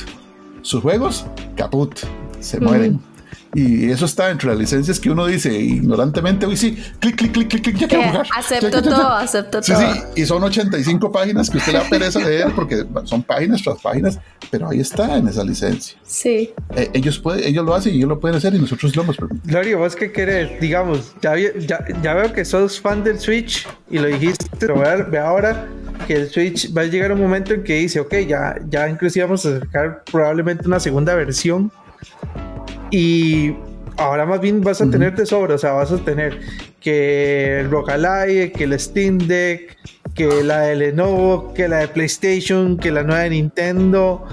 sus 0.62 0.82
juegos 0.82 1.26
caput, 1.56 1.94
se 2.40 2.60
mueren. 2.60 3.00
Y 3.54 3.92
eso 3.92 4.06
está 4.06 4.30
entre 4.30 4.50
las 4.50 4.58
licencias 4.58 5.00
que 5.00 5.10
uno 5.10 5.26
dice 5.26 5.54
ignorantemente, 5.54 6.46
uy, 6.46 6.56
sí, 6.56 6.82
clic, 7.00 7.18
clic, 7.18 7.32
clic, 7.34 7.50
clic, 7.50 7.64
clic, 7.64 7.78
ya 7.78 7.88
quiero 7.88 8.10
jugar. 8.10 8.28
Acepto 8.38 8.82
todo, 8.82 9.10
acepto 9.10 9.62
todo. 9.62 9.78
Sí, 9.78 10.02
y 10.16 10.26
son 10.26 10.42
85 10.44 11.12
páginas 11.12 11.50
que 11.50 11.58
usted 11.58 11.74
le 11.74 11.80
da 11.80 11.90
pereza 11.90 12.20
leer 12.24 12.52
porque 12.56 12.86
son 13.04 13.24
páginas 13.24 13.62
tras 13.62 13.82
páginas, 13.82 14.20
pero 14.50 14.70
ahí 14.70 14.80
está 14.80 15.18
en 15.18 15.28
esa 15.28 15.44
licencia. 15.44 15.98
Sí. 16.04 16.54
Eh, 16.76 16.90
ellos, 16.94 17.20
pueden, 17.20 17.44
ellos 17.44 17.66
lo 17.66 17.76
hacen 17.76 17.94
y 17.94 17.98
ellos 17.98 18.10
lo 18.10 18.20
pueden 18.20 18.38
hacer 18.38 18.56
y 18.56 18.60
nosotros 18.60 18.96
lo 18.96 19.04
hemos 19.04 19.18
Gloria, 19.44 19.76
¿vos 19.76 19.96
qué 19.96 20.12
querés? 20.12 20.60
Digamos, 20.62 21.14
ya, 21.22 21.36
ya, 21.38 21.86
ya, 22.02 22.14
veo 22.14 22.32
que 22.32 22.46
sos 22.46 22.80
fan 22.80 23.04
del 23.04 23.20
Switch 23.20 23.68
y 23.90 24.00
lo 24.00 24.08
dijiste, 24.08 24.46
pero 24.60 24.82
ve 25.10 25.20
ahora 25.20 25.68
que 26.08 26.14
el 26.14 26.30
Switch 26.30 26.76
va 26.76 26.82
a 26.82 26.86
llegar 26.86 27.12
un 27.12 27.20
momento 27.20 27.54
en 27.54 27.64
que 27.64 27.76
dice, 27.76 28.00
ok, 28.00 28.14
ya, 28.28 28.56
ya 28.70 28.88
inclusive 28.88 29.26
vamos 29.26 29.46
a 29.46 29.60
sacar 29.60 30.04
probablemente 30.10 30.68
una 30.68 30.80
segunda 30.80 31.14
versión 31.16 31.72
y 32.92 33.56
ahora 33.98 34.26
más 34.26 34.42
bien 34.42 34.62
vas 34.62 34.82
a 34.82 34.90
tener 34.90 35.16
de 35.16 35.26
sobra, 35.26 35.56
o 35.56 35.58
sea, 35.58 35.72
vas 35.74 35.92
a 35.92 35.98
tener 35.98 36.40
que 36.80 37.62
el 37.62 37.72
Rockalive, 37.72 38.52
que 38.52 38.66
el 38.66 38.80
Steam 38.80 39.18
Deck, 39.18 39.78
que 40.14 40.44
la 40.44 40.62
de 40.62 40.76
Lenovo, 40.76 41.54
que 41.54 41.68
la 41.68 41.80
de 41.80 41.88
PlayStation, 41.88 42.78
que 42.78 42.92
la 42.92 43.04
nueva 43.04 43.22
de 43.22 43.30
Nintendo, 43.32 44.26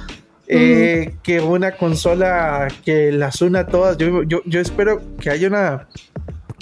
eh, 0.49 1.15
que 1.23 1.41
una 1.41 1.73
consola 1.73 2.69
que 2.85 3.13
las 3.13 3.43
una 3.43 3.67
todas. 3.67 3.99
Yo, 3.99 4.23
yo, 4.25 4.61
espero 4.61 5.03
que 5.21 5.31
haya 5.31 5.47
una, 5.47 5.89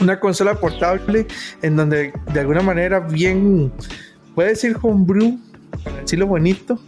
una 0.01 0.19
consola 0.19 0.55
portable 0.61 1.27
en 1.63 1.77
donde 1.77 2.13
de 2.33 2.41
alguna 2.41 2.63
manera 2.63 3.01
bien, 3.01 3.73
puede 4.35 4.51
decir 4.51 4.77
homebrew, 4.83 5.39
para 5.85 5.97
decirlo 5.99 6.27
bonito. 6.27 6.79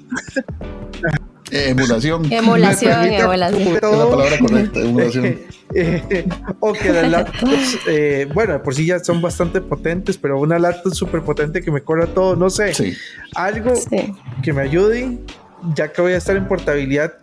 Emulación. 1.51 2.33
Emulación, 2.33 3.05
emulación. 3.05 3.77
Es 3.77 3.83
la 3.83 4.11
palabra 4.11 4.39
correcta, 4.39 4.81
emulación. 4.81 5.39
o 6.61 6.73
que 6.73 6.93
las 6.93 7.11
laptops, 7.11 7.79
eh, 7.89 8.27
bueno, 8.33 8.63
por 8.63 8.75
sí 8.75 8.87
ya 8.87 8.99
son 9.01 9.21
bastante 9.21 9.61
potentes, 9.61 10.17
pero 10.17 10.41
una 10.41 10.59
laptop 10.59 10.95
súper 10.95 11.23
potente 11.23 11.63
que 11.63 11.71
me 11.71 11.83
corra 11.83 12.07
todo, 12.07 12.37
no 12.37 12.51
sé. 12.51 12.97
Algo 13.35 13.75
que 14.43 14.53
me 14.53 14.63
ayude, 14.63 15.19
ya 15.75 15.93
que 15.93 16.03
voy 16.03 16.13
a 16.13 16.17
estar 16.17 16.37
en 16.37 16.47
portabilidad, 16.49 17.15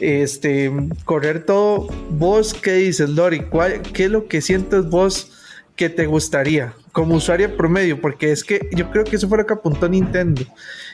este, 0.00 0.70
correr 1.04 1.44
todo. 1.44 1.88
¿Vos 2.10 2.54
qué 2.54 2.74
dices, 2.74 3.10
Lori? 3.10 3.40
¿Cuál, 3.40 3.82
¿Qué 3.82 4.04
es 4.04 4.10
lo 4.10 4.28
que 4.28 4.40
sientes 4.40 4.88
vos 4.88 5.32
que 5.76 5.88
te 5.88 6.06
gustaría 6.06 6.74
como 6.92 7.14
usuario 7.14 7.56
promedio? 7.56 8.00
Porque 8.00 8.32
es 8.32 8.44
que 8.44 8.68
yo 8.72 8.90
creo 8.90 9.04
que 9.04 9.16
eso 9.16 9.28
fue 9.28 9.38
lo 9.38 9.46
que 9.46 9.54
apuntó 9.54 9.88
Nintendo 9.88 10.42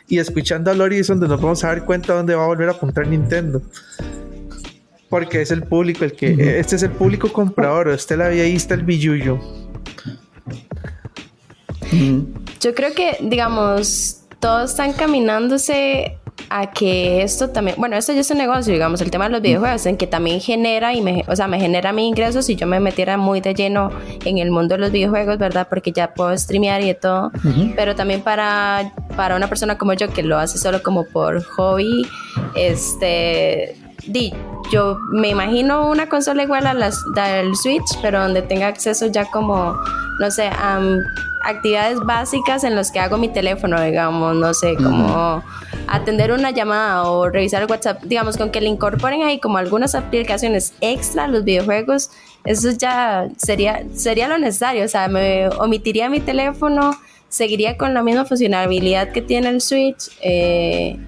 y 0.08 0.18
escuchando 0.18 0.70
a 0.70 0.74
Lori 0.74 0.98
es 0.98 1.06
donde 1.06 1.28
nos 1.28 1.40
vamos 1.40 1.62
a 1.64 1.68
dar 1.68 1.84
cuenta 1.84 2.14
dónde 2.14 2.34
va 2.34 2.44
a 2.44 2.46
volver 2.46 2.68
a 2.68 2.72
apuntar 2.72 3.06
Nintendo. 3.06 3.62
Porque 5.08 5.42
es 5.42 5.50
el 5.50 5.62
público 5.62 6.04
el 6.04 6.12
que. 6.12 6.58
Este 6.58 6.76
es 6.76 6.82
el 6.82 6.90
público 6.90 7.32
comprador. 7.32 7.88
Este 7.88 8.16
la 8.16 8.26
ahí 8.26 8.56
está 8.56 8.74
el 8.74 8.82
billuyo. 8.82 9.38
Yo 12.60 12.74
creo 12.74 12.92
que, 12.94 13.16
digamos, 13.22 14.22
todos 14.40 14.70
están 14.70 14.92
caminándose 14.92 16.18
a 16.50 16.70
que 16.70 17.22
esto 17.22 17.50
también, 17.50 17.76
bueno, 17.78 17.96
esto 17.96 18.12
ya 18.12 18.20
es 18.20 18.30
un 18.30 18.38
negocio, 18.38 18.72
digamos, 18.72 19.00
el 19.00 19.10
tema 19.10 19.26
de 19.26 19.30
los 19.30 19.42
videojuegos, 19.42 19.86
en 19.86 19.96
que 19.96 20.06
también 20.06 20.40
genera 20.40 20.94
y 20.94 21.00
me, 21.00 21.24
o 21.28 21.36
sea, 21.36 21.46
me 21.46 21.60
genera 21.60 21.92
mi 21.92 22.08
ingresos 22.08 22.46
si 22.46 22.56
yo 22.56 22.66
me 22.66 22.80
metiera 22.80 23.16
muy 23.16 23.40
de 23.40 23.54
lleno 23.54 23.90
en 24.24 24.38
el 24.38 24.50
mundo 24.50 24.74
de 24.74 24.80
los 24.80 24.92
videojuegos, 24.92 25.38
¿verdad? 25.38 25.66
Porque 25.68 25.92
ya 25.92 26.14
puedo 26.14 26.36
streamear 26.36 26.80
y 26.82 26.86
de 26.86 26.94
todo, 26.94 27.30
pero 27.76 27.94
también 27.94 28.22
para, 28.22 28.92
para 29.16 29.36
una 29.36 29.48
persona 29.48 29.76
como 29.76 29.92
yo 29.92 30.08
que 30.12 30.22
lo 30.22 30.38
hace 30.38 30.58
solo 30.58 30.82
como 30.82 31.04
por 31.04 31.42
hobby, 31.42 32.06
este, 32.54 33.76
di, 34.06 34.32
yo 34.70 34.98
me 35.10 35.28
imagino 35.28 35.90
una 35.90 36.08
consola 36.08 36.42
igual 36.42 36.66
a 36.66 36.74
las 36.74 37.02
del 37.14 37.54
Switch, 37.56 37.98
pero 38.02 38.22
donde 38.22 38.42
tenga 38.42 38.68
acceso 38.68 39.06
ya 39.06 39.24
como, 39.30 39.76
no 40.18 40.30
sé, 40.30 40.46
a 40.46 40.80
actividades 41.48 42.00
básicas 42.00 42.64
en 42.64 42.74
las 42.74 42.90
que 42.90 43.00
hago 43.00 43.16
mi 43.16 43.28
teléfono, 43.28 43.80
digamos, 43.80 44.36
no 44.36 44.52
sé, 44.54 44.76
como 44.76 45.42
atender 45.86 46.32
una 46.32 46.50
llamada 46.50 47.04
o 47.04 47.28
revisar 47.28 47.62
el 47.62 47.70
WhatsApp, 47.70 48.02
digamos, 48.04 48.36
con 48.36 48.50
que 48.50 48.60
le 48.60 48.68
incorporen 48.68 49.22
ahí 49.22 49.40
como 49.40 49.58
algunas 49.58 49.94
aplicaciones 49.94 50.74
extra 50.80 51.26
los 51.26 51.44
videojuegos, 51.44 52.10
eso 52.44 52.70
ya 52.70 53.28
sería, 53.36 53.84
sería 53.94 54.28
lo 54.28 54.38
necesario, 54.38 54.84
o 54.84 54.88
sea, 54.88 55.08
me 55.08 55.48
omitiría 55.48 56.08
mi 56.08 56.20
teléfono, 56.20 56.98
seguiría 57.28 57.76
con 57.76 57.94
la 57.94 58.02
misma 58.02 58.24
funcionalidad 58.24 59.12
que 59.12 59.22
tiene 59.22 59.48
el 59.48 59.60
Switch. 59.60 60.10
Eh, 60.22 60.98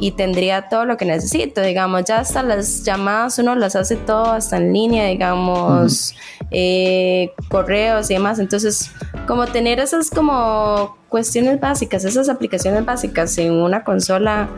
y 0.00 0.12
tendría 0.12 0.68
todo 0.68 0.84
lo 0.84 0.96
que 0.96 1.04
necesito, 1.04 1.60
digamos, 1.60 2.04
ya 2.04 2.20
hasta 2.20 2.42
las 2.42 2.84
llamadas 2.84 3.38
uno 3.38 3.56
las 3.56 3.74
hace 3.74 3.96
todo 3.96 4.26
hasta 4.26 4.56
en 4.56 4.72
línea, 4.72 5.06
digamos, 5.06 6.14
eh, 6.50 7.32
correos 7.48 8.08
y 8.10 8.14
demás, 8.14 8.38
entonces 8.38 8.92
como 9.28 9.46
tener 9.46 9.78
esas 9.78 10.10
como 10.10 10.96
cuestiones 11.10 11.60
básicas, 11.60 12.04
esas 12.04 12.30
aplicaciones 12.30 12.84
básicas 12.86 13.36
en 13.36 13.52
una 13.52 13.84
consola 13.84 14.48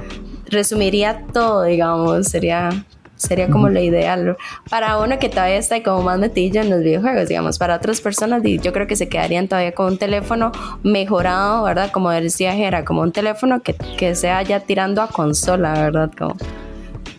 resumiría 0.47 1.27
todo, 1.33 1.65
digamos, 1.65 2.29
sería 2.29 2.71
Sería 3.17 3.51
como 3.51 3.69
lo 3.69 3.79
ideal 3.79 4.39
para 4.71 4.97
uno 4.97 5.19
que 5.19 5.29
todavía 5.29 5.57
está 5.57 5.83
como 5.83 6.01
más 6.01 6.19
metido 6.19 6.63
en 6.63 6.71
los 6.71 6.81
videojuegos, 6.81 7.29
digamos. 7.29 7.59
Para 7.59 7.77
otras 7.77 8.01
personas, 8.01 8.43
yo 8.43 8.73
creo 8.73 8.87
que 8.87 8.97
se 8.97 9.11
quedarían 9.11 9.47
todavía 9.47 9.73
con 9.73 9.89
un 9.89 9.99
teléfono 9.99 10.53
mejorado, 10.83 11.65
¿verdad? 11.65 11.91
Como 11.93 12.09
decía 12.09 12.55
Jera, 12.55 12.83
como 12.83 13.03
un 13.03 13.13
teléfono 13.13 13.61
que, 13.61 13.75
que 13.75 14.15
sea 14.15 14.41
ya 14.41 14.61
tirando 14.61 15.03
a 15.03 15.09
consola, 15.09 15.75
¿verdad? 15.75 16.11
Como, 16.17 16.35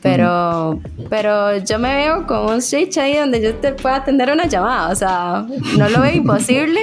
pero, 0.02 0.80
pero 1.08 1.58
yo 1.58 1.78
me 1.78 1.96
veo 1.96 2.26
con 2.26 2.50
un 2.50 2.64
switch 2.64 2.98
ahí 2.98 3.18
donde 3.18 3.40
yo 3.40 3.54
te 3.58 3.74
pueda 3.74 3.98
atender 3.98 4.32
una 4.32 4.48
llamada, 4.48 4.90
o 4.90 4.96
sea, 4.96 5.46
no 5.78 5.88
lo 5.88 6.02
veo 6.02 6.14
imposible 6.16 6.82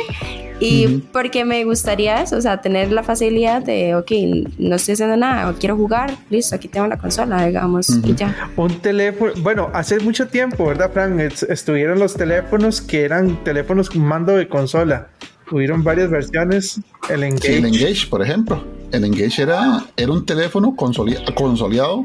y 0.60 1.02
porque 1.12 1.44
me 1.44 1.64
gustaría 1.64 2.22
eso, 2.22 2.36
o 2.36 2.40
sea, 2.40 2.60
tener 2.60 2.92
la 2.92 3.02
facilidad 3.02 3.62
de, 3.62 3.94
ok, 3.94 4.10
no 4.58 4.76
estoy 4.76 4.94
haciendo 4.94 5.16
nada, 5.16 5.54
quiero 5.58 5.76
jugar, 5.76 6.16
listo, 6.30 6.54
aquí 6.56 6.68
tengo 6.68 6.86
la 6.86 6.96
consola, 6.96 7.46
digamos, 7.46 7.88
y 8.04 8.14
ya. 8.14 8.50
Un 8.56 8.80
teléfono, 8.80 9.32
bueno, 9.38 9.70
hace 9.72 9.98
mucho 10.00 10.28
tiempo, 10.28 10.66
¿verdad, 10.66 10.90
Fran? 10.92 11.20
estuvieron 11.20 11.98
los 11.98 12.14
teléfonos 12.14 12.80
que 12.80 13.02
eran 13.02 13.42
teléfonos 13.44 13.90
con 13.90 14.02
mando 14.02 14.36
de 14.36 14.48
consola. 14.48 15.08
Hubieron 15.50 15.82
varias 15.82 16.10
versiones. 16.10 16.80
El 17.08 17.22
Engage. 17.22 17.56
el 17.56 17.64
Engage, 17.64 18.06
por 18.08 18.22
ejemplo. 18.22 18.62
El 18.92 19.04
Engage 19.04 19.42
era, 19.42 19.84
era 19.96 20.12
un 20.12 20.26
teléfono 20.26 20.76
consolidado. 20.76 22.04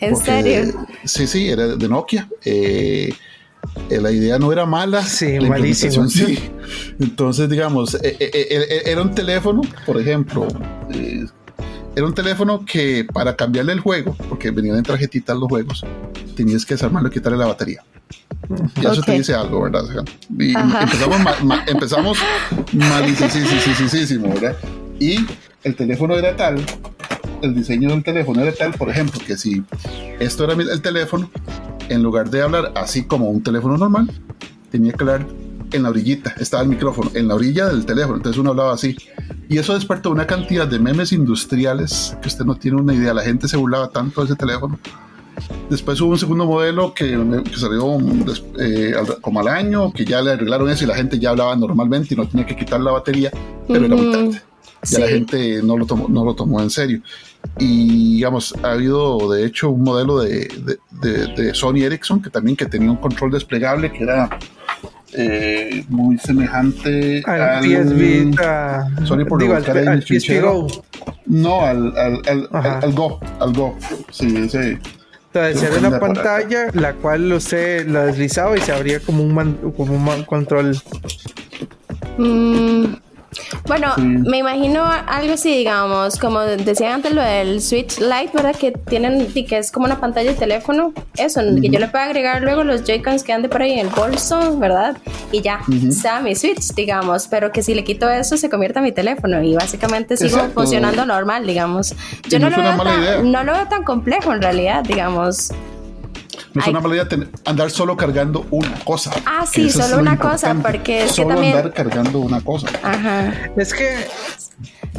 ¿En 0.00 0.16
serio? 0.16 0.86
Sí, 1.04 1.26
sí, 1.26 1.48
era 1.48 1.76
de 1.76 1.88
Nokia. 1.88 2.28
Eh, 2.44 3.12
la 3.90 4.10
idea 4.10 4.38
no 4.38 4.52
era 4.52 4.66
mala, 4.66 5.02
sí, 5.02 5.38
malísimo. 5.40 6.08
Sí. 6.08 6.38
Entonces, 7.00 7.48
digamos, 7.48 7.94
eh, 7.94 8.16
eh, 8.20 8.82
era 8.86 9.02
un 9.02 9.14
teléfono, 9.14 9.62
por 9.86 10.00
ejemplo, 10.00 10.48
era 11.96 12.06
un 12.06 12.14
teléfono 12.14 12.64
que 12.64 13.06
para 13.12 13.36
cambiarle 13.36 13.72
el 13.72 13.80
juego, 13.80 14.16
porque 14.28 14.50
venían 14.50 14.76
en 14.76 14.82
tarjetitas 14.82 15.36
los 15.36 15.48
juegos, 15.48 15.84
tenías 16.36 16.64
que 16.64 16.74
desarmarlo 16.74 17.08
y 17.08 17.12
quitarle 17.12 17.38
la 17.38 17.46
batería. 17.46 17.82
Y 18.80 18.86
eso 18.86 19.02
te 19.02 19.12
dice 19.12 19.34
algo, 19.34 19.62
¿verdad? 19.62 19.84
Y 20.38 20.54
empezamos, 20.54 21.42
ma, 21.44 21.64
empezamos 21.66 22.18
malísimo, 22.72 24.34
¿verdad? 24.34 24.56
Y 24.98 25.24
el 25.62 25.76
teléfono 25.76 26.14
era 26.14 26.36
tal, 26.36 26.64
el 27.42 27.54
diseño 27.54 27.90
del 27.90 28.02
teléfono 28.02 28.42
era 28.42 28.52
tal, 28.52 28.72
por 28.72 28.90
ejemplo, 28.90 29.20
que 29.26 29.36
si 29.36 29.62
esto 30.18 30.44
era 30.44 30.54
el 30.54 30.82
teléfono, 30.82 31.30
en 31.88 32.02
lugar 32.02 32.30
de 32.30 32.42
hablar 32.42 32.72
así 32.74 33.04
como 33.04 33.30
un 33.30 33.42
teléfono 33.42 33.76
normal, 33.76 34.10
tenía 34.70 34.92
que 34.92 35.02
hablar 35.02 35.26
en 35.72 35.82
la 35.82 35.90
orillita, 35.90 36.34
estaba 36.38 36.62
el 36.62 36.68
micrófono, 36.68 37.10
en 37.14 37.28
la 37.28 37.34
orilla 37.34 37.66
del 37.66 37.84
teléfono, 37.84 38.16
entonces 38.16 38.38
uno 38.38 38.50
hablaba 38.50 38.74
así. 38.74 38.96
Y 39.48 39.58
eso 39.58 39.74
despertó 39.74 40.10
una 40.10 40.26
cantidad 40.26 40.66
de 40.66 40.78
memes 40.78 41.12
industriales 41.12 42.16
que 42.22 42.28
usted 42.28 42.44
no 42.44 42.54
tiene 42.54 42.80
una 42.80 42.94
idea, 42.94 43.12
la 43.12 43.22
gente 43.22 43.48
se 43.48 43.56
burlaba 43.56 43.88
tanto 43.88 44.20
de 44.20 44.26
ese 44.26 44.36
teléfono. 44.36 44.78
Después 45.68 46.00
hubo 46.00 46.12
un 46.12 46.18
segundo 46.18 46.46
modelo 46.46 46.94
que, 46.94 47.18
salió 47.56 47.98
eh, 48.60 48.94
como 49.20 49.40
al 49.40 49.48
año, 49.48 49.92
que 49.92 50.04
ya 50.04 50.22
le 50.22 50.32
arreglaron 50.32 50.70
eso 50.70 50.84
y 50.84 50.86
la 50.86 50.94
gente 50.94 51.18
ya 51.18 51.30
hablaba 51.30 51.56
normalmente 51.56 52.14
y 52.14 52.16
no 52.16 52.28
tenía 52.28 52.46
que 52.46 52.54
quitar 52.54 52.80
la 52.80 52.92
batería, 52.92 53.32
pero 53.66 53.86
era 53.86 53.96
muy 53.96 54.12
tarde. 54.12 54.42
Ya 54.84 54.98
la 55.00 55.08
gente 55.08 55.62
no 55.62 55.76
lo, 55.76 55.86
tomó, 55.86 56.08
no 56.08 56.24
lo 56.24 56.34
tomó 56.34 56.60
en 56.60 56.70
serio. 56.70 57.00
Y 57.58 58.14
digamos, 58.16 58.54
ha 58.62 58.72
habido 58.72 59.32
de 59.32 59.44
hecho 59.44 59.70
un 59.70 59.82
modelo 59.82 60.18
de, 60.18 60.48
de, 61.00 61.54
Sony 61.54 61.82
Ericsson 61.82 62.20
que 62.20 62.30
también 62.30 62.56
que 62.56 62.66
tenía 62.66 62.90
un 62.90 62.96
control 62.96 63.30
desplegable 63.30 63.92
que 63.92 64.02
era 64.02 64.28
eh, 65.12 65.84
muy 65.88 66.18
semejante 66.18 67.22
al, 67.26 67.40
al 67.40 67.94
Vita. 67.94 68.88
Sony 69.04 69.24
por 69.28 69.40
digo, 69.40 69.54
al, 69.54 69.64
al 69.64 70.04
Go. 70.40 70.66
No, 71.26 71.60
al, 71.64 71.96
al, 71.96 72.48
al, 72.52 72.92
Go, 72.92 73.20
al 73.40 73.52
Go. 73.52 73.76
Sí, 74.10 74.48
sí. 74.48 74.78
Entonces 75.32 75.62
era 75.62 75.88
una 75.88 75.98
pantalla 75.98 76.66
la 76.74 76.94
cual 76.94 77.32
usted 77.32 77.88
la 77.88 78.06
deslizaba 78.06 78.56
y 78.56 78.60
se 78.60 78.72
abría 78.72 79.00
como 79.00 79.22
un, 79.22 79.72
como 79.76 79.94
un 79.94 80.24
control. 80.24 80.76
Mm, 82.18 82.84
bueno, 83.66 83.94
me 83.96 84.38
imagino 84.38 84.84
algo 84.84 85.34
así, 85.34 85.56
digamos, 85.56 86.18
como 86.18 86.40
decía 86.40 86.94
antes 86.94 87.12
lo 87.12 87.22
del 87.22 87.60
Switch 87.60 87.98
Lite, 87.98 88.30
¿verdad? 88.34 88.54
Que 88.54 88.72
tienen, 88.72 89.32
que 89.32 89.58
es 89.58 89.72
como 89.72 89.86
una 89.86 90.00
pantalla 90.00 90.32
de 90.32 90.36
teléfono. 90.36 90.92
Eso, 91.16 91.40
que 91.60 91.68
yo 91.68 91.78
le 91.78 91.88
puedo 91.88 92.04
agregar 92.04 92.42
luego 92.42 92.64
los 92.64 92.84
Joy-Cons 92.84 93.22
que 93.22 93.32
ande 93.32 93.48
por 93.48 93.62
ahí 93.62 93.72
en 93.72 93.80
el 93.80 93.88
bolso, 93.88 94.58
¿verdad? 94.58 94.96
Y 95.32 95.40
ya, 95.40 95.60
está 95.88 96.20
mi 96.20 96.34
Switch, 96.34 96.74
digamos. 96.74 97.28
Pero 97.28 97.52
que 97.52 97.62
si 97.62 97.74
le 97.74 97.84
quito 97.84 98.08
eso, 98.08 98.36
se 98.36 98.50
convierte 98.50 98.78
en 98.78 98.84
mi 98.84 98.92
teléfono 98.92 99.42
y 99.42 99.54
básicamente 99.54 100.16
sigo 100.16 100.38
funcionando 100.54 101.06
normal, 101.06 101.46
digamos. 101.46 101.94
Yo 102.28 102.38
no 102.38 102.50
lo, 102.50 102.58
veo 102.58 102.76
tan, 102.76 103.32
no 103.32 103.44
lo 103.44 103.52
veo 103.52 103.68
tan 103.68 103.84
complejo 103.84 104.32
en 104.32 104.42
realidad, 104.42 104.84
digamos. 104.84 105.52
No 106.52 106.62
es 106.62 106.68
una 106.68 106.80
mala 106.80 106.94
idea 106.94 107.08
andar 107.44 107.70
solo 107.70 107.96
cargando 107.96 108.46
una 108.50 108.74
cosa. 108.84 109.10
Ah, 109.26 109.44
sí, 109.50 109.70
solo 109.70 109.98
una 109.98 110.18
cosa, 110.18 110.54
porque 110.54 111.04
es 111.04 111.12
solo 111.12 111.28
que 111.28 111.34
también... 111.34 111.56
andar 111.56 111.72
cargando 111.72 112.20
una 112.20 112.40
cosa. 112.40 112.68
Ajá. 112.82 113.32
Es 113.56 113.74
que... 113.74 113.96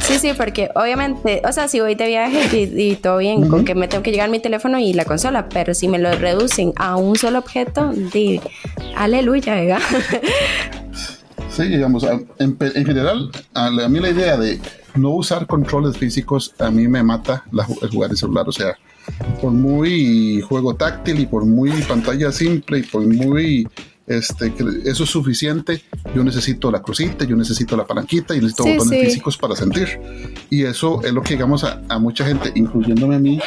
Sí, 0.01 0.19
sí, 0.19 0.33
porque 0.36 0.69
obviamente, 0.75 1.41
o 1.47 1.51
sea, 1.53 1.67
si 1.67 1.79
voy 1.79 1.95
de 1.95 2.07
viaje 2.07 2.69
y, 2.75 2.95
todo 2.97 3.17
bien, 3.17 3.47
con 3.47 3.63
que 3.63 3.75
me 3.75 3.88
tengo 3.88 4.03
que 4.03 4.11
llegar 4.11 4.29
mi 4.29 4.39
teléfono 4.39 4.77
y 4.77 4.93
la 4.93 5.05
consola, 5.05 5.47
pero 5.47 5.73
si 5.73 5.88
me 5.88 5.97
lo 5.97 6.11
reducen 6.13 6.73
a 6.75 6.97
un 6.97 7.15
solo 7.15 7.39
objeto, 7.39 7.91
di, 7.93 8.41
aleluya, 8.95 9.55
¿verdad? 9.55 9.79
Sí, 11.55 11.69
digamos, 11.69 12.05
en, 12.38 12.57
general, 12.86 13.31
a, 13.53 13.69
mí 13.69 14.01
la 14.01 14.09
idea 14.09 14.36
de 14.36 14.59
no 14.93 15.11
usar 15.11 15.47
controles 15.47 15.97
físicos 15.97 16.53
a 16.59 16.69
mí 16.69 16.89
me 16.89 17.01
mata 17.01 17.45
la, 17.53 17.65
el 17.81 17.89
jugar 17.89 18.09
en 18.09 18.17
celular, 18.17 18.43
o 18.45 18.51
sea, 18.51 18.75
por 19.41 19.51
muy 19.51 20.41
juego 20.41 20.76
táctil 20.76 21.20
y 21.20 21.26
por 21.26 21.45
muy 21.45 21.72
pantalla 21.84 22.32
simple 22.32 22.80
y 22.80 22.84
por 22.84 23.01
muy 23.06 23.68
este, 24.08 24.53
eso 24.86 25.03
es 25.03 25.10
suficiente. 25.10 25.82
Yo 26.14 26.24
necesito 26.24 26.72
la 26.72 26.82
crucita, 26.82 27.26
yo 27.26 27.36
necesito 27.36 27.76
la 27.76 27.86
palanquita 27.86 28.36
y 28.36 28.39
necesito 28.39 28.64
botones 28.64 29.06
físicos 29.06 29.38
para 29.38 29.56
sentir. 29.56 29.99
Y 30.49 30.64
eso 30.64 31.01
es 31.03 31.12
lo 31.12 31.22
que, 31.22 31.34
digamos, 31.34 31.64
a, 31.64 31.99
mucha 31.99 32.26
gente, 32.26 32.51
incluyéndome 32.56 33.16
a 33.16 33.20
mí, 33.20 33.39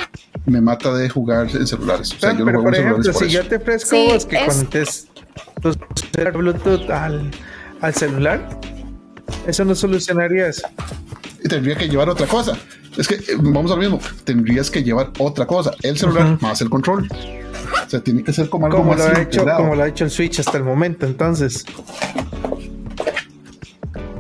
me 0.47 0.61
mata 0.61 0.93
de 0.95 1.09
jugar 1.09 1.49
en 1.55 1.67
celulares. 1.67 2.13
O 2.13 2.19
sea, 2.19 2.37
pero, 2.37 2.59
yo 2.59 2.63
por 2.63 2.75
ejemplo, 2.75 3.13
si 3.13 3.29
yo 3.29 3.47
te 3.47 3.57
ofrezco 3.57 3.97
es 3.97 4.27
que 4.27 4.45
conectes 4.45 5.09
tu 5.63 5.73
Bluetooth 6.39 6.91
al, 6.91 7.31
al 7.81 7.95
celular, 7.95 8.61
eso 9.47 9.65
no 9.65 9.75
solucionaría 9.75 10.49
eso. 10.49 10.67
Y 11.43 11.49
tendría 11.49 11.76
que 11.76 11.89
llevar 11.89 12.09
otra 12.09 12.26
cosa. 12.26 12.57
Es 12.97 13.07
que 13.07 13.14
eh, 13.14 13.36
vamos 13.39 13.70
al 13.70 13.78
mismo. 13.78 14.01
Tendrías 14.24 14.70
que 14.70 14.82
llevar 14.82 15.12
otra 15.18 15.47
cosa: 15.47 15.72
el 15.82 15.97
celular 15.97 16.39
más 16.41 16.61
el 16.61 16.70
control. 16.70 17.09
O 17.86 17.91
sea, 17.91 18.01
tiene 18.01 18.22
que 18.22 18.32
ser 18.32 18.49
como 18.49 18.66
algo 18.66 18.78
como 18.78 18.95
lo 18.95 19.05
ha 19.05 19.20
hecho, 19.22 19.45
Como 19.57 19.74
lo 19.74 19.82
ha 19.82 19.89
hecho 19.89 20.05
el 20.05 20.11
Switch 20.11 20.41
hasta 20.41 20.59
el 20.59 20.64
momento, 20.64 21.07
entonces. 21.07 21.64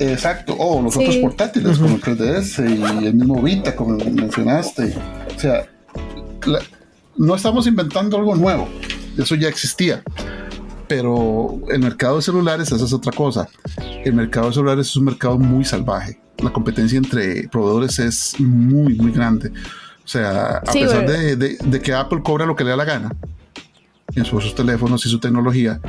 Exacto, 0.00 0.54
o 0.56 0.80
los 0.80 0.96
otros 0.96 1.16
portátiles 1.16 1.78
como 1.78 1.96
el 1.96 2.00
3DS 2.00 3.00
y 3.02 3.06
el 3.06 3.14
mismo 3.14 3.42
Vita, 3.42 3.74
como 3.74 3.96
mencionaste. 3.96 4.94
O 5.36 5.40
sea, 5.40 5.68
no 7.16 7.34
estamos 7.34 7.66
inventando 7.66 8.16
algo 8.16 8.36
nuevo, 8.36 8.68
eso 9.16 9.34
ya 9.34 9.48
existía. 9.48 10.02
Pero 10.86 11.60
el 11.68 11.80
mercado 11.80 12.16
de 12.16 12.22
celulares, 12.22 12.70
esa 12.70 12.84
es 12.84 12.92
otra 12.92 13.12
cosa. 13.12 13.48
El 14.04 14.14
mercado 14.14 14.46
de 14.46 14.54
celulares 14.54 14.86
es 14.86 14.96
un 14.96 15.04
mercado 15.04 15.36
muy 15.36 15.64
salvaje 15.64 16.18
la 16.42 16.52
competencia 16.52 16.98
entre 16.98 17.48
proveedores 17.48 17.98
es 17.98 18.38
muy, 18.38 18.94
muy 18.94 19.12
grande. 19.12 19.50
O 20.04 20.08
sea, 20.08 20.58
a 20.58 20.72
pesar 20.72 21.06
de, 21.06 21.80
que 21.82 21.92
Apple 21.92 22.22
cobra 22.22 22.46
lo 22.46 22.56
que 22.56 22.64
le 22.64 22.70
da 22.70 22.76
la 22.76 22.84
gana 22.84 23.14
en 24.14 24.24
sus, 24.24 24.54
teléfonos 24.54 25.04
y 25.04 25.10
su 25.10 25.18
tecnología, 25.18 25.80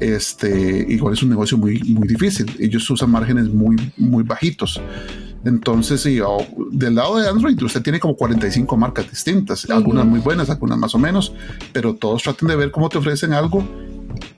este, 0.00 0.84
igual 0.88 1.14
es 1.14 1.22
un 1.22 1.28
negocio 1.28 1.56
muy, 1.56 1.78
muy 1.84 2.08
difícil. 2.08 2.50
Ellos 2.58 2.88
usan 2.90 3.10
márgenes 3.10 3.48
muy, 3.48 3.76
muy 3.96 4.24
bajitos. 4.24 4.80
Entonces, 5.44 6.00
sí, 6.00 6.18
del 6.72 6.96
lado 6.96 7.18
de 7.18 7.28
Android, 7.28 7.60
usted 7.62 7.82
tiene 7.82 8.00
como 8.00 8.16
45 8.16 8.76
marcas 8.76 9.08
distintas, 9.08 9.70
algunas 9.70 10.04
muy 10.04 10.18
buenas, 10.18 10.50
algunas 10.50 10.76
más 10.76 10.94
o 10.94 10.98
menos, 10.98 11.32
pero 11.72 11.94
todos 11.94 12.24
tratan 12.24 12.48
de 12.48 12.56
ver 12.56 12.70
cómo 12.72 12.88
te 12.88 12.98
ofrecen 12.98 13.32
algo 13.32 13.64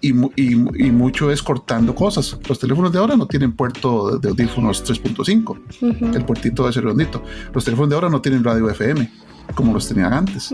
y, 0.01 0.12
mucho 0.12 1.31
es 1.31 1.43
cortando 1.43 1.95
cosas. 1.95 2.39
Los 2.49 2.59
teléfonos 2.59 2.93
de 2.93 2.99
ahora 2.99 3.16
no 3.16 3.27
tienen 3.27 3.53
puerto 3.53 4.18
de 4.18 4.31
audífonos 4.31 4.85
3.5, 4.85 6.14
el 6.14 6.25
puertito 6.25 6.64
de 6.64 6.71
ese 6.71 6.81
redondito. 6.81 7.23
Los 7.53 7.64
teléfonos 7.64 7.91
de 7.91 7.95
ahora 7.95 8.09
no 8.09 8.21
tienen 8.21 8.43
radio 8.45 8.68
FM 8.68 9.11
como 9.55 9.73
los 9.73 9.89
tenían 9.89 10.12
antes. 10.12 10.51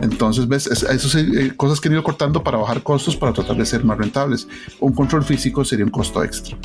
Entonces, 0.00 0.46
ves, 0.46 0.66
esas 0.66 1.14
eh, 1.14 1.52
cosas 1.56 1.80
que 1.80 1.88
han 1.88 1.94
ido 1.94 2.02
cortando 2.02 2.42
para 2.42 2.58
bajar 2.58 2.82
costos 2.82 3.16
para 3.16 3.32
tratar 3.32 3.56
de 3.56 3.64
ser 3.64 3.84
más 3.84 3.98
rentables. 3.98 4.46
Un 4.80 4.92
control 4.92 5.24
físico 5.24 5.64
sería 5.64 5.84
un 5.84 5.90
costo 5.90 6.22
extra. 6.22 6.56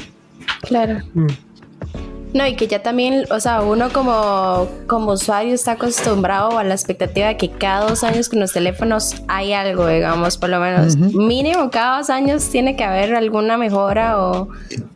Claro. 0.62 0.99
Mm. 1.14 1.28
No, 2.34 2.45
y 2.45 2.55
que 2.55 2.67
ya 2.67 2.84
también, 2.84 3.25
o 3.32 3.39
sea, 3.39 3.61
uno 3.61 3.91
como, 3.91 4.69
como 4.88 5.13
usuario 5.13 5.53
está 5.53 5.71
acostumbrado 5.73 6.59
a 6.59 6.63
la 6.63 6.75
expectativa 6.75 7.27
de 7.27 7.38
que 7.38 7.49
cada 7.49 7.89
dos 7.89 8.03
años 8.03 8.30
con 8.30 8.39
los 8.39 8.53
teléfonos 8.53 9.15
hay 9.27 9.53
algo, 9.53 9.88
digamos, 9.88 10.38
por 10.38 10.49
lo 10.49 10.59
menos 10.59 10.95
mínimo 10.95 11.71
cada 11.71 11.97
dos 11.99 12.09
años 12.09 12.47
tiene 12.49 12.75
que 12.75 12.84
haber 12.84 13.15
alguna 13.15 13.57
mejora 13.57 14.19
o, 14.19 14.49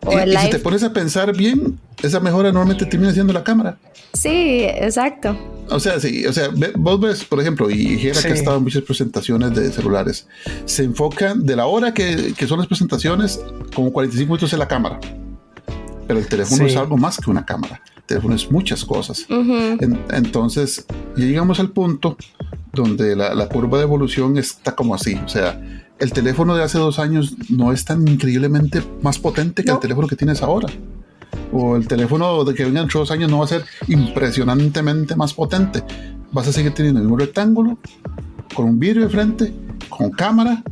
o 0.06 0.20
el 0.20 0.38
si 0.38 0.50
te 0.52 0.60
pones 0.60 0.84
a 0.84 0.94
pensar 0.94 1.36
bien, 1.36 1.80
esa 2.04 2.20
mejora 2.20 2.52
normalmente 2.52 2.86
termina 2.86 3.12
siendo 3.14 3.34
la 3.34 3.44
cámara. 3.44 3.78
Sí, 4.14 4.64
exacto. 4.64 5.36
O 5.70 5.80
sea, 5.80 6.00
sí, 6.00 6.28
o 6.28 6.34
sea, 6.34 6.50
vos 6.76 7.00
ves, 7.00 7.24
por 7.24 7.40
ejemplo, 7.40 7.72
y 7.72 7.98
Jera 7.98 8.22
que 8.22 8.28
ha 8.28 8.34
estado 8.34 8.58
en 8.58 8.64
muchas 8.64 8.84
presentaciones 8.84 9.56
de 9.56 9.72
celulares, 9.72 10.28
se 10.66 10.84
enfocan 10.84 11.46
de 11.46 11.56
la 11.56 11.66
hora 11.66 11.96
que, 11.96 12.34
que 12.38 12.46
son 12.46 12.60
las 12.60 12.68
presentaciones, 12.68 13.40
como 13.74 13.92
45 13.92 14.28
minutos 14.28 14.54
en 14.54 14.60
la 14.60 14.68
cámara. 14.68 15.00
Pero 16.08 16.20
el 16.20 16.28
teléfono 16.28 16.66
es 16.66 16.76
algo 16.76 16.98
más 16.98 17.18
que 17.18 17.30
una 17.30 17.46
cámara. 17.46 17.82
El 17.96 18.04
teléfono 18.04 18.36
es 18.36 18.52
muchas 18.52 18.84
cosas. 18.86 19.26
entonces, 19.30 20.86
llegamos 21.16 21.60
al 21.60 21.72
punto 21.72 22.18
donde 22.74 23.16
la, 23.16 23.48
curva 23.50 23.78
de 23.78 23.84
evolución 23.84 24.38
está 24.38 24.76
como 24.76 24.96
así. 24.96 25.20
O 25.26 25.30
sea, 25.30 25.62
el 26.00 26.12
teléfono 26.12 26.56
de 26.56 26.64
hace 26.64 26.80
dos 26.80 27.00
años 27.00 27.36
no 27.50 27.72
es 27.72 27.86
tan 27.86 28.08
increíblemente 28.08 28.82
más 29.02 29.20
potente 29.20 29.64
que 29.64 29.72
el 29.72 29.80
teléfono 29.80 30.08
que 30.08 30.16
tienes 30.16 30.42
ahora. 30.42 30.68
O 31.52 31.76
el 31.76 31.88
teléfono 31.88 32.44
de 32.44 32.54
que 32.54 32.66
vengan 32.66 32.88
dos 32.92 33.12
años 33.12 33.30
no 33.30 33.40
va 33.40 33.46
a 33.46 33.48
ser 33.48 33.64
impresionantemente 33.88 35.16
más 35.16 35.34
potente. 35.34 35.84
Vas 36.32 36.48
a 36.48 36.52
seguir 36.52 36.74
teniendo 36.74 37.00
el 37.00 37.06
mismo 37.06 37.18
rectángulo, 37.18 37.78
con 38.56 38.66
un 38.66 38.80
vidrio 38.80 39.04
de 39.04 39.10
frente, 39.10 39.54
con 39.90 40.10
cámara, 40.10 40.64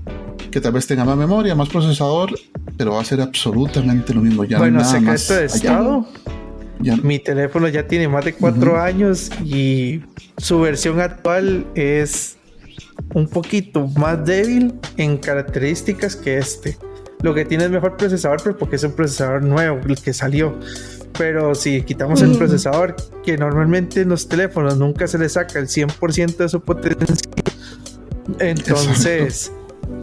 que 0.49 0.61
tal 0.61 0.73
vez 0.73 0.87
tenga 0.87 1.05
más 1.05 1.17
memoria, 1.17 1.53
más 1.55 1.69
procesador 1.69 2.31
pero 2.77 2.93
va 2.93 3.01
a 3.01 3.05
ser 3.05 3.21
absolutamente 3.21 4.11
lo 4.11 4.21
mismo. 4.21 4.43
Ya 4.43 4.57
bueno, 4.57 4.79
nada 4.79 4.89
secreto 4.89 5.35
de 5.35 5.45
estado. 5.45 6.07
Mi 7.03 7.19
teléfono 7.19 7.67
ya 7.67 7.87
tiene 7.87 8.07
más 8.07 8.25
de 8.25 8.33
cuatro 8.33 8.81
años 8.81 9.29
y 9.45 10.01
su 10.37 10.61
versión 10.61 10.99
actual 10.99 11.67
es 11.75 12.37
un 13.13 13.27
poquito 13.27 13.87
más 13.87 14.25
débil 14.25 14.73
en 14.97 15.17
características 15.17 16.15
que 16.15 16.39
este. 16.39 16.75
Lo 17.21 17.35
que 17.35 17.45
tiene 17.45 17.65
es 17.65 17.69
mejor 17.69 17.97
procesador, 17.97 18.41
pero 18.43 18.57
porque 18.57 18.77
es 18.77 18.83
un 18.83 18.93
procesador 18.93 19.43
nuevo, 19.43 19.79
el 19.87 20.01
que 20.01 20.11
salió. 20.11 20.57
Pero 21.15 21.53
si 21.53 21.83
quitamos 21.83 22.23
el 22.23 22.35
procesador, 22.35 22.95
que 23.23 23.37
normalmente 23.37 24.01
en 24.01 24.09
los 24.09 24.27
teléfonos 24.27 24.75
nunca 24.77 25.05
se 25.07 25.19
le 25.19 25.29
saca 25.29 25.59
el 25.59 25.67
100% 25.67 26.37
de 26.37 26.49
su 26.49 26.61
potencia, 26.61 27.05
entonces 28.39 29.51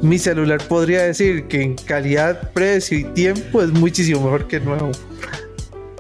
mi 0.03 0.19
celular 0.19 0.63
podría 0.69 1.03
decir 1.03 1.49
que 1.49 1.63
en 1.63 1.75
calidad, 1.75 2.53
precio 2.53 2.99
y 2.99 3.05
tiempo 3.05 3.63
es 3.63 3.71
muchísimo 3.71 4.21
mejor 4.23 4.47
que 4.47 4.57
el 4.57 4.65
nuevo. 4.65 4.91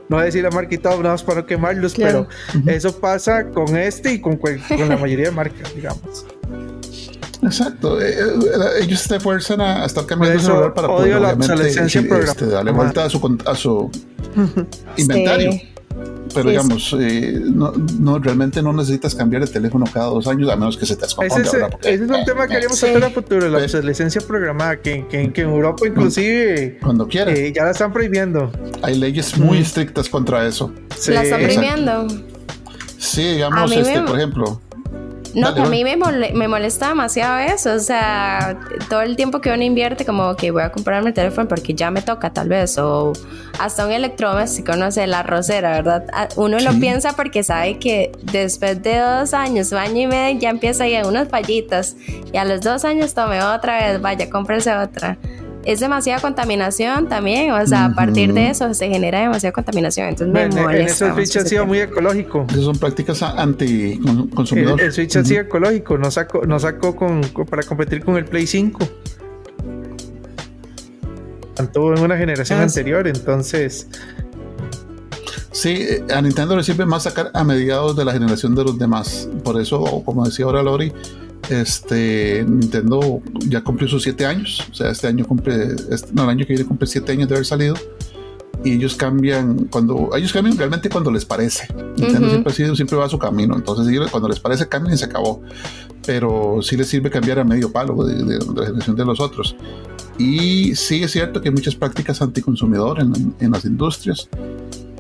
No 0.09 0.17
voy 0.17 0.23
a 0.23 0.25
decir 0.25 0.43
la 0.43 0.51
marca 0.51 0.75
y 0.75 0.79
todo, 0.79 0.97
nada 0.99 1.15
más 1.15 1.23
para 1.23 1.43
no 1.43 1.47
quemarlos, 1.47 1.95
pero 1.95 2.27
eso 2.67 2.99
pasa 2.99 3.51
con 3.51 3.77
este 3.77 4.15
y 4.15 4.21
con, 4.21 4.41
la 4.89 4.97
mayoría 4.97 5.27
de 5.27 5.33
marcas, 5.33 5.75
digamos. 5.75 6.27
Exacto, 7.43 8.01
eh, 8.01 8.15
eh, 8.19 8.83
ellos 8.83 9.01
se 9.01 9.17
esfuerzan 9.17 9.61
a, 9.61 9.85
estar 9.85 10.07
cambiando 10.07 10.39
el 10.39 10.45
celular 10.45 10.75
para 10.75 10.89
poder 10.89 11.21
la 11.21 11.33
este, 11.33 12.47
darle 12.47 12.73
vuelta 12.73 13.05
a 13.05 13.11
su, 13.11 13.39
a 13.45 13.55
su 13.55 13.91
inventario. 14.97 15.53
Pero 16.35 16.51
digamos, 16.51 16.95
eh, 16.99 17.41
no, 17.43 18.19
realmente 18.19 18.63
no 18.63 18.73
necesitas 18.73 19.15
cambiar 19.15 19.43
el 19.43 19.51
teléfono 19.51 19.87
cada 19.93 20.07
dos 20.07 20.27
años, 20.27 20.51
a 20.51 20.57
menos 20.57 20.77
que 20.77 20.87
se 20.87 20.97
te 20.97 21.03
descomponga. 21.03 21.43
Ese, 21.43 21.95
es 21.95 22.01
un 22.01 22.25
tema 22.25 22.47
que 22.47 22.55
queríamos 22.55 22.79
tratar 22.79 23.05
a 23.05 23.11
futuro, 23.11 23.49
la 23.49 23.59
obsolescencia 23.59 24.21
programada, 24.21 24.81
que, 24.81 25.07
en 25.11 25.33
Europa 25.37 25.87
inclusive 25.87 26.79
cuando 26.83 27.07
quiera. 27.09 27.33
Eh, 27.33 27.53
ya 27.55 27.65
la 27.65 27.71
están 27.71 27.93
prohibiendo. 27.93 28.51
Hay 28.83 28.97
leyes 28.97 29.37
muy 29.39 29.59
estrictas 29.59 30.09
contra 30.09 30.47
eso. 30.47 30.73
¿La 31.09 31.23
están 31.23 31.43
prohibiendo? 31.43 32.07
Sí, 32.99 33.23
digamos, 33.35 33.71
este, 33.73 34.01
por 34.03 34.17
ejemplo, 34.17 34.61
no, 35.39 35.49
a 35.49 35.67
mí 35.67 35.85
me, 35.85 35.97
me, 35.97 36.49
molesta 36.49 36.89
demasiado 36.89 37.39
eso. 37.39 37.75
O 37.75 37.79
sea, 37.79 38.59
todo 38.89 39.03
el 39.03 39.17
tiempo 39.17 39.41
que 39.41 39.51
uno 39.51 39.63
invierte, 39.63 40.05
como 40.05 40.37
que 40.37 40.51
voy 40.51 40.63
a 40.63 40.71
comprarme 40.71 41.09
el 41.09 41.15
teléfono 41.15 41.49
porque 41.49 41.75
ya 41.75 41.91
me 41.91 42.03
toca, 42.03 42.31
tal 42.31 42.49
vez. 42.49 42.79
O 42.79 43.13
hasta 43.59 43.87
un 43.87 43.93
electrodoméstico, 43.93 44.77
no 44.77 44.91
sé, 44.91 45.07
la 45.07 45.23
rosera, 45.23 45.71
¿verdad? 45.71 46.07
Ah, 46.13 46.29
uno 46.37 46.59
lo 46.59 46.73
piensa 46.81 47.15
porque 47.15 47.43
sabe 47.43 47.79
que 47.79 48.13
después 48.33 48.83
de 48.83 48.99
dos 48.99 49.35
años, 49.35 49.73
año 49.73 50.03
y 50.03 50.07
medio, 50.07 50.41
ya 50.41 50.51
empieza 50.51 50.85
a 50.85 50.89
ir 50.89 51.07
unas 51.07 51.29
fallitas. 51.29 51.97
Y 52.33 52.37
a 52.37 52.45
los 52.45 52.61
dos 52.61 52.85
años 52.85 53.15
tome 53.15 53.43
otra 53.43 53.79
vez, 53.79 54.01
vaya, 54.01 54.29
cómprese 54.31 54.77
otra 54.77 55.19
es 55.69 55.81
demasiada 55.81 56.19
contaminación 56.23 57.11
también, 57.11 57.53
o 57.53 57.67
sea, 57.67 57.85
a 57.85 57.95
partir 57.95 58.33
de 58.33 58.49
eso 58.49 58.73
se 58.73 58.89
genera 58.89 59.21
demasiada 59.21 59.53
contaminación, 59.53 60.09
entonces 60.09 60.33
me 60.33 60.63
molesta. 60.63 60.81
En 60.81 60.87
eso 60.87 61.07
el 61.07 61.13
Switch 61.13 61.37
ha 61.37 61.47
sido 61.47 61.67
muy 61.67 61.81
ecológico. 61.81 62.47
Esas 62.49 62.65
son 62.65 62.79
prácticas 62.79 63.23
anti-consumidor. 63.23 64.81
El, 64.81 64.93
Switch 64.93 65.15
ha 65.17 65.25
sido 65.27 65.43
ecológico, 65.43 65.99
no 65.99 66.11
sacó, 66.11 66.47
no 66.47 66.59
sacó 66.59 66.97
con, 66.97 67.21
para 67.51 67.63
competir 67.65 68.03
con 68.03 68.17
el 68.17 68.25
Play 68.25 68.47
5. 68.47 68.79
Tanto 71.53 71.95
en 71.95 72.03
una 72.03 72.17
generación 72.17 72.61
ah, 72.61 72.63
anterior, 72.63 73.07
entonces... 73.07 73.89
Sí, 75.51 75.83
eh, 75.83 76.05
a 76.15 76.23
Nintendo 76.23 76.57
le 76.57 76.63
sirve 76.63 76.87
más 76.87 77.03
sacar 77.03 77.31
a 77.35 77.45
mediados 77.45 77.95
de 77.95 78.07
la 78.07 78.15
generación 78.15 78.55
de 78.55 78.65
los 78.65 78.79
demás. 78.79 79.29
Por 79.45 79.61
eso, 79.61 80.03
como 80.07 80.25
decía 80.25 80.47
ahora 80.47 80.63
Lori, 80.63 80.95
este 81.49 82.45
Nintendo 82.47 83.23
ya 83.47 83.63
cumplió 83.63 83.89
sus 83.89 84.03
siete 84.03 84.27
años, 84.27 84.67
o 84.71 84.75
sea, 84.75 84.91
este 84.91 85.07
año 85.07 85.27
cumple, 85.27 85.77
este, 85.91 86.13
no, 86.13 86.25
el 86.25 86.31
año 86.31 86.47
que 86.47 86.53
viene 86.53 86.69
cumple 86.69 86.87
siete 86.87 87.13
años 87.13 87.29
de 87.29 87.35
haber 87.35 87.47
salido. 87.47 87.75
Y 88.65 88.73
ellos 88.73 88.97
cambian 88.97 89.67
cuando 89.71 90.11
ellos 90.17 90.33
cambian 90.33 90.59
realmente 90.59 90.91
cuando 90.91 91.13
les 91.13 91.25
parece. 91.25 91.69
Nintendo 91.97 92.29
siempre, 92.29 92.53
sido, 92.53 92.75
siempre 92.75 92.97
va 92.97 93.05
a 93.05 93.09
su 93.09 93.19
camino. 93.19 93.55
Entonces, 93.55 94.11
cuando 94.11 94.29
les 94.29 94.41
parece, 94.41 94.69
cambian 94.69 94.95
y 94.95 94.99
se 94.99 95.05
acabó. 95.05 95.43
Pero 96.05 96.59
sí 96.61 96.77
les 96.77 96.89
sirve 96.89 97.09
cambiar 97.09 97.39
a 97.39 97.45
medio 97.45 97.71
palo 97.71 98.05
de, 98.05 98.17
la 98.25 98.67
generación 98.67 98.97
de 98.97 99.05
los 99.05 99.21
otros. 99.21 99.55
Y 100.19 100.75
sí 100.75 101.05
es 101.05 101.13
cierto 101.13 101.41
que 101.41 101.51
hay 101.51 101.55
muchas 101.55 101.77
prácticas 101.77 102.21
anticonsumidor 102.21 103.01
en, 103.01 103.33
en 103.39 103.51
las 103.53 103.65
industrias. 103.65 104.29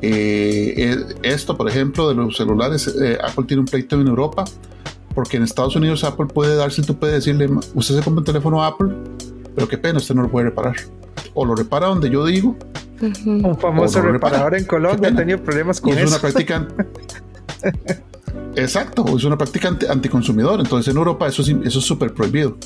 Eh, 0.00 0.74
eh, 0.76 0.96
esto, 1.22 1.56
por 1.56 1.68
ejemplo, 1.68 2.08
de 2.08 2.14
los 2.14 2.36
celulares, 2.36 2.86
eh, 3.00 3.18
Apple 3.22 3.44
tiene 3.46 3.60
un 3.60 3.66
pleito 3.66 4.00
en 4.00 4.06
Europa 4.06 4.44
porque 5.18 5.36
en 5.36 5.42
Estados 5.42 5.74
Unidos 5.74 6.04
Apple 6.04 6.26
puede 6.26 6.54
darse, 6.54 6.80
tú 6.80 6.96
puedes 6.96 7.16
decirle, 7.16 7.50
usted 7.74 7.96
se 7.96 8.02
compra 8.02 8.20
un 8.20 8.24
teléfono 8.24 8.62
Apple, 8.62 8.90
pero 9.52 9.66
qué 9.66 9.76
pena, 9.76 9.98
usted 9.98 10.14
no 10.14 10.22
lo 10.22 10.30
puede 10.30 10.50
reparar. 10.50 10.76
O 11.34 11.44
lo 11.44 11.56
repara 11.56 11.88
donde 11.88 12.08
yo 12.08 12.24
digo. 12.24 12.56
Un 13.26 13.58
famoso 13.58 14.00
reparador 14.00 14.54
en 14.54 14.64
Colombia 14.64 15.10
ha 15.10 15.16
tenido 15.16 15.42
problemas 15.42 15.80
con 15.80 15.90
es 15.90 16.04
eso. 16.04 16.08
Una 16.10 16.20
práctica 16.20 16.68
Exacto, 18.54 19.04
es 19.16 19.24
una 19.24 19.36
práctica 19.36 19.76
anticonsumidor. 19.90 20.60
Entonces 20.60 20.92
en 20.92 20.96
Europa 20.96 21.26
eso, 21.26 21.42
eso 21.42 21.78
es 21.80 21.84
súper 21.84 22.14
prohibido. 22.14 22.56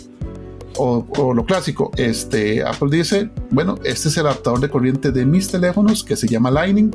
O, 0.76 1.06
o, 1.16 1.32
lo 1.32 1.46
clásico, 1.46 1.90
este, 1.96 2.62
Apple 2.62 2.90
dice, 2.90 3.30
bueno, 3.48 3.76
este 3.82 4.10
es 4.10 4.16
el 4.18 4.26
adaptador 4.26 4.60
de 4.60 4.68
corriente 4.68 5.10
de 5.10 5.24
mis 5.24 5.48
teléfonos 5.48 6.04
que 6.04 6.16
se 6.16 6.28
llama 6.28 6.50
Lightning 6.50 6.94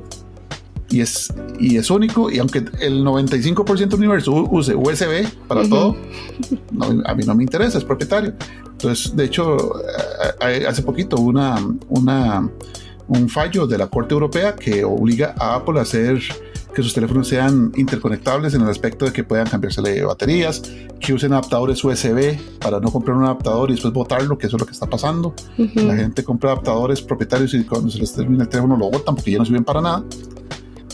y 0.90 1.02
es, 1.02 1.34
y 1.60 1.78
es 1.78 1.90
único. 1.90 2.32
Y 2.32 2.40
aunque 2.40 2.60
el 2.80 3.04
95% 3.04 3.88
del 3.90 4.00
universo 4.00 4.32
use 4.34 4.76
USB 4.76 5.28
para 5.48 5.68
todo, 5.68 5.96
a 7.06 7.14
mí 7.16 7.24
no 7.26 7.36
me 7.36 7.44
interesa, 7.44 7.78
es 7.78 7.84
propietario. 7.84 8.34
Entonces, 8.72 9.16
de 9.16 9.26
hecho, 9.26 9.58
hace 10.68 10.84
poquito 10.84 11.18
una, 11.18 11.58
una, 11.90 12.50
un 13.08 13.30
fallo 13.30 13.66
de 13.66 13.78
la 13.78 13.88
Corte 13.88 14.14
Europea 14.14 14.56
que 14.56 14.84
obliga 14.84 15.34
a 15.40 15.56
Apple 15.56 15.80
a 15.80 15.82
hacer 15.82 16.20
que 16.76 16.84
sus 16.84 16.94
teléfonos 16.94 17.28
sean 17.28 17.72
interconectables 17.76 18.54
en 18.54 18.62
el 18.62 18.70
aspecto 18.70 19.06
de 19.06 19.12
que 19.12 19.24
puedan 19.24 19.48
cambiarse 19.48 20.04
baterías, 20.04 20.62
que 21.00 21.12
usen 21.12 21.34
adaptadores 21.34 21.84
USB 21.84 22.38
para 22.60 22.80
no 22.80 22.92
comprar 22.92 23.18
un 23.18 23.24
adaptador 23.24 23.72
y 23.72 23.74
después 23.74 23.92
botarlo, 23.96 24.38
que 24.38 24.46
eso 24.46 24.58
es 24.58 24.62
lo 24.62 24.68
que 24.68 24.74
está 24.74 24.86
pasando. 24.86 25.34
La 25.58 25.96
gente 25.96 26.24
compra 26.24 26.52
adaptadores 26.52 27.02
propietarios 27.02 27.56
y 27.56 27.64
cuando 27.64 27.90
se 27.90 27.98
les 27.98 28.14
termina 28.14 28.44
el 28.44 28.50
teléfono 28.50 28.78
lo 28.78 28.92
botan 28.92 29.16
porque 29.16 29.32
ya 29.32 29.40
no 29.40 29.46
sirven 29.46 29.64
para 29.64 29.82
nada 29.82 30.04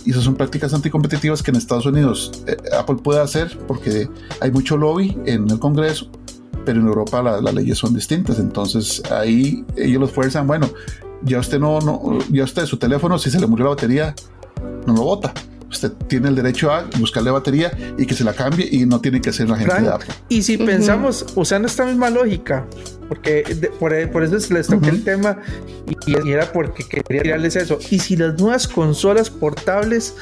y 0.05 0.11
esas 0.11 0.23
son 0.23 0.35
prácticas 0.35 0.73
anticompetitivas 0.73 1.41
que 1.41 1.51
en 1.51 1.57
Estados 1.57 1.85
Unidos 1.85 2.31
eh, 2.47 2.57
Apple 2.77 2.97
puede 3.03 3.21
hacer 3.21 3.57
porque 3.67 4.09
hay 4.41 4.51
mucho 4.51 4.77
lobby 4.77 5.17
en 5.25 5.49
el 5.49 5.59
Congreso, 5.59 6.09
pero 6.65 6.79
en 6.79 6.87
Europa 6.87 7.21
las 7.21 7.53
leyes 7.53 7.77
son 7.77 7.93
distintas. 7.93 8.39
Entonces 8.39 9.01
ahí 9.11 9.65
ellos 9.75 10.01
los 10.01 10.11
fuerzan, 10.11 10.47
bueno, 10.47 10.69
ya 11.23 11.39
usted 11.39 11.59
no, 11.59 11.79
no, 11.79 12.19
ya 12.29 12.43
usted 12.43 12.65
su 12.65 12.77
teléfono, 12.77 13.17
si 13.17 13.31
se 13.31 13.39
le 13.39 13.47
murió 13.47 13.65
la 13.65 13.71
batería, 13.71 14.15
no 14.85 14.93
lo 14.93 15.03
bota. 15.03 15.33
Usted 15.73 15.91
tiene 16.07 16.29
el 16.29 16.35
derecho 16.35 16.71
a 16.71 16.85
buscarle 16.99 17.31
batería 17.31 17.71
y 17.97 18.05
que 18.05 18.13
se 18.13 18.23
la 18.23 18.33
cambie 18.33 18.67
y 18.69 18.85
no 18.85 18.99
tiene 19.01 19.21
que 19.21 19.31
ser 19.33 19.51
agente 19.51 19.81
de 19.81 19.89
Apple. 19.89 20.07
Y 20.29 20.41
si 20.41 20.57
pensamos, 20.57 21.25
usando 21.35 21.67
esta 21.67 21.85
misma 21.85 22.09
lógica, 22.09 22.65
porque 23.07 23.69
por, 23.79 23.93
eso 23.93 24.53
les 24.53 24.67
toqué 24.67 24.89
el 24.89 25.03
tema 25.03 25.37
y, 26.07 26.31
era 26.31 26.51
porque 26.51 26.83
quería 26.83 27.21
tirarles 27.21 27.55
eso. 27.55 27.77
Y 27.91 27.99
si 27.99 28.15
las 28.15 28.39
nuevas 28.39 28.67
consolas 28.67 29.29
portables 29.29 30.15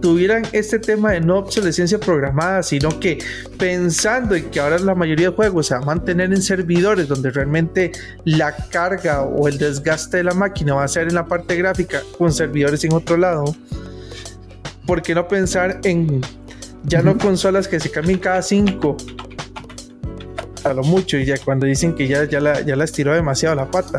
tuvieran 0.00 0.42
este 0.52 0.78
tema 0.78 1.12
de 1.12 1.20
no 1.20 1.38
obsolescencia 1.38 2.00
programada, 2.00 2.62
sino 2.62 2.98
que 2.98 3.18
pensando 3.58 4.34
en 4.34 4.50
que 4.50 4.60
ahora 4.60 4.78
la 4.78 4.94
mayoría 4.94 5.30
de 5.30 5.36
juegos 5.36 5.68
se 5.68 5.74
va 5.74 5.80
a 5.82 5.84
mantener 5.84 6.32
en 6.32 6.42
servidores 6.42 7.06
donde 7.06 7.30
realmente 7.30 7.92
la 8.24 8.56
carga 8.68 9.22
o 9.22 9.46
el 9.46 9.58
desgaste 9.58 10.16
de 10.18 10.24
la 10.24 10.34
máquina 10.34 10.74
va 10.74 10.84
a 10.84 10.88
ser 10.88 11.08
en 11.08 11.14
la 11.14 11.26
parte 11.26 11.54
gráfica 11.56 12.02
con 12.18 12.32
servidores 12.32 12.82
en 12.84 12.92
otro 12.92 13.16
lado, 13.16 13.44
¿por 14.86 15.02
qué 15.02 15.14
no 15.14 15.28
pensar 15.28 15.80
en 15.84 16.20
ya 16.84 17.02
no 17.02 17.16
consolas 17.16 17.68
que 17.68 17.78
se 17.78 17.90
cambien 17.90 18.18
cada 18.18 18.42
cinco 18.42 18.96
a 20.64 20.72
lo 20.72 20.82
mucho 20.82 21.16
y 21.16 21.24
ya 21.24 21.38
cuando 21.38 21.66
dicen 21.66 21.94
que 21.94 22.06
ya, 22.06 22.24
ya, 22.24 22.40
la, 22.40 22.60
ya 22.60 22.76
la 22.76 22.84
estiró 22.84 23.14
demasiado 23.14 23.54
la 23.54 23.70
pata, 23.70 23.98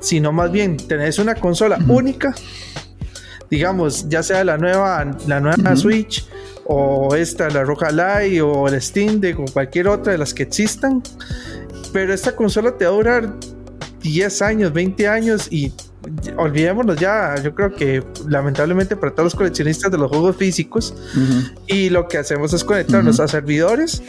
sino 0.00 0.32
más 0.32 0.50
bien 0.50 0.76
tenés 0.76 1.18
una 1.18 1.34
consola 1.34 1.78
única, 1.88 2.34
digamos, 3.50 4.08
ya 4.08 4.22
sea 4.22 4.44
la 4.44 4.56
nueva, 4.56 5.16
la 5.26 5.40
nueva 5.40 5.76
Switch 5.76 6.26
o 6.64 7.14
esta, 7.14 7.48
la 7.50 7.64
Roja 7.64 7.90
Light 7.90 8.40
o 8.40 8.68
el 8.68 8.80
Steam 8.80 9.20
Deck 9.20 9.38
o 9.38 9.44
cualquier 9.44 9.88
otra 9.88 10.12
de 10.12 10.18
las 10.18 10.34
que 10.34 10.42
existan, 10.44 11.02
pero 11.92 12.12
esta 12.12 12.34
consola 12.34 12.76
te 12.76 12.84
va 12.84 12.90
a 12.90 12.94
durar 12.94 13.34
10 14.02 14.42
años, 14.42 14.72
20 14.72 15.08
años 15.08 15.48
y 15.50 15.72
olvidémonos 16.36 16.96
ya, 16.98 17.34
yo 17.42 17.54
creo 17.54 17.74
que 17.74 18.02
lamentablemente 18.28 18.96
para 18.96 19.12
todos 19.12 19.26
los 19.26 19.34
coleccionistas 19.34 19.90
de 19.90 19.98
los 19.98 20.08
juegos 20.08 20.36
físicos 20.36 20.94
y 21.66 21.90
lo 21.90 22.08
que 22.08 22.18
hacemos 22.18 22.52
es 22.52 22.64
conectarnos 22.64 23.20
a 23.20 23.28
servidores 23.28 24.02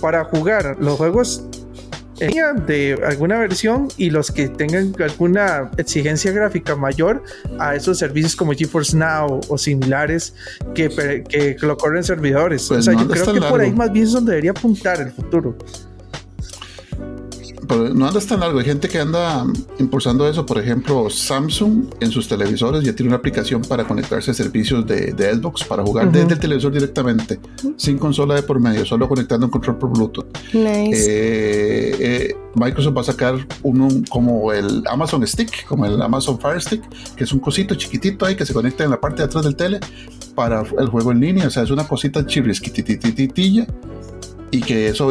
para 0.00 0.24
jugar 0.24 0.76
los 0.78 0.96
juegos 0.96 1.44
de 2.18 2.98
alguna 3.06 3.38
versión 3.38 3.88
y 3.96 4.10
los 4.10 4.32
que 4.32 4.48
tengan 4.48 4.92
alguna 5.00 5.70
exigencia 5.76 6.32
gráfica 6.32 6.74
mayor 6.74 7.22
a 7.60 7.76
esos 7.76 7.98
servicios 7.98 8.34
como 8.34 8.52
GeForce 8.52 8.96
Now 8.96 9.40
o 9.48 9.56
similares 9.56 10.34
que, 10.74 10.88
que, 11.28 11.56
lo 11.60 11.76
corren 11.76 12.02
servidores. 12.02 12.66
Pues 12.66 12.80
o 12.80 12.82
sea, 12.82 13.00
yo 13.00 13.08
creo 13.08 13.32
que 13.32 13.40
por 13.40 13.60
ahí 13.60 13.72
más 13.72 13.92
bien 13.92 14.06
es 14.06 14.12
donde 14.12 14.32
debería 14.32 14.50
apuntar 14.50 15.00
el 15.00 15.12
futuro 15.12 15.56
no 17.76 18.06
anda 18.06 18.20
tan 18.20 18.40
largo. 18.40 18.58
Hay 18.58 18.64
gente 18.64 18.88
que 18.88 18.98
anda 18.98 19.44
impulsando 19.78 20.28
eso. 20.28 20.44
Por 20.46 20.58
ejemplo, 20.58 21.10
Samsung 21.10 21.86
en 22.00 22.10
sus 22.10 22.28
televisores 22.28 22.82
ya 22.82 22.94
tiene 22.94 23.08
una 23.08 23.16
aplicación 23.16 23.62
para 23.62 23.84
conectarse 23.84 24.30
a 24.30 24.34
servicios 24.34 24.86
de, 24.86 25.12
Xbox 25.18 25.64
para 25.64 25.82
jugar 25.82 26.10
desde 26.10 26.34
el 26.34 26.40
televisor 26.40 26.72
directamente, 26.72 27.38
sin 27.76 27.98
consola 27.98 28.34
de 28.34 28.42
por 28.42 28.60
medio, 28.60 28.84
solo 28.86 29.08
conectando 29.08 29.46
un 29.46 29.52
control 29.52 29.78
por 29.78 29.90
Bluetooth. 29.90 30.26
Eh, 30.54 31.96
eh, 32.00 32.36
Microsoft 32.54 32.96
va 32.96 33.00
a 33.02 33.04
sacar 33.04 33.46
uno 33.62 33.88
como 34.08 34.52
el 34.52 34.82
Amazon 34.88 35.26
Stick, 35.26 35.66
como 35.66 35.84
el 35.84 36.00
Amazon 36.00 36.38
Fire 36.40 36.60
Stick, 36.60 36.82
que 37.14 37.24
es 37.24 37.32
un 37.32 37.40
cosito 37.40 37.74
chiquitito 37.74 38.24
ahí 38.24 38.36
que 38.36 38.46
se 38.46 38.54
conecta 38.54 38.84
en 38.84 38.90
la 38.90 39.00
parte 39.00 39.18
de 39.18 39.24
atrás 39.24 39.44
del 39.44 39.56
tele 39.56 39.80
para 40.34 40.62
el 40.78 40.88
juego 40.88 41.12
en 41.12 41.20
línea. 41.20 41.46
O 41.46 41.50
sea, 41.50 41.62
es 41.62 41.70
una 41.70 41.86
cosita 41.86 42.26
chirrisquitititilla 42.26 43.66
y 44.50 44.60
que 44.60 44.88
eso 44.88 45.10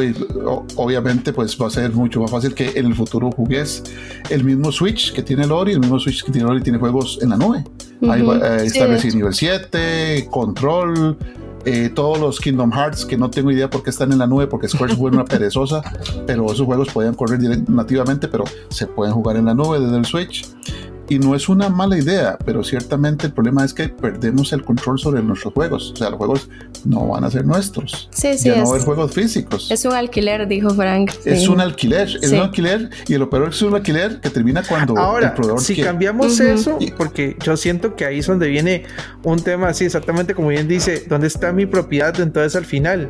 obviamente 0.75 1.33
pues 1.33 1.57
va 1.61 1.67
a 1.67 1.69
ser 1.69 1.91
mucho 1.91 2.21
más 2.21 2.31
fácil 2.31 2.53
que 2.53 2.71
en 2.75 2.87
el 2.87 2.95
futuro 2.95 3.31
jugues 3.31 3.83
el 4.29 4.43
mismo 4.43 4.71
Switch 4.71 5.13
que 5.13 5.21
tiene 5.21 5.45
Lori, 5.45 5.73
el 5.73 5.79
mismo 5.79 5.99
Switch 5.99 6.23
que 6.23 6.31
tiene 6.31 6.47
Lori 6.47 6.61
tiene 6.61 6.79
juegos 6.79 7.19
en 7.21 7.29
la 7.29 7.37
nube. 7.37 7.63
Ahí 8.09 8.21
eh, 8.21 8.65
está 8.65 8.87
Resident 8.87 9.21
Evil 9.21 9.33
7, 9.33 10.27
Control, 10.31 11.17
eh, 11.65 11.89
todos 11.89 12.19
los 12.19 12.39
Kingdom 12.39 12.71
Hearts 12.71 13.05
que 13.05 13.17
no 13.17 13.29
tengo 13.29 13.51
idea 13.51 13.69
por 13.69 13.83
qué 13.83 13.89
están 13.89 14.11
en 14.11 14.19
la 14.19 14.27
nube 14.27 14.47
porque 14.47 14.67
Square 14.67 14.95
fue 14.95 15.11
una 15.11 15.25
perezosa, 15.25 15.81
pero 16.25 16.45
esos 16.45 16.65
juegos 16.65 16.89
podían 16.89 17.13
correr 17.13 17.39
nativamente, 17.67 18.27
pero 18.27 18.45
se 18.69 18.87
pueden 18.87 19.13
jugar 19.13 19.37
en 19.37 19.45
la 19.45 19.53
nube 19.53 19.79
desde 19.79 19.97
el 19.97 20.05
Switch. 20.05 20.45
Y 21.09 21.19
no 21.19 21.35
es 21.35 21.47
una 21.47 21.69
mala 21.69 21.97
idea, 21.97 22.37
pero 22.45 22.63
ciertamente 22.63 23.27
el 23.27 23.33
problema 23.33 23.63
es 23.63 23.73
que 23.73 23.87
perdemos 23.87 24.51
el 24.51 24.63
control 24.63 24.99
sobre 24.99 25.23
nuestros 25.23 25.53
juegos. 25.53 25.91
O 25.93 25.95
sea, 25.95 26.09
los 26.09 26.17
juegos 26.17 26.49
no 26.83 27.07
van 27.07 27.23
a 27.23 27.31
ser 27.31 27.45
nuestros. 27.45 28.09
Sí, 28.11 28.37
sí. 28.37 28.49
Ya 28.49 28.57
no 28.57 28.63
va 28.63 28.67
a 28.67 28.71
haber 28.71 28.85
juegos 28.85 29.13
físicos. 29.13 29.71
Es 29.71 29.85
un 29.85 29.93
alquiler, 29.93 30.47
dijo 30.47 30.69
Frank. 30.71 31.11
Es 31.23 31.47
un 31.47 31.61
alquiler, 31.61 32.09
es 32.21 32.31
un 32.31 32.39
alquiler. 32.39 32.89
Y 33.07 33.15
lo 33.15 33.29
peor 33.29 33.43
es 33.43 33.49
que 33.49 33.55
es 33.55 33.61
un 33.61 33.75
alquiler 33.75 34.19
que 34.19 34.29
termina 34.29 34.63
cuando 34.63 34.97
Ahora, 34.97 35.27
el 35.27 35.33
proveedor 35.33 35.61
Si 35.61 35.81
cambiamos 35.81 36.39
eso, 36.39 36.77
porque 36.97 37.37
yo 37.43 37.55
siento 37.55 37.95
que 37.95 38.05
ahí 38.05 38.19
es 38.19 38.27
donde 38.27 38.49
viene 38.49 38.83
un 39.23 39.41
tema 39.41 39.69
así, 39.69 39.85
exactamente 39.85 40.33
como 40.33 40.49
bien 40.49 40.67
dice, 40.67 41.05
¿dónde 41.07 41.27
está 41.27 41.53
mi 41.53 41.65
propiedad? 41.65 42.19
Entonces 42.19 42.55
al 42.55 42.65
final. 42.65 43.09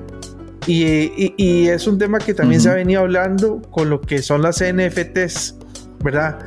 Y, 0.67 1.33
y, 1.37 1.67
es 1.69 1.87
un 1.87 1.97
tema 1.97 2.19
que 2.19 2.33
también 2.33 2.59
se 2.59 2.69
ha 2.69 2.73
venido 2.73 2.99
hablando 2.99 3.61
con 3.71 3.89
lo 3.89 4.01
que 4.01 4.21
son 4.21 4.41
las 4.41 4.61
NFTs, 4.61 5.55
¿verdad? 6.03 6.39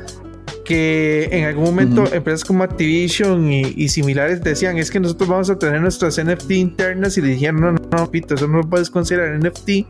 Que 0.63 1.29
en 1.31 1.45
algún 1.45 1.65
momento 1.65 2.05
empresas 2.13 2.45
como 2.45 2.63
Activision 2.63 3.51
y, 3.51 3.89
similares 3.89 4.41
decían 4.43 4.77
es 4.77 4.91
que 4.91 4.99
nosotros 4.99 5.29
vamos 5.29 5.49
a 5.49 5.57
tener 5.57 5.81
nuestras 5.81 6.23
NFT 6.23 6.51
internas 6.51 7.17
y 7.17 7.21
le 7.21 7.29
dijeron 7.29 7.61
no, 7.61 7.71
no, 7.73 7.79
no, 7.91 8.11
Pito, 8.11 8.35
eso 8.35 8.47
no 8.47 8.57
lo 8.59 8.69
puedes 8.69 8.89
considerar 8.89 9.37
NFT 9.37 9.87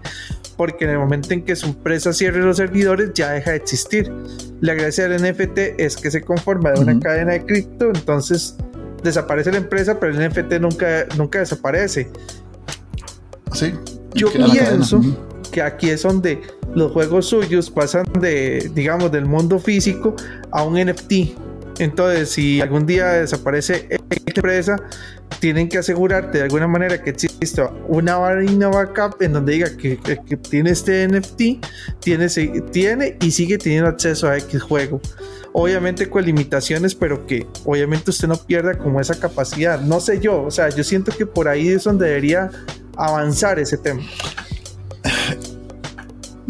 porque 0.57 0.85
en 0.85 0.91
el 0.91 0.99
momento 0.99 1.33
en 1.33 1.43
que 1.43 1.55
su 1.55 1.67
empresa 1.67 2.13
cierre 2.13 2.39
los 2.39 2.57
servidores 2.57 3.11
ya 3.13 3.31
deja 3.31 3.51
de 3.51 3.57
existir. 3.57 4.11
La 4.61 4.73
gracia 4.73 5.07
del 5.07 5.21
NFT 5.21 5.57
es 5.79 5.97
que 5.97 6.11
se 6.11 6.21
conforma 6.21 6.71
de 6.71 6.81
una 6.81 6.99
cadena 6.99 7.33
de 7.33 7.45
cripto, 7.45 7.87
entonces 7.87 8.55
desaparece 9.03 9.51
la 9.51 9.57
empresa, 9.57 9.99
pero 9.99 10.13
el 10.13 10.29
NFT 10.29 10.53
nunca, 10.59 11.05
nunca 11.17 11.39
desaparece. 11.39 12.09
Sí. 13.53 13.73
Yo 14.13 14.31
pienso 14.31 15.01
que 15.51 15.61
aquí 15.61 15.89
es 15.89 16.03
donde 16.03 16.41
los 16.73 16.91
juegos 16.91 17.27
suyos 17.27 17.69
pasan 17.69 18.05
de, 18.19 18.71
digamos, 18.73 19.11
del 19.11 19.25
mundo 19.25 19.59
físico 19.59 20.15
a 20.51 20.63
un 20.63 20.79
NFT. 20.79 21.13
Entonces, 21.79 22.29
si 22.29 22.61
algún 22.61 22.85
día 22.85 23.07
desaparece 23.13 23.87
empresa, 24.25 24.77
tienen 25.39 25.67
que 25.67 25.79
asegurarte 25.79 26.37
de 26.37 26.43
alguna 26.43 26.67
manera 26.67 27.01
que 27.01 27.11
exista 27.11 27.71
una 27.87 28.17
vaina 28.17 28.67
backup 28.67 29.21
en 29.21 29.33
donde 29.33 29.53
diga 29.53 29.75
que, 29.75 29.97
tiene 30.49 30.71
este 30.71 31.07
NFT, 31.07 31.65
tiene, 31.99 32.27
tiene 32.71 33.17
y 33.19 33.31
sigue 33.31 33.57
teniendo 33.57 33.89
acceso 33.89 34.27
a 34.27 34.37
X 34.37 34.61
juego. 34.61 35.01
Obviamente 35.53 36.09
con 36.09 36.23
limitaciones, 36.23 36.95
pero 36.95 37.25
que 37.25 37.45
obviamente 37.65 38.11
usted 38.11 38.27
no 38.27 38.37
pierda 38.37 38.77
como 38.77 39.01
esa 39.01 39.19
capacidad. 39.19 39.81
No 39.81 39.99
sé 39.99 40.19
yo, 40.19 40.43
o 40.43 40.51
sea, 40.51 40.69
yo 40.69 40.83
siento 40.83 41.11
que 41.11 41.25
por 41.25 41.47
ahí 41.47 41.69
es 41.69 41.83
donde 41.83 42.07
debería 42.07 42.51
avanzar 42.95 43.59
ese 43.59 43.77
tema 43.77 44.01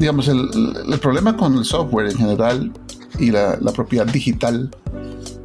digamos, 0.01 0.27
el, 0.27 0.99
problema 0.99 1.37
con 1.37 1.55
el 1.57 1.63
software 1.63 2.07
en 2.07 2.17
general 2.17 2.71
y 3.19 3.29
la, 3.29 3.57
propiedad 3.73 4.07
digital 4.07 4.71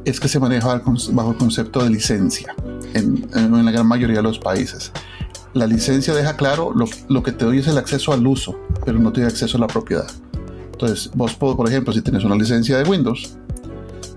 es 0.03 0.19
que 0.19 0.27
se 0.27 0.39
maneja 0.39 0.81
bajo 1.11 1.31
el 1.31 1.37
concepto 1.37 1.83
de 1.83 1.91
licencia 1.91 2.55
en, 2.95 3.29
la 3.31 3.71
gran 3.71 3.85
mayoría 3.85 4.17
de 4.17 4.23
los 4.23 4.39
países. 4.39 4.91
La 5.53 5.67
licencia 5.67 6.13
deja 6.15 6.35
claro 6.37 6.73
lo, 6.73 7.23
que 7.23 7.31
te 7.31 7.45
doy 7.45 7.59
es 7.59 7.67
el 7.67 7.77
acceso 7.77 8.13
al 8.13 8.25
uso, 8.25 8.59
pero 8.83 8.97
no 8.97 9.13
te 9.13 9.21
doy 9.21 9.29
acceso 9.29 9.57
a 9.57 9.61
la 9.61 9.67
propiedad. 9.67 10.09
Entonces, 10.71 11.11
vos, 11.13 11.35
por 11.35 11.67
ejemplo, 11.67 11.93
si 11.93 12.01
tienes 12.01 12.23
una 12.23 12.35
licencia 12.35 12.79
de 12.79 12.89
Windows, 12.89 13.37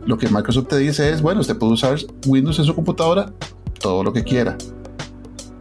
lo 0.07 0.17
que 0.17 0.29
Microsoft 0.29 0.69
te 0.69 0.79
dice 0.79 1.11
es, 1.11 1.21
bueno, 1.21 1.43
usted 1.43 1.57
puede 1.59 1.75
usar 1.75 1.99
Windows 2.27 2.59
en 2.59 2.65
su 2.65 2.75
computadora 2.75 3.31
todo 3.79 4.03
lo 4.03 4.13
que 4.15 4.25
quiera, 4.25 4.57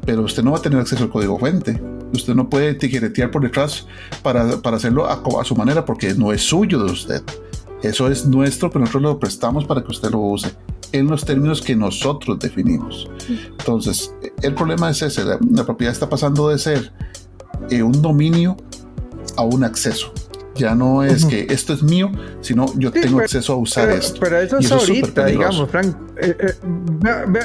pero 0.05 0.23
usted 0.23 0.41
no 0.41 0.51
va 0.51 0.59
a 0.59 0.61
tener 0.61 0.79
acceso 0.79 1.03
al 1.03 1.09
código 1.09 1.37
fuente 1.37 1.81
Usted 2.13 2.35
no 2.35 2.49
puede 2.49 2.73
tijeretear 2.73 3.31
por 3.31 3.41
detrás 3.41 3.85
para, 4.21 4.61
para 4.61 4.77
hacerlo 4.77 5.07
a, 5.07 5.45
su 5.45 5.55
manera 5.55 5.85
porque 5.85 6.13
no 6.13 6.31
es 6.31 6.41
suyo 6.41 6.83
de 6.83 6.91
usted. 6.91 7.21
Eso 7.83 8.09
es 8.09 8.25
nuestro, 8.25 8.69
pero 8.69 8.81
nosotros 8.81 9.03
lo 9.03 9.19
prestamos 9.19 9.65
para 9.65 9.81
que 9.83 9.91
usted 9.91 10.11
lo 10.11 10.19
use 10.19 10.51
en 10.91 11.07
los 11.07 11.23
términos 11.23 11.61
que 11.61 11.75
nosotros 11.75 12.39
definimos. 12.39 13.09
Entonces, 13.29 14.13
el 14.41 14.53
problema 14.53 14.89
es 14.89 15.01
ese, 15.01 15.23
la, 15.23 15.37
propiedad 15.65 15.93
está 15.93 16.09
pasando 16.09 16.49
de 16.49 16.57
ser 16.57 16.91
eh, 17.69 17.83
un 17.83 18.01
dominio 18.01 18.57
a 19.37 19.43
un 19.43 19.63
acceso. 19.63 20.11
Ya 20.55 20.75
no 20.75 21.03
es 21.03 21.25
que 21.25 21.47
esto 21.49 21.73
es 21.73 21.83
mío, 21.83 22.11
sino 22.41 22.65
yo 22.75 22.91
tengo 22.91 23.19
acceso 23.19 23.53
a 23.53 23.55
usar 23.57 23.89
esto. 23.91 24.19
Pero 24.19 24.39
eso 24.39 24.57
es 24.57 24.71
ahorita, 24.71 25.25
digamos, 25.25 25.69
Frank. 25.69 25.95
Eh, 26.21 26.35
eh, 26.37 26.53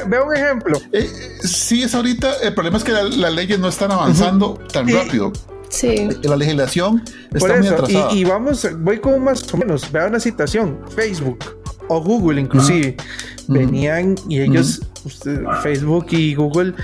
veo 0.08 0.26
un 0.26 0.36
ejemplo. 0.36 0.80
Eh, 0.92 1.08
sí, 1.42 1.82
es 1.82 1.94
ahorita. 1.94 2.38
El 2.42 2.54
problema 2.54 2.78
es 2.78 2.84
que 2.84 2.92
las 2.92 3.32
leyes 3.34 3.58
no 3.58 3.68
están 3.68 3.92
avanzando 3.92 4.54
tan 4.72 4.88
rápido. 4.88 5.32
Sí. 5.68 6.08
La 6.22 6.36
legislación 6.36 7.02
está 7.32 7.56
muy 7.56 7.66
atrasada. 7.68 8.12
Y, 8.12 8.24
vamos, 8.24 8.66
voy 8.78 8.98
como 8.98 9.18
más 9.18 9.52
o 9.52 9.56
menos. 9.56 9.90
Vea 9.92 10.06
una 10.06 10.20
situación. 10.20 10.78
Facebook 10.94 11.38
o 11.88 12.00
Google, 12.00 12.40
inclusive, 12.40 12.96
venían 13.48 14.14
y 14.28 14.40
ellos, 14.40 14.80
Facebook 15.62 16.06
y 16.10 16.34
Google 16.34 16.74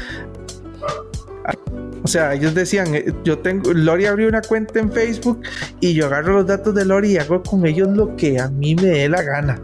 o 2.03 2.09
sea, 2.09 2.35
ellos 2.35 2.55
decían, 2.55 2.95
eh, 2.95 3.13
yo 3.25 3.39
tengo, 3.39 3.73
Lori 3.73 4.07
abrió 4.07 4.29
una 4.29 4.41
cuenta 4.41 4.81
en 4.81 4.91
Facebook 4.91 5.43
y 5.81 5.95
yo 5.95 6.07
agarro 6.07 6.35
los 6.35 6.47
datos 6.47 6.75
de 6.75 6.85
Lori 6.85 7.13
y 7.13 7.19
hago 7.19 7.43
con 7.43 7.67
ellos 7.67 7.89
lo 7.89 8.17
que 8.17 8.39
a 8.39 8.49
mí 8.49 8.75
me 8.75 8.87
dé 8.87 9.09
la 9.09 9.23
gana. 9.23 9.61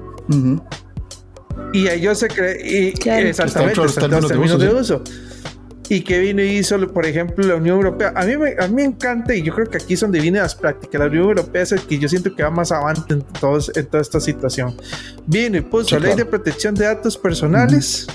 Y 1.72 1.88
ellos 1.88 2.18
se 2.18 2.28
creen, 2.28 2.58
y 2.64 2.88
exactamente, 3.28 3.82
están 3.84 4.10
términos 4.10 4.58
de 4.58 4.68
uso. 4.68 5.02
y 5.88 6.00
que 6.00 6.18
vino 6.18 6.42
y 6.42 6.58
hizo, 6.58 6.78
por 6.92 7.06
ejemplo, 7.06 7.46
la 7.46 7.56
Unión 7.56 7.76
Europea. 7.76 8.12
A 8.14 8.24
mí, 8.24 8.36
me, 8.36 8.54
a 8.58 8.68
mí 8.68 8.74
me 8.74 8.84
encanta 8.84 9.34
y 9.34 9.42
yo 9.42 9.54
creo 9.54 9.68
que 9.68 9.78
aquí 9.78 9.94
es 9.94 10.00
donde 10.00 10.20
vienen 10.20 10.42
las 10.42 10.54
prácticas. 10.54 11.00
La 11.00 11.06
Unión 11.06 11.24
Europea 11.24 11.62
es 11.62 11.72
el 11.72 11.80
que 11.80 11.98
yo 11.98 12.08
siento 12.08 12.34
que 12.34 12.42
va 12.42 12.50
más 12.50 12.72
avante 12.72 13.14
en, 13.14 13.22
todos, 13.40 13.70
en 13.74 13.86
toda 13.86 14.02
esta 14.02 14.20
situación. 14.20 14.76
Vino 15.26 15.56
y 15.58 15.60
puso 15.62 15.98
ley 15.98 16.14
de 16.14 16.24
protección 16.24 16.74
de 16.74 16.84
datos 16.84 17.16
personales 17.16 18.06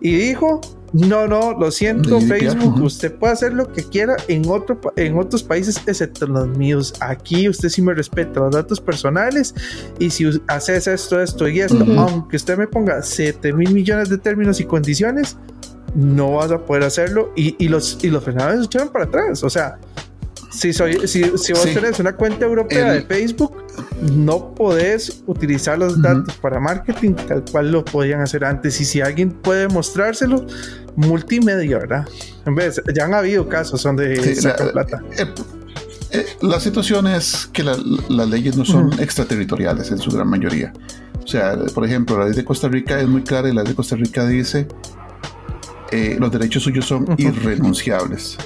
y 0.00 0.14
dijo, 0.16 0.60
no, 0.92 1.26
no, 1.26 1.58
lo 1.58 1.70
siento, 1.70 2.20
Facebook, 2.20 2.82
usted 2.82 3.14
puede 3.14 3.32
hacer 3.32 3.54
lo 3.54 3.72
que 3.72 3.82
quiera 3.82 4.16
en, 4.28 4.48
otro, 4.48 4.78
en 4.96 5.18
otros 5.18 5.42
países 5.42 5.80
excepto 5.86 6.26
los 6.26 6.48
míos. 6.48 6.92
Aquí 7.00 7.48
usted 7.48 7.70
sí 7.70 7.80
me 7.80 7.94
respeta 7.94 8.40
los 8.40 8.54
datos 8.54 8.80
personales 8.80 9.54
y 9.98 10.10
si 10.10 10.28
haces 10.48 10.86
esto, 10.86 11.20
esto 11.20 11.48
y 11.48 11.60
esto, 11.60 11.84
aunque 11.96 12.36
usted 12.36 12.58
me 12.58 12.66
ponga 12.66 13.02
7 13.02 13.52
mil 13.54 13.72
millones 13.72 14.10
de 14.10 14.18
términos 14.18 14.60
y 14.60 14.64
condiciones, 14.64 15.38
no 15.94 16.32
vas 16.32 16.50
a 16.50 16.58
poder 16.58 16.84
hacerlo 16.84 17.32
y, 17.36 17.68
los, 17.68 17.98
y 18.02 18.08
los 18.08 18.24
se 18.24 18.30
echaron 18.30 18.90
para 18.90 19.04
atrás. 19.06 19.42
O 19.44 19.50
sea, 19.50 19.78
si, 20.52 20.72
soy, 20.72 21.06
si, 21.08 21.24
si 21.36 21.52
vos 21.52 21.64
tenés 21.64 21.98
una 21.98 22.14
cuenta 22.14 22.44
europea 22.44 22.92
de 22.92 23.02
Facebook, 23.02 23.64
no 24.00 24.54
podés 24.54 25.22
utilizar 25.26 25.78
los 25.78 26.00
datos 26.00 26.36
para 26.36 26.60
marketing 26.60 27.14
tal 27.14 27.44
cual 27.50 27.72
lo 27.72 27.84
podían 27.84 28.20
hacer 28.20 28.44
antes. 28.44 28.80
Y 28.80 28.84
si 28.84 29.00
alguien 29.00 29.30
puede 29.30 29.68
mostrárselo, 29.68 30.46
multimedia, 30.96 31.78
¿verdad? 31.78 32.08
En 32.46 32.54
vez, 32.54 32.80
ya 32.94 33.04
han 33.04 33.14
habido 33.14 33.48
casos 33.48 33.82
donde 33.82 34.34
sacan 34.36 34.70
plata. 34.72 35.02
Eh, 35.18 35.26
eh, 36.12 36.26
la 36.42 36.60
situación 36.60 37.06
es 37.06 37.48
que 37.52 37.62
las 37.64 37.78
leyes 38.28 38.56
no 38.56 38.64
son 38.64 38.92
extraterritoriales 39.00 39.90
en 39.90 39.98
su 39.98 40.10
gran 40.10 40.28
mayoría. 40.28 40.72
O 41.24 41.26
sea, 41.26 41.56
por 41.74 41.86
ejemplo, 41.86 42.18
la 42.18 42.26
ley 42.26 42.34
de 42.34 42.44
Costa 42.44 42.68
Rica 42.68 43.00
es 43.00 43.08
muy 43.08 43.22
clara 43.22 43.48
y 43.48 43.54
la 43.54 43.62
ley 43.62 43.70
de 43.70 43.76
Costa 43.76 43.96
Rica 43.96 44.26
dice 44.26 44.66
eh, 45.92 46.16
los 46.18 46.32
derechos 46.32 46.62
suyos 46.62 46.86
son 46.86 47.06
irrenunciables. 47.18 48.38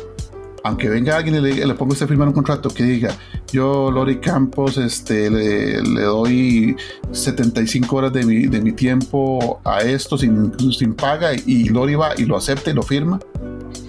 Aunque 0.66 0.88
venga 0.88 1.16
alguien 1.16 1.36
y 1.36 1.40
le, 1.40 1.64
le 1.64 1.74
ponga 1.74 1.92
usted 1.92 2.06
a 2.06 2.08
firmar 2.08 2.26
un 2.26 2.34
contrato 2.34 2.70
que 2.70 2.82
diga, 2.82 3.16
yo, 3.52 3.88
Lori 3.88 4.18
Campos, 4.18 4.76
este, 4.78 5.30
le, 5.30 5.80
doy 5.80 6.74
75 7.12 7.94
horas 7.94 8.12
de 8.12 8.24
mi, 8.24 8.46
de 8.46 8.60
mi, 8.60 8.72
tiempo 8.72 9.60
a 9.62 9.82
esto 9.82 10.18
sin, 10.18 10.52
sin 10.72 10.94
paga 10.94 11.34
y 11.34 11.68
Lori 11.68 11.94
va 11.94 12.14
y 12.16 12.24
lo 12.24 12.36
acepta 12.36 12.72
y 12.72 12.74
lo 12.74 12.82
firma, 12.82 13.20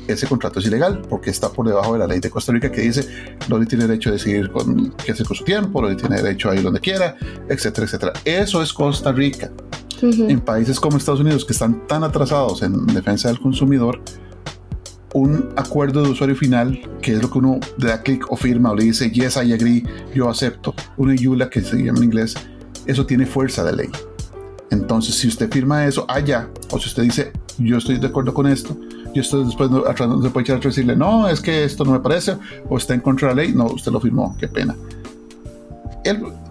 ese 0.08 0.28
contrato 0.28 0.60
es 0.60 0.68
ilegal 0.68 1.02
porque 1.10 1.32
está 1.32 1.50
por 1.50 1.68
debajo 1.68 1.94
de 1.94 2.00
la 2.00 2.06
ley 2.06 2.20
de 2.20 2.30
Costa 2.30 2.52
Rica 2.52 2.72
que 2.72 2.82
dice 2.82 3.08
Lori 3.50 3.66
tiene 3.66 3.88
derecho 3.88 4.10
a 4.10 4.14
decidir 4.14 4.52
con, 4.52 4.92
qué 5.04 5.14
hacer 5.14 5.26
con 5.26 5.36
su 5.36 5.44
tiempo, 5.44 5.82
Lori 5.82 5.96
tiene 5.96 6.22
derecho 6.22 6.52
a 6.52 6.56
ir 6.56 6.62
donde 6.62 6.80
quiera, 6.80 7.16
etcétera, 7.50 7.86
etcétera. 7.86 8.14
Eso 8.24 8.62
es 8.62 8.72
Costa 8.72 9.12
Rica. 9.12 9.52
En 10.00 10.42
países 10.42 10.80
como 10.80 10.98
Estados 10.98 11.22
Unidos, 11.22 11.44
que 11.44 11.54
están 11.54 11.88
tan 11.88 12.04
atrasados 12.04 12.62
en 12.62 12.86
defensa 12.86 13.30
del 13.30 13.40
consumidor, 13.40 14.00
un 15.18 15.49
acuerdo 15.55 16.03
de 16.03 16.09
usuario 16.09 16.36
final, 16.36 16.80
que 17.01 17.13
es 17.13 17.22
lo 17.22 17.30
que 17.30 17.38
uno 17.39 17.59
le 17.78 17.88
da 17.88 18.01
clic 18.01 18.32
o 18.32 18.36
firma 18.36 18.72
o 18.72 18.76
le 18.76 18.86
dice 18.86 19.09
yes, 19.09 19.38
I 19.38 19.53
agree, 19.53 19.84
yo 20.13 20.30
acepto, 20.30 20.74
una 20.97 21.15
YULA 21.15 21.49
que 21.49 21.61
se 21.61 21.78
llama 21.78 21.99
en 21.99 22.05
inglés, 22.05 22.36
eso 22.86 23.05
tiene 23.05 23.26
fuerza 23.26 23.63
de 23.63 23.76
ley. 23.76 23.89
Entonces, 24.70 25.15
si 25.15 25.28
usted 25.28 25.51
firma 25.51 25.86
eso 25.86 26.05
allá, 26.07 26.49
o 26.72 26.80
si 26.80 26.88
usted 26.88 27.03
dice 27.03 27.32
yo 27.57 27.78
estoy 27.78 27.97
de 27.97 28.07
acuerdo 28.07 28.34
con 28.34 28.47
esto, 28.47 28.78
y 29.13 29.20
esto 29.20 29.43
después 29.43 29.72
no, 29.72 29.84
se 30.22 30.30
puede 30.30 30.43
echar 30.43 30.57
a 30.57 30.59
decirle 30.59 30.95
no, 30.95 31.28
es 31.28 31.41
que 31.41 31.63
esto 31.63 31.84
no 31.84 31.91
me 31.91 31.99
parece, 31.99 32.38
o 32.70 32.78
está 32.78 32.93
en 32.93 33.01
contra 33.01 33.30
de 33.30 33.36
la 33.36 33.41
ley, 33.41 33.53
no, 33.53 33.65
usted 33.65 33.91
lo 33.91 33.99
firmó, 33.99 34.36
qué 34.39 34.47
pena 34.47 34.76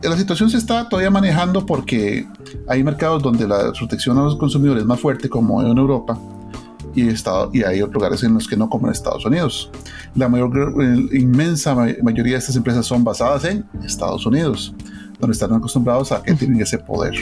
la 0.03 0.17
situación 0.17 0.51
se 0.51 0.59
está 0.59 0.89
todavía 0.89 1.11
manejando 1.11 1.65
porque 1.65 2.27
hay 2.69 2.83
mercados 2.83 3.23
donde 3.23 3.47
la 3.47 3.73
protección 3.73 4.19
a 4.19 4.23
los 4.23 4.37
consumidores 4.37 4.83
es 4.83 4.87
más 4.87 5.01
fuerte, 5.01 5.29
como 5.29 5.63
en 5.63 5.79
Europa, 5.79 6.19
y, 6.97 7.09
estado, 7.09 7.51
y 7.53 7.63
hay 7.63 7.83
otros 7.83 7.95
lugares 7.95 8.23
en 8.25 8.35
los 8.35 8.49
que 8.49 8.57
no, 8.57 8.69
como 8.69 8.87
en 8.87 8.93
Estados 8.93 9.25
Unidos. 9.25 9.71
La 10.15 10.29
mayor, 10.29 10.51
inmensa 11.13 11.75
mayoría 11.75 12.33
de 12.33 12.39
estas 12.39 12.57
empresas 12.57 12.87
son 12.87 13.05
basadas 13.05 13.45
en 13.45 13.65
Estados 13.85 14.27
Unidos, 14.27 14.75
donde 15.21 15.35
están 15.35 15.53
acostumbrados 15.53 16.11
a 16.11 16.23
que 16.23 16.35
tienen 16.35 16.61
ese 16.61 16.79
poder. 16.79 17.15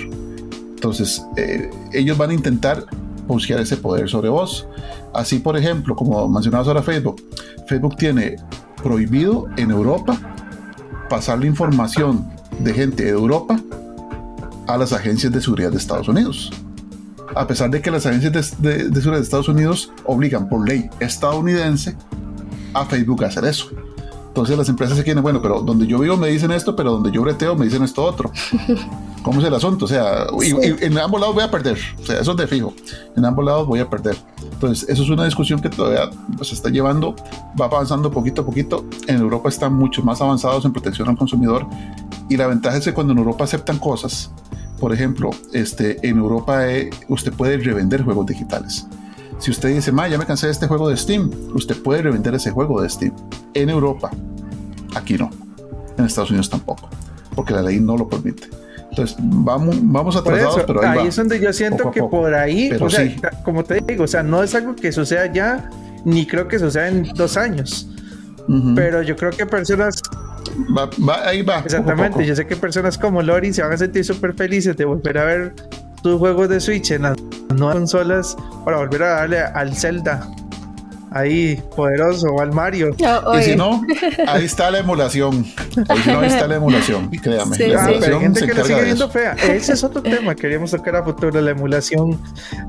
Entonces, 0.74 1.22
eh, 1.36 1.68
ellos 1.92 2.16
van 2.16 2.30
a 2.30 2.34
intentar 2.34 2.86
buscar 3.26 3.60
ese 3.60 3.76
poder 3.76 4.08
sobre 4.08 4.28
vos. 4.28 4.66
Así, 5.12 5.38
por 5.38 5.56
ejemplo, 5.56 5.96
como 5.96 6.28
mencionabas 6.28 6.68
ahora 6.68 6.82
Facebook, 6.82 7.22
Facebook 7.66 7.96
tiene 7.96 8.36
prohibido 8.82 9.46
en 9.56 9.70
Europa 9.70 10.18
pasar 11.08 11.38
la 11.38 11.46
información 11.46 12.30
de 12.60 12.72
gente 12.72 13.04
de 13.04 13.10
Europa 13.10 13.58
a 14.66 14.76
las 14.76 14.92
agencias 14.92 15.32
de 15.32 15.40
seguridad 15.40 15.70
de 15.70 15.78
Estados 15.78 16.08
Unidos. 16.08 16.52
A 17.34 17.46
pesar 17.46 17.70
de 17.70 17.80
que 17.80 17.90
las 17.90 18.06
agencias 18.06 18.60
de, 18.60 18.84
seguridad 18.84 19.16
de 19.16 19.22
Estados 19.22 19.48
Unidos 19.48 19.92
obligan 20.04 20.48
por 20.48 20.68
ley 20.68 20.88
estadounidense 21.00 21.96
a 22.72 22.84
Facebook 22.84 23.24
a 23.24 23.28
hacer 23.28 23.44
eso. 23.44 23.70
Entonces 24.28 24.58
las 24.58 24.68
empresas 24.68 24.96
se 24.96 25.04
quieren, 25.04 25.22
bueno, 25.22 25.40
pero 25.40 25.62
donde 25.62 25.86
yo 25.86 26.00
vivo 26.00 26.16
me 26.16 26.26
dicen 26.28 26.50
esto, 26.50 26.74
pero 26.74 26.90
donde 26.90 27.12
yo 27.12 27.22
breteo 27.22 27.54
me 27.54 27.66
dicen 27.66 27.84
esto 27.84 28.02
otro. 28.02 28.32
¿Cómo 29.22 29.40
es 29.40 29.46
el 29.46 29.54
asunto? 29.54 29.84
O 29.84 29.88
sea, 29.88 30.26
y, 30.42 30.84
en 30.84 30.98
ambos 30.98 31.20
lados 31.20 31.36
voy 31.36 31.44
a 31.44 31.50
perder. 31.50 31.78
O 32.02 32.04
sea, 32.04 32.20
eso 32.20 32.32
es 32.32 32.36
de 32.36 32.46
fijo. 32.48 32.74
En 33.16 33.24
ambos 33.24 33.44
lados 33.44 33.66
voy 33.66 33.78
a 33.78 33.88
perder. 33.88 34.16
Entonces, 34.42 34.88
eso 34.88 35.04
es 35.04 35.08
una 35.08 35.24
discusión 35.24 35.60
que 35.60 35.70
todavía 35.70 36.10
pues, 36.36 36.48
se 36.48 36.56
está 36.56 36.68
llevando, 36.68 37.14
va 37.58 37.66
avanzando 37.66 38.10
poquito 38.10 38.42
a 38.42 38.44
poquito. 38.44 38.84
En 39.06 39.16
Europa 39.20 39.48
están 39.48 39.72
mucho 39.72 40.02
más 40.02 40.20
avanzados 40.20 40.64
en 40.64 40.72
protección 40.72 41.08
al 41.08 41.16
consumidor. 41.16 41.66
Y 42.28 42.36
la 42.36 42.48
ventaja 42.48 42.76
es 42.76 42.84
que 42.84 42.92
cuando 42.92 43.12
en 43.12 43.20
Europa 43.20 43.44
aceptan 43.44 43.78
cosas, 43.78 44.32
por 44.78 44.92
ejemplo, 44.92 45.30
este, 45.52 46.06
en 46.06 46.18
Europa 46.18 46.70
eh, 46.70 46.90
usted 47.08 47.32
puede 47.32 47.56
revender 47.58 48.02
juegos 48.02 48.26
digitales. 48.26 48.86
Si 49.38 49.50
usted 49.50 49.74
dice, 49.74 49.92
ma, 49.92 50.08
ya 50.08 50.18
me 50.18 50.26
cansé 50.26 50.46
de 50.46 50.52
este 50.52 50.66
juego 50.66 50.88
de 50.88 50.96
Steam, 50.96 51.30
usted 51.54 51.76
puede 51.82 52.02
revender 52.02 52.34
ese 52.34 52.50
juego 52.50 52.80
de 52.80 52.88
Steam. 52.88 53.12
En 53.54 53.68
Europa, 53.68 54.10
aquí 54.94 55.14
no. 55.14 55.30
En 55.98 56.04
Estados 56.04 56.30
Unidos 56.30 56.50
tampoco, 56.50 56.88
porque 57.34 57.52
la 57.52 57.62
ley 57.62 57.80
no 57.80 57.96
lo 57.96 58.08
permite. 58.08 58.48
Entonces, 58.90 59.16
vamos, 59.20 59.76
vamos 59.80 60.16
atrasados, 60.16 60.62
pero 60.66 60.80
ahí, 60.82 61.00
ahí 61.00 61.06
es 61.08 61.16
donde 61.16 61.40
yo 61.40 61.52
siento 61.52 61.90
que 61.90 62.02
por 62.02 62.32
ahí, 62.32 62.70
o 62.80 62.88
sea, 62.88 63.10
como 63.44 63.64
te 63.64 63.80
digo, 63.80 64.04
o 64.04 64.06
sea, 64.06 64.22
no 64.22 64.42
es 64.42 64.54
algo 64.54 64.76
que 64.76 64.92
suceda 64.92 65.32
ya, 65.32 65.68
ni 66.04 66.26
creo 66.26 66.46
que 66.46 66.58
suceda 66.58 66.88
en 66.88 67.02
dos 67.14 67.36
años. 67.36 67.88
Pero 68.74 69.02
yo 69.02 69.16
creo 69.16 69.30
que 69.30 69.46
personas. 69.46 70.00
Va, 70.76 71.28
ahí 71.28 71.42
va. 71.42 71.58
Exactamente, 71.58 72.24
yo 72.24 72.34
sé 72.34 72.46
que 72.46 72.56
personas 72.56 72.98
como 72.98 73.22
Lori 73.22 73.52
se 73.52 73.62
van 73.62 73.72
a 73.72 73.76
sentir 73.76 74.04
súper 74.04 74.34
felices 74.34 74.76
de 74.76 74.84
volver 74.84 75.18
a 75.18 75.24
ver 75.24 75.54
tus 76.02 76.18
juegos 76.18 76.48
de 76.48 76.60
Switch 76.60 76.90
en 76.90 77.02
las 77.02 77.16
nuevas 77.54 77.76
consolas 77.76 78.36
para 78.64 78.78
volver 78.78 79.02
a 79.02 79.08
darle 79.10 79.40
al 79.40 79.74
Zelda 79.74 80.28
ahí 81.14 81.62
poderoso 81.74 82.26
o 82.26 82.40
al 82.40 82.52
Mario. 82.52 82.94
y 83.38 83.42
si 83.42 83.56
no, 83.56 83.82
ahí 84.26 84.44
está 84.44 84.70
la 84.70 84.80
emulación. 84.80 85.46
Ahí 85.88 86.00
no, 86.06 86.22
está 86.22 86.46
la 86.46 86.56
emulación, 86.56 87.08
créame. 87.10 87.56
la 87.56 87.84
hay 87.84 88.20
gente 88.20 88.46
que 88.46 88.54
lo 88.54 88.64
sigue 88.64 88.82
viendo 88.82 89.08
fea. 89.08 89.32
Ese 89.32 89.72
es 89.72 89.84
otro 89.84 90.02
tema. 90.02 90.34
Queríamos 90.34 90.72
tocar 90.72 90.96
a 90.96 91.04
futuro 91.04 91.40
la 91.40 91.52
emulación. 91.52 92.20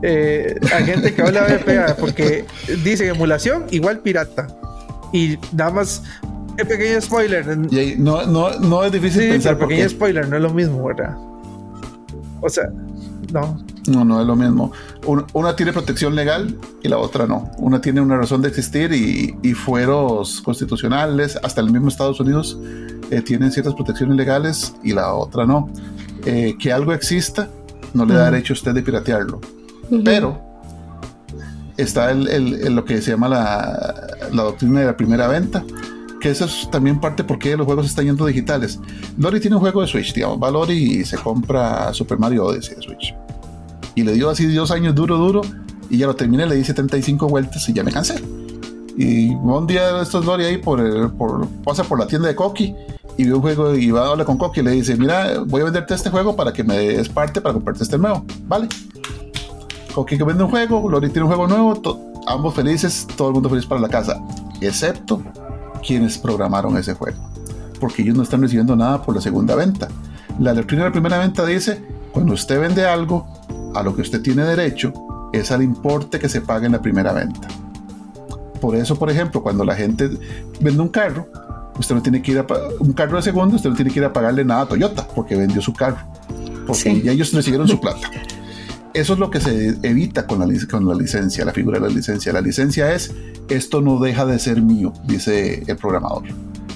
Eh, 0.02 0.56
hay 0.74 0.86
gente 0.86 1.14
que 1.14 1.22
habla 1.22 1.46
de 1.46 1.60
fea 1.60 1.96
porque 2.00 2.46
dice 2.84 3.08
emulación 3.08 3.66
igual 3.72 4.00
pirata. 4.00 4.48
Y 5.12 5.38
nada 5.54 5.72
más 5.72 6.04
un 6.62 6.68
pequeño 6.68 7.01
spoiler. 7.01 7.58
no, 7.99 8.26
no, 8.26 8.60
no 8.60 8.84
es 8.84 8.91
difícil 8.91 9.24
sí, 9.24 9.30
pensar. 9.30 9.58
pequeño 9.58 9.89
spoiler, 9.89 10.28
no 10.30 10.38
es 10.38 10.41
lo 10.41 10.53
mismo, 10.53 10.84
¿verdad? 10.84 11.18
O 12.41 12.49
sea, 12.49 12.70
no. 13.34 13.58
No, 13.88 14.03
no 14.03 14.22
es 14.22 14.28
lo 14.28 14.36
mismo. 14.36 14.72
Una, 15.34 15.56
tiene 15.56 15.72
protección 15.72 16.16
legal 16.16 16.58
y 16.82 16.88
la 16.88 16.97
otra 16.97 17.28
no. 17.28 17.51
Una 17.58 17.82
tiene 17.82 18.01
una 18.01 18.18
razón 18.18 18.41
de 18.41 18.47
existir 18.47 18.91
y, 18.93 19.53
fueros 19.53 20.41
constitucionales, 20.41 21.38
hasta 21.43 21.62
el 21.62 21.72
mismo 21.72 21.89
Estados 21.89 22.20
Unidos, 22.20 22.58
eh, 23.12 23.22
tienen 23.22 23.51
ciertas 23.51 23.76
protecciones 23.76 24.16
legales 24.16 24.74
y 24.84 24.93
la 24.93 25.14
otra 25.14 25.45
no. 25.45 25.70
Eh, 26.26 26.56
que 26.60 26.74
algo 26.74 26.93
exista 26.93 27.49
no 27.93 28.06
le 28.06 28.16
da 28.16 28.32
derecho 28.32 28.53
a 28.53 28.56
usted 28.56 28.74
de 28.74 28.82
piratearlo. 28.82 29.39
Pero 30.03 30.41
está 31.78 32.12
el, 32.12 32.74
lo 32.74 32.86
que 32.86 33.01
se 33.01 33.12
llama 33.12 33.30
la, 33.30 34.18
la, 34.32 34.43
doctrina 34.43 34.80
de 34.80 34.86
la 34.88 34.97
primera 34.97 35.28
venta, 35.28 35.64
que 36.26 36.32
eso 36.32 36.45
es 36.45 36.67
también 36.71 36.99
parte 36.99 37.23
porque 37.23 37.55
los 37.55 37.67
juegos 37.67 37.86
están 37.86 38.05
yendo 38.05 38.26
digitales. 38.26 38.80
Lori 39.15 39.39
tiene 39.39 39.57
un 39.57 39.61
juego 39.61 39.82
de 39.82 39.88
Switch, 39.88 40.11
digamos, 40.11 40.41
va 40.41 40.49
Lori 40.49 40.73
y 40.73 41.05
se 41.05 41.17
compra 41.17 41.93
Super 41.93 42.17
Mario 42.17 42.45
Odyssey 42.45 42.78
de 42.78 42.82
Switch 42.82 43.15
y 43.93 44.01
le 44.01 44.13
dio 44.13 44.32
así 44.32 44.51
dos 44.51 44.71
años 44.71 44.95
duro, 44.95 45.17
duro, 45.17 45.41
y 45.88 45.99
ya 45.99 46.07
lo 46.07 46.15
terminé, 46.15 46.47
le 46.47 46.55
di 46.55 46.63
75 46.63 47.28
vueltas 47.28 47.69
y 47.69 47.73
ya 47.73 47.84
me 47.84 47.91
cansé. 47.91 48.15
Y 48.97 49.36
un 49.36 49.67
día 49.67 49.93
de 49.93 50.01
estos 50.01 50.26
Lori 50.26 50.45
ahí 50.45 50.57
por, 50.57 51.13
por, 51.13 51.47
pasa 51.63 51.84
por 51.84 51.99
la 51.99 52.07
tienda 52.07 52.28
de 52.28 52.36
Coqui 52.36 52.73
y 53.17 53.26
ve 53.26 53.34
un 53.36 53.41
juego 53.41 53.76
y 53.76 53.91
va 53.91 54.07
a 54.07 54.09
hablar 54.09 54.26
con 54.26 54.39
Coqui 54.39 54.61
y 54.61 54.63
le 54.63 54.71
dice, 54.71 54.97
mira, 54.97 55.43
voy 55.45 55.61
a 55.61 55.65
venderte 55.65 55.93
este 55.93 56.09
juego 56.09 56.36
para 56.36 56.51
que 56.51 56.63
me 56.63 56.76
des 56.76 57.07
parte 57.07 57.39
para 57.39 57.53
comprarte 57.53 57.84
este 57.84 57.99
nuevo. 57.99 58.26
Vale. 58.47 58.67
Coqui 59.93 60.17
que 60.17 60.23
vende 60.23 60.43
un 60.43 60.49
juego, 60.49 60.89
Lori 60.89 61.09
tiene 61.09 61.28
un 61.28 61.28
juego 61.28 61.47
nuevo, 61.47 62.23
ambos 62.26 62.55
felices, 62.55 63.05
todo 63.15 63.28
el 63.28 63.36
mundo 63.36 63.47
feliz 63.47 63.67
para 63.67 63.80
la 63.80 63.89
casa, 63.89 64.19
excepto 64.59 65.21
quienes 65.86 66.18
programaron 66.18 66.78
ese 66.78 66.94
juego. 66.94 67.18
Porque 67.80 68.02
ellos 68.02 68.16
no 68.16 68.24
están 68.24 68.42
recibiendo 68.42 68.76
nada 68.76 69.02
por 69.02 69.16
la 69.16 69.22
segunda 69.22 69.56
venta. 69.56 69.88
La 70.40 70.54
doctrina 70.54 70.84
de 70.84 70.90
la 70.90 70.94
primera 70.94 71.18
venta 71.20 71.46
dice, 71.46 71.82
cuando 72.12 72.34
usted 72.34 72.60
vende 72.60 72.86
algo, 72.86 73.26
a 73.76 73.84
lo 73.84 73.96
que 73.96 74.02
usted 74.02 74.22
tiene 74.22 74.44
derecho 74.44 74.94
es 75.34 75.52
al 75.52 75.62
importe 75.62 76.20
que 76.20 76.30
se 76.30 76.42
paga 76.42 76.66
en 76.66 76.72
la 76.72 76.82
primera 76.82 77.12
venta. 77.12 77.48
por 78.62 78.76
eso, 78.76 78.98
por 78.98 79.12
ejemplo, 79.12 79.44
cuando 79.44 79.64
la 79.64 79.76
gente 79.76 80.10
vende 80.60 80.82
un 80.82 80.90
carro, 80.90 81.28
usted 81.78 81.94
no 81.94 82.02
tiene 82.02 82.22
que 82.22 82.32
ir 82.32 82.40
a 82.40 82.46
un 82.80 82.94
carro 82.94 83.18
de 83.18 83.24
segundo, 83.24 83.58
usted 83.58 83.70
no 83.70 83.76
tiene 83.76 83.92
que 83.92 84.00
ir 84.00 84.06
a 84.06 84.14
pagarle 84.14 84.44
nada 84.44 84.62
a 84.62 84.66
Toyota 84.66 85.06
porque 85.14 85.36
vendió 85.36 85.62
su 85.62 85.74
carro, 85.74 86.00
porque 86.66 87.02
ya 87.02 87.12
ellos 87.12 87.32
recibieron 87.34 87.68
su 87.68 87.80
plata. 87.80 88.10
Eso 88.96 89.14
es 89.14 89.20
lo 89.20 89.30
que 89.30 89.41
se 89.41 89.76
evita 89.84 90.26
con 90.26 90.39
la, 90.39 90.48
con 90.72 90.88
la 90.88 90.96
licencia, 90.96 91.43
la 91.43 91.52
figura 91.52 91.80
de 91.80 91.89
la 91.89 91.93
licencia. 91.93 92.32
La 92.32 92.39
licencia 92.39 92.93
es, 92.93 93.14
esto 93.50 93.82
no 93.82 94.00
deja 94.00 94.26
de 94.26 94.39
ser 94.39 94.62
mío, 94.62 94.93
dice 95.06 95.64
el 95.68 95.76
programador. 95.76 96.24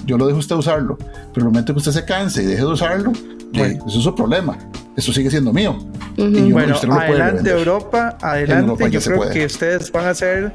Yo 0.04 0.18
lo 0.18 0.26
dejo 0.26 0.38
usted 0.38 0.54
usarlo, 0.54 0.98
pero 1.32 1.46
el 1.46 1.52
momento 1.52 1.72
que 1.72 1.78
usted 1.78 1.92
se 1.92 2.04
canse 2.04 2.42
y 2.42 2.46
deje 2.46 2.60
de 2.60 2.68
usarlo, 2.68 3.12
eso 3.54 3.84
es 3.86 4.04
su 4.04 4.14
problema. 4.14 4.58
Eso 4.96 5.14
sigue 5.14 5.30
siendo 5.30 5.50
mío. 5.50 5.78
bueno, 6.18 6.76
adelante 6.76 7.50
Europa, 7.50 8.18
adelante. 8.20 8.90
yo 8.90 9.00
creo 9.00 9.30
que 9.30 9.46
ustedes 9.46 9.90
van 9.90 10.08
a 10.08 10.14
ser 10.14 10.52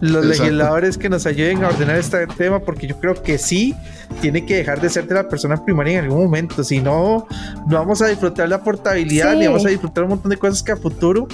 los 0.00 0.24
legisladores 0.24 0.98
que 0.98 1.08
nos 1.08 1.26
ayuden 1.26 1.64
a 1.64 1.68
ordenar 1.68 1.96
este 1.96 2.26
tema, 2.26 2.60
porque 2.60 2.86
yo 2.86 2.98
creo 3.00 3.20
que 3.22 3.38
sí 3.38 3.74
tiene 4.20 4.44
que 4.44 4.56
dejar 4.56 4.80
de 4.80 4.88
ser 4.88 5.06
de 5.06 5.14
la 5.14 5.28
persona 5.28 5.62
primaria 5.64 5.98
en 5.98 6.04
algún 6.04 6.24
momento. 6.24 6.62
Si 6.62 6.80
no, 6.80 7.26
no 7.66 7.76
vamos 7.76 8.02
a 8.02 8.06
disfrutar 8.06 8.48
la 8.48 8.62
portabilidad 8.62 9.34
ni 9.36 9.46
vamos 9.46 9.64
a 9.64 9.68
disfrutar 9.68 10.04
un 10.04 10.10
montón 10.10 10.30
de 10.30 10.36
cosas 10.36 10.62
que 10.62 10.72
a 10.72 10.76
futuro 10.76 11.26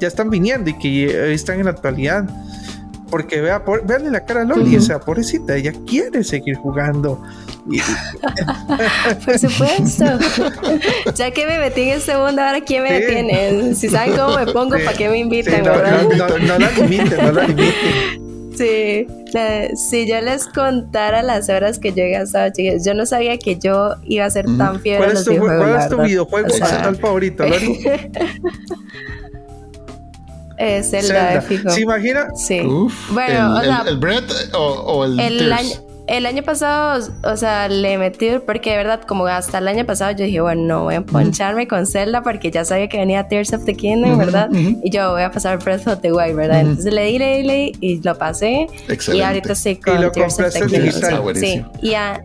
ya 0.00 0.08
están 0.08 0.30
viniendo 0.30 0.70
y 0.70 0.78
que 0.78 1.22
hoy 1.22 1.34
están 1.34 1.58
en 1.58 1.66
la 1.66 1.72
actualidad. 1.72 2.28
Porque 3.10 3.40
vea, 3.40 3.64
por, 3.64 3.86
veanle 3.86 4.10
la 4.10 4.24
cara 4.24 4.42
a 4.42 4.44
Loli, 4.44 4.76
o 4.76 4.80
sea, 4.80 4.98
pobrecita, 4.98 5.54
ella 5.54 5.72
quiere 5.86 6.24
seguir 6.24 6.56
jugando. 6.56 7.22
Por 9.24 9.38
supuesto. 9.38 10.04
ya 11.14 11.30
que 11.30 11.46
me 11.46 11.58
metí 11.58 11.82
en 11.82 11.88
este 11.98 12.16
mundo, 12.16 12.42
ahora 12.42 12.60
quién 12.60 12.82
me 12.82 12.92
detiene. 12.92 13.74
Si 13.74 13.88
saben 13.88 14.16
cómo 14.16 14.36
me 14.36 14.46
pongo, 14.52 14.76
¿para 14.84 14.96
qué 14.96 15.08
me 15.08 15.18
invitan? 15.18 15.62
no, 15.62 15.74
no, 15.74 16.58
la 16.58 16.70
limiten, 16.70 17.18
no 17.24 17.32
la 17.32 17.46
limiten. 17.46 18.24
Sí, 18.54 19.08
si 19.74 20.06
yo 20.06 20.20
les 20.20 20.46
contara 20.46 21.24
las 21.24 21.48
horas 21.48 21.80
que 21.80 21.92
yo 21.92 22.04
he 22.04 22.10
gastado, 22.10 22.52
chicas, 22.52 22.84
yo 22.84 22.94
no 22.94 23.04
sabía 23.04 23.36
que 23.36 23.58
yo 23.58 23.96
iba 24.04 24.26
a 24.26 24.30
ser 24.30 24.46
tan 24.56 24.78
fiel 24.78 24.98
¿Cuál 24.98 25.10
es 25.10 25.24
tu, 25.24 25.36
¿Cuál 25.36 25.76
es 25.80 25.88
tu 25.88 26.00
videojuego 26.00 26.48
favorito, 27.00 27.44
Lori? 27.44 27.84
Es 30.56 30.92
el 30.92 31.08
de 31.08 31.40
fijo. 31.42 31.68
¿Se 31.68 31.80
imagina? 31.80 32.28
Sí. 32.36 32.60
bueno, 33.10 33.60
el, 33.60 33.70
o 33.70 33.72
sea, 33.72 33.84
el, 33.88 33.98
Brett 33.98 34.24
o, 34.52 35.04
el, 35.04 35.18
el 35.18 35.52
año, 35.52 35.74
el 36.06 36.26
año 36.26 36.42
pasado, 36.42 37.12
o 37.22 37.36
sea, 37.36 37.68
le 37.68 37.96
metí 37.96 38.30
porque 38.44 38.70
de 38.70 38.76
verdad, 38.76 39.02
como 39.02 39.26
hasta 39.26 39.58
el 39.58 39.68
año 39.68 39.86
pasado, 39.86 40.12
yo 40.12 40.24
dije, 40.24 40.40
bueno, 40.40 40.62
no 40.62 40.84
voy 40.84 40.96
a 40.96 41.00
poncharme 41.00 41.66
con 41.66 41.86
Zelda 41.86 42.22
porque 42.22 42.50
ya 42.50 42.64
sabía 42.64 42.88
que 42.88 42.98
venía 42.98 43.26
Tears 43.26 43.52
of 43.54 43.64
the 43.64 43.74
Kingdom, 43.74 44.18
¿verdad? 44.18 44.50
Y 44.52 44.90
yo 44.90 45.12
voy 45.12 45.22
a 45.22 45.30
pasar 45.30 45.58
Breath 45.58 45.86
of 45.86 46.00
the 46.00 46.12
Wild, 46.12 46.36
¿verdad? 46.36 46.60
Entonces 46.60 46.92
le 46.92 47.04
di, 47.04 47.18
le 47.18 47.36
di, 47.38 47.42
le 47.42 47.54
di 47.54 47.72
y 47.80 48.02
lo 48.02 48.16
pasé. 48.16 48.66
Excelente. 48.88 49.16
Y 49.16 49.22
ahorita 49.22 49.52
estoy 49.54 49.76
con 49.76 50.12
Tears 50.12 50.40
of 50.40 50.52
the 50.52 50.66
Kingdom. 50.66 51.34
Sí, 51.34 51.64
y 51.80 51.90
ya. 51.90 52.22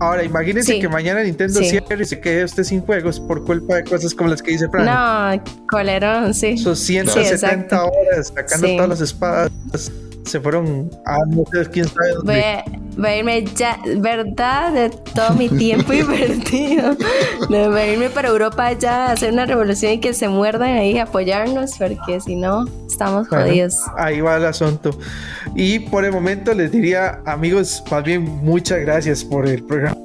Ahora, 0.00 0.24
imagínense 0.24 0.80
que 0.80 0.88
mañana 0.88 1.22
Nintendo 1.22 1.60
cierre 1.62 2.02
y 2.02 2.04
se 2.04 2.18
quede 2.18 2.42
usted 2.42 2.64
sin 2.64 2.80
juegos 2.80 3.20
por 3.20 3.44
culpa 3.44 3.76
de 3.76 3.84
cosas 3.84 4.12
como 4.12 4.30
las 4.30 4.42
que 4.42 4.50
dice 4.50 4.68
Fran. 4.68 4.86
No, 4.86 5.44
colerón, 5.70 6.34
sí. 6.34 6.58
Sus 6.58 6.80
170 6.80 7.84
horas 7.84 8.32
sacando 8.34 8.66
todas 8.74 8.88
las 8.88 9.00
espadas 9.00 9.52
se 10.24 10.40
fueron 10.40 10.90
a 11.06 11.18
no 11.28 11.44
sé 11.52 11.68
quién 11.70 11.86
sabe 11.86 12.14
Voy 12.24 12.34
a, 12.36 12.64
voy 12.96 13.06
a, 13.06 13.16
irme 13.16 13.44
ya, 13.54 13.78
¿verdad? 13.98 14.72
De 14.72 14.90
todo 14.90 15.30
mi 15.34 15.48
tiempo 15.48 15.92
invertido. 15.92 16.96
voy 17.48 17.58
a 17.58 17.92
irme 17.92 18.10
para 18.10 18.28
Europa 18.28 18.72
ya 18.72 19.06
a 19.06 19.12
hacer 19.12 19.32
una 19.32 19.46
revolución 19.46 19.92
y 19.92 20.00
que 20.00 20.14
se 20.14 20.28
muerdan 20.28 20.76
ahí 20.76 20.98
apoyarnos, 20.98 21.72
porque 21.78 22.20
si 22.20 22.36
no, 22.36 22.66
estamos 22.86 23.28
jodidos. 23.28 23.78
Ahí 23.96 24.20
va 24.20 24.36
el 24.36 24.46
asunto. 24.46 24.90
Y 25.54 25.80
por 25.80 26.04
el 26.04 26.12
momento 26.12 26.54
les 26.54 26.70
diría, 26.70 27.20
amigos, 27.24 27.82
más 27.90 28.04
bien 28.04 28.22
muchas 28.22 28.80
gracias 28.80 29.24
por 29.24 29.46
el 29.46 29.62
programa. 29.64 29.96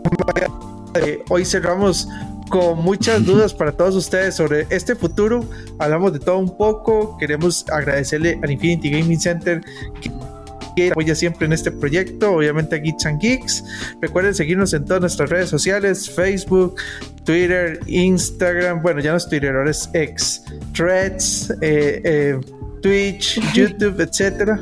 hoy 1.29 1.45
cerramos 1.45 2.07
con 2.49 2.79
muchas 2.79 3.25
dudas 3.25 3.53
para 3.53 3.71
todos 3.71 3.95
ustedes 3.95 4.35
sobre 4.35 4.67
este 4.69 4.95
futuro. 4.95 5.45
Hablamos 5.79 6.13
de 6.13 6.19
todo 6.19 6.37
un 6.37 6.55
poco. 6.57 7.17
Queremos 7.17 7.65
agradecerle 7.69 8.39
al 8.43 8.51
Infinity 8.51 8.89
Gaming 8.89 9.19
Center 9.19 9.61
que 10.01 10.91
apoya 10.91 11.15
siempre 11.15 11.47
en 11.47 11.53
este 11.53 11.71
proyecto, 11.71 12.33
obviamente 12.33 12.75
a 12.75 12.79
Geeks 12.79 13.05
and 13.07 13.19
Geeks. 13.19 13.63
Recuerden 13.99 14.35
seguirnos 14.35 14.73
en 14.73 14.85
todas 14.85 15.01
nuestras 15.01 15.29
redes 15.29 15.49
sociales, 15.49 16.09
Facebook, 16.09 16.75
Twitter, 17.23 17.79
Instagram, 17.87 18.83
bueno, 18.83 18.99
ya 18.99 19.11
no 19.11 19.17
es 19.17 19.27
Twitter, 19.27 19.55
ahora 19.55 19.71
es 19.71 19.89
X, 19.93 20.43
Threads, 20.73 21.49
eh, 21.61 22.01
eh, 22.03 22.39
Twitch, 22.83 23.39
YouTube, 23.55 23.99
etcétera. 23.99 24.59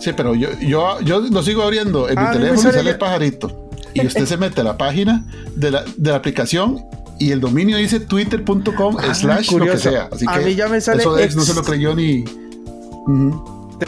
Sí, 0.00 0.12
pero 0.16 0.34
yo, 0.34 0.48
yo, 0.60 1.00
yo 1.02 1.20
lo 1.20 1.42
sigo 1.44 1.62
abriendo 1.62 2.08
en 2.08 2.16
mi 2.16 2.24
ah, 2.24 2.32
teléfono 2.32 2.70
y 2.70 2.72
sale 2.72 2.90
el 2.90 2.98
pajarito 2.98 3.61
y 3.94 4.06
usted 4.06 4.26
se 4.26 4.36
mete 4.36 4.60
a 4.60 4.64
la 4.64 4.78
página 4.78 5.24
de 5.56 5.70
la, 5.70 5.84
de 5.96 6.10
la 6.10 6.16
aplicación 6.16 6.84
y 7.18 7.30
el 7.30 7.40
dominio 7.40 7.76
dice 7.76 8.00
twitter.com 8.00 8.96
ah, 8.98 9.14
slash 9.14 9.52
lo 9.52 9.64
que 9.64 9.78
sea. 9.78 10.08
Así 10.10 10.24
a 10.28 10.38
mí 10.38 10.54
ya 10.54 10.68
me 10.68 10.80
sale 10.80 11.02
eso 11.02 11.18
ex. 11.18 11.36
no 11.36 11.42
se 11.42 11.54
lo 11.54 11.62
creyó 11.62 11.94
ni... 11.94 12.24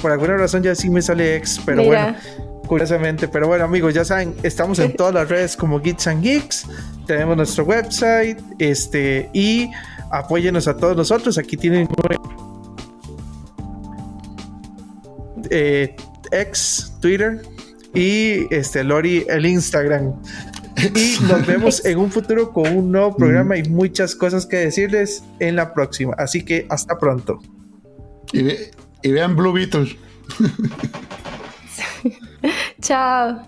Por 0.00 0.12
alguna 0.12 0.36
razón 0.36 0.62
ya 0.62 0.74
sí 0.74 0.88
me 0.88 1.02
sale 1.02 1.36
ex, 1.36 1.60
pero 1.64 1.84
bueno, 1.84 2.14
curiosamente. 2.66 3.28
Pero 3.28 3.48
bueno, 3.48 3.64
amigos, 3.64 3.94
ya 3.94 4.04
saben, 4.04 4.34
estamos 4.42 4.78
en 4.78 4.92
todas 4.96 5.14
las 5.14 5.28
redes 5.28 5.56
como 5.56 5.80
Geeks 5.80 6.06
and 6.06 6.22
Geeks. 6.22 6.66
Tenemos 7.06 7.36
nuestro 7.36 7.64
website, 7.64 8.40
este, 8.58 9.30
y 9.32 9.70
apóyenos 10.10 10.68
a 10.68 10.76
todos 10.76 10.96
nosotros. 10.96 11.36
Aquí 11.38 11.56
tienen 11.56 11.88
eh, 15.50 15.96
ex 16.30 16.92
Twitter, 17.00 17.42
y 17.94 18.54
este 18.54 18.84
Lori 18.84 19.24
el 19.28 19.46
Instagram. 19.46 20.14
Y 20.76 21.24
nos 21.28 21.46
vemos 21.46 21.84
en 21.84 21.98
un 21.98 22.10
futuro 22.10 22.52
con 22.52 22.66
un 22.76 22.92
nuevo 22.92 23.16
programa 23.16 23.56
y 23.56 23.68
muchas 23.68 24.14
cosas 24.14 24.44
que 24.44 24.56
decirles 24.56 25.22
en 25.38 25.56
la 25.56 25.72
próxima. 25.72 26.14
Así 26.18 26.44
que 26.44 26.66
hasta 26.68 26.98
pronto. 26.98 27.40
Y, 28.32 29.10
vean 29.10 29.36
Blue 29.36 29.52
Beetle. 29.52 29.96
Chao. 32.80 33.46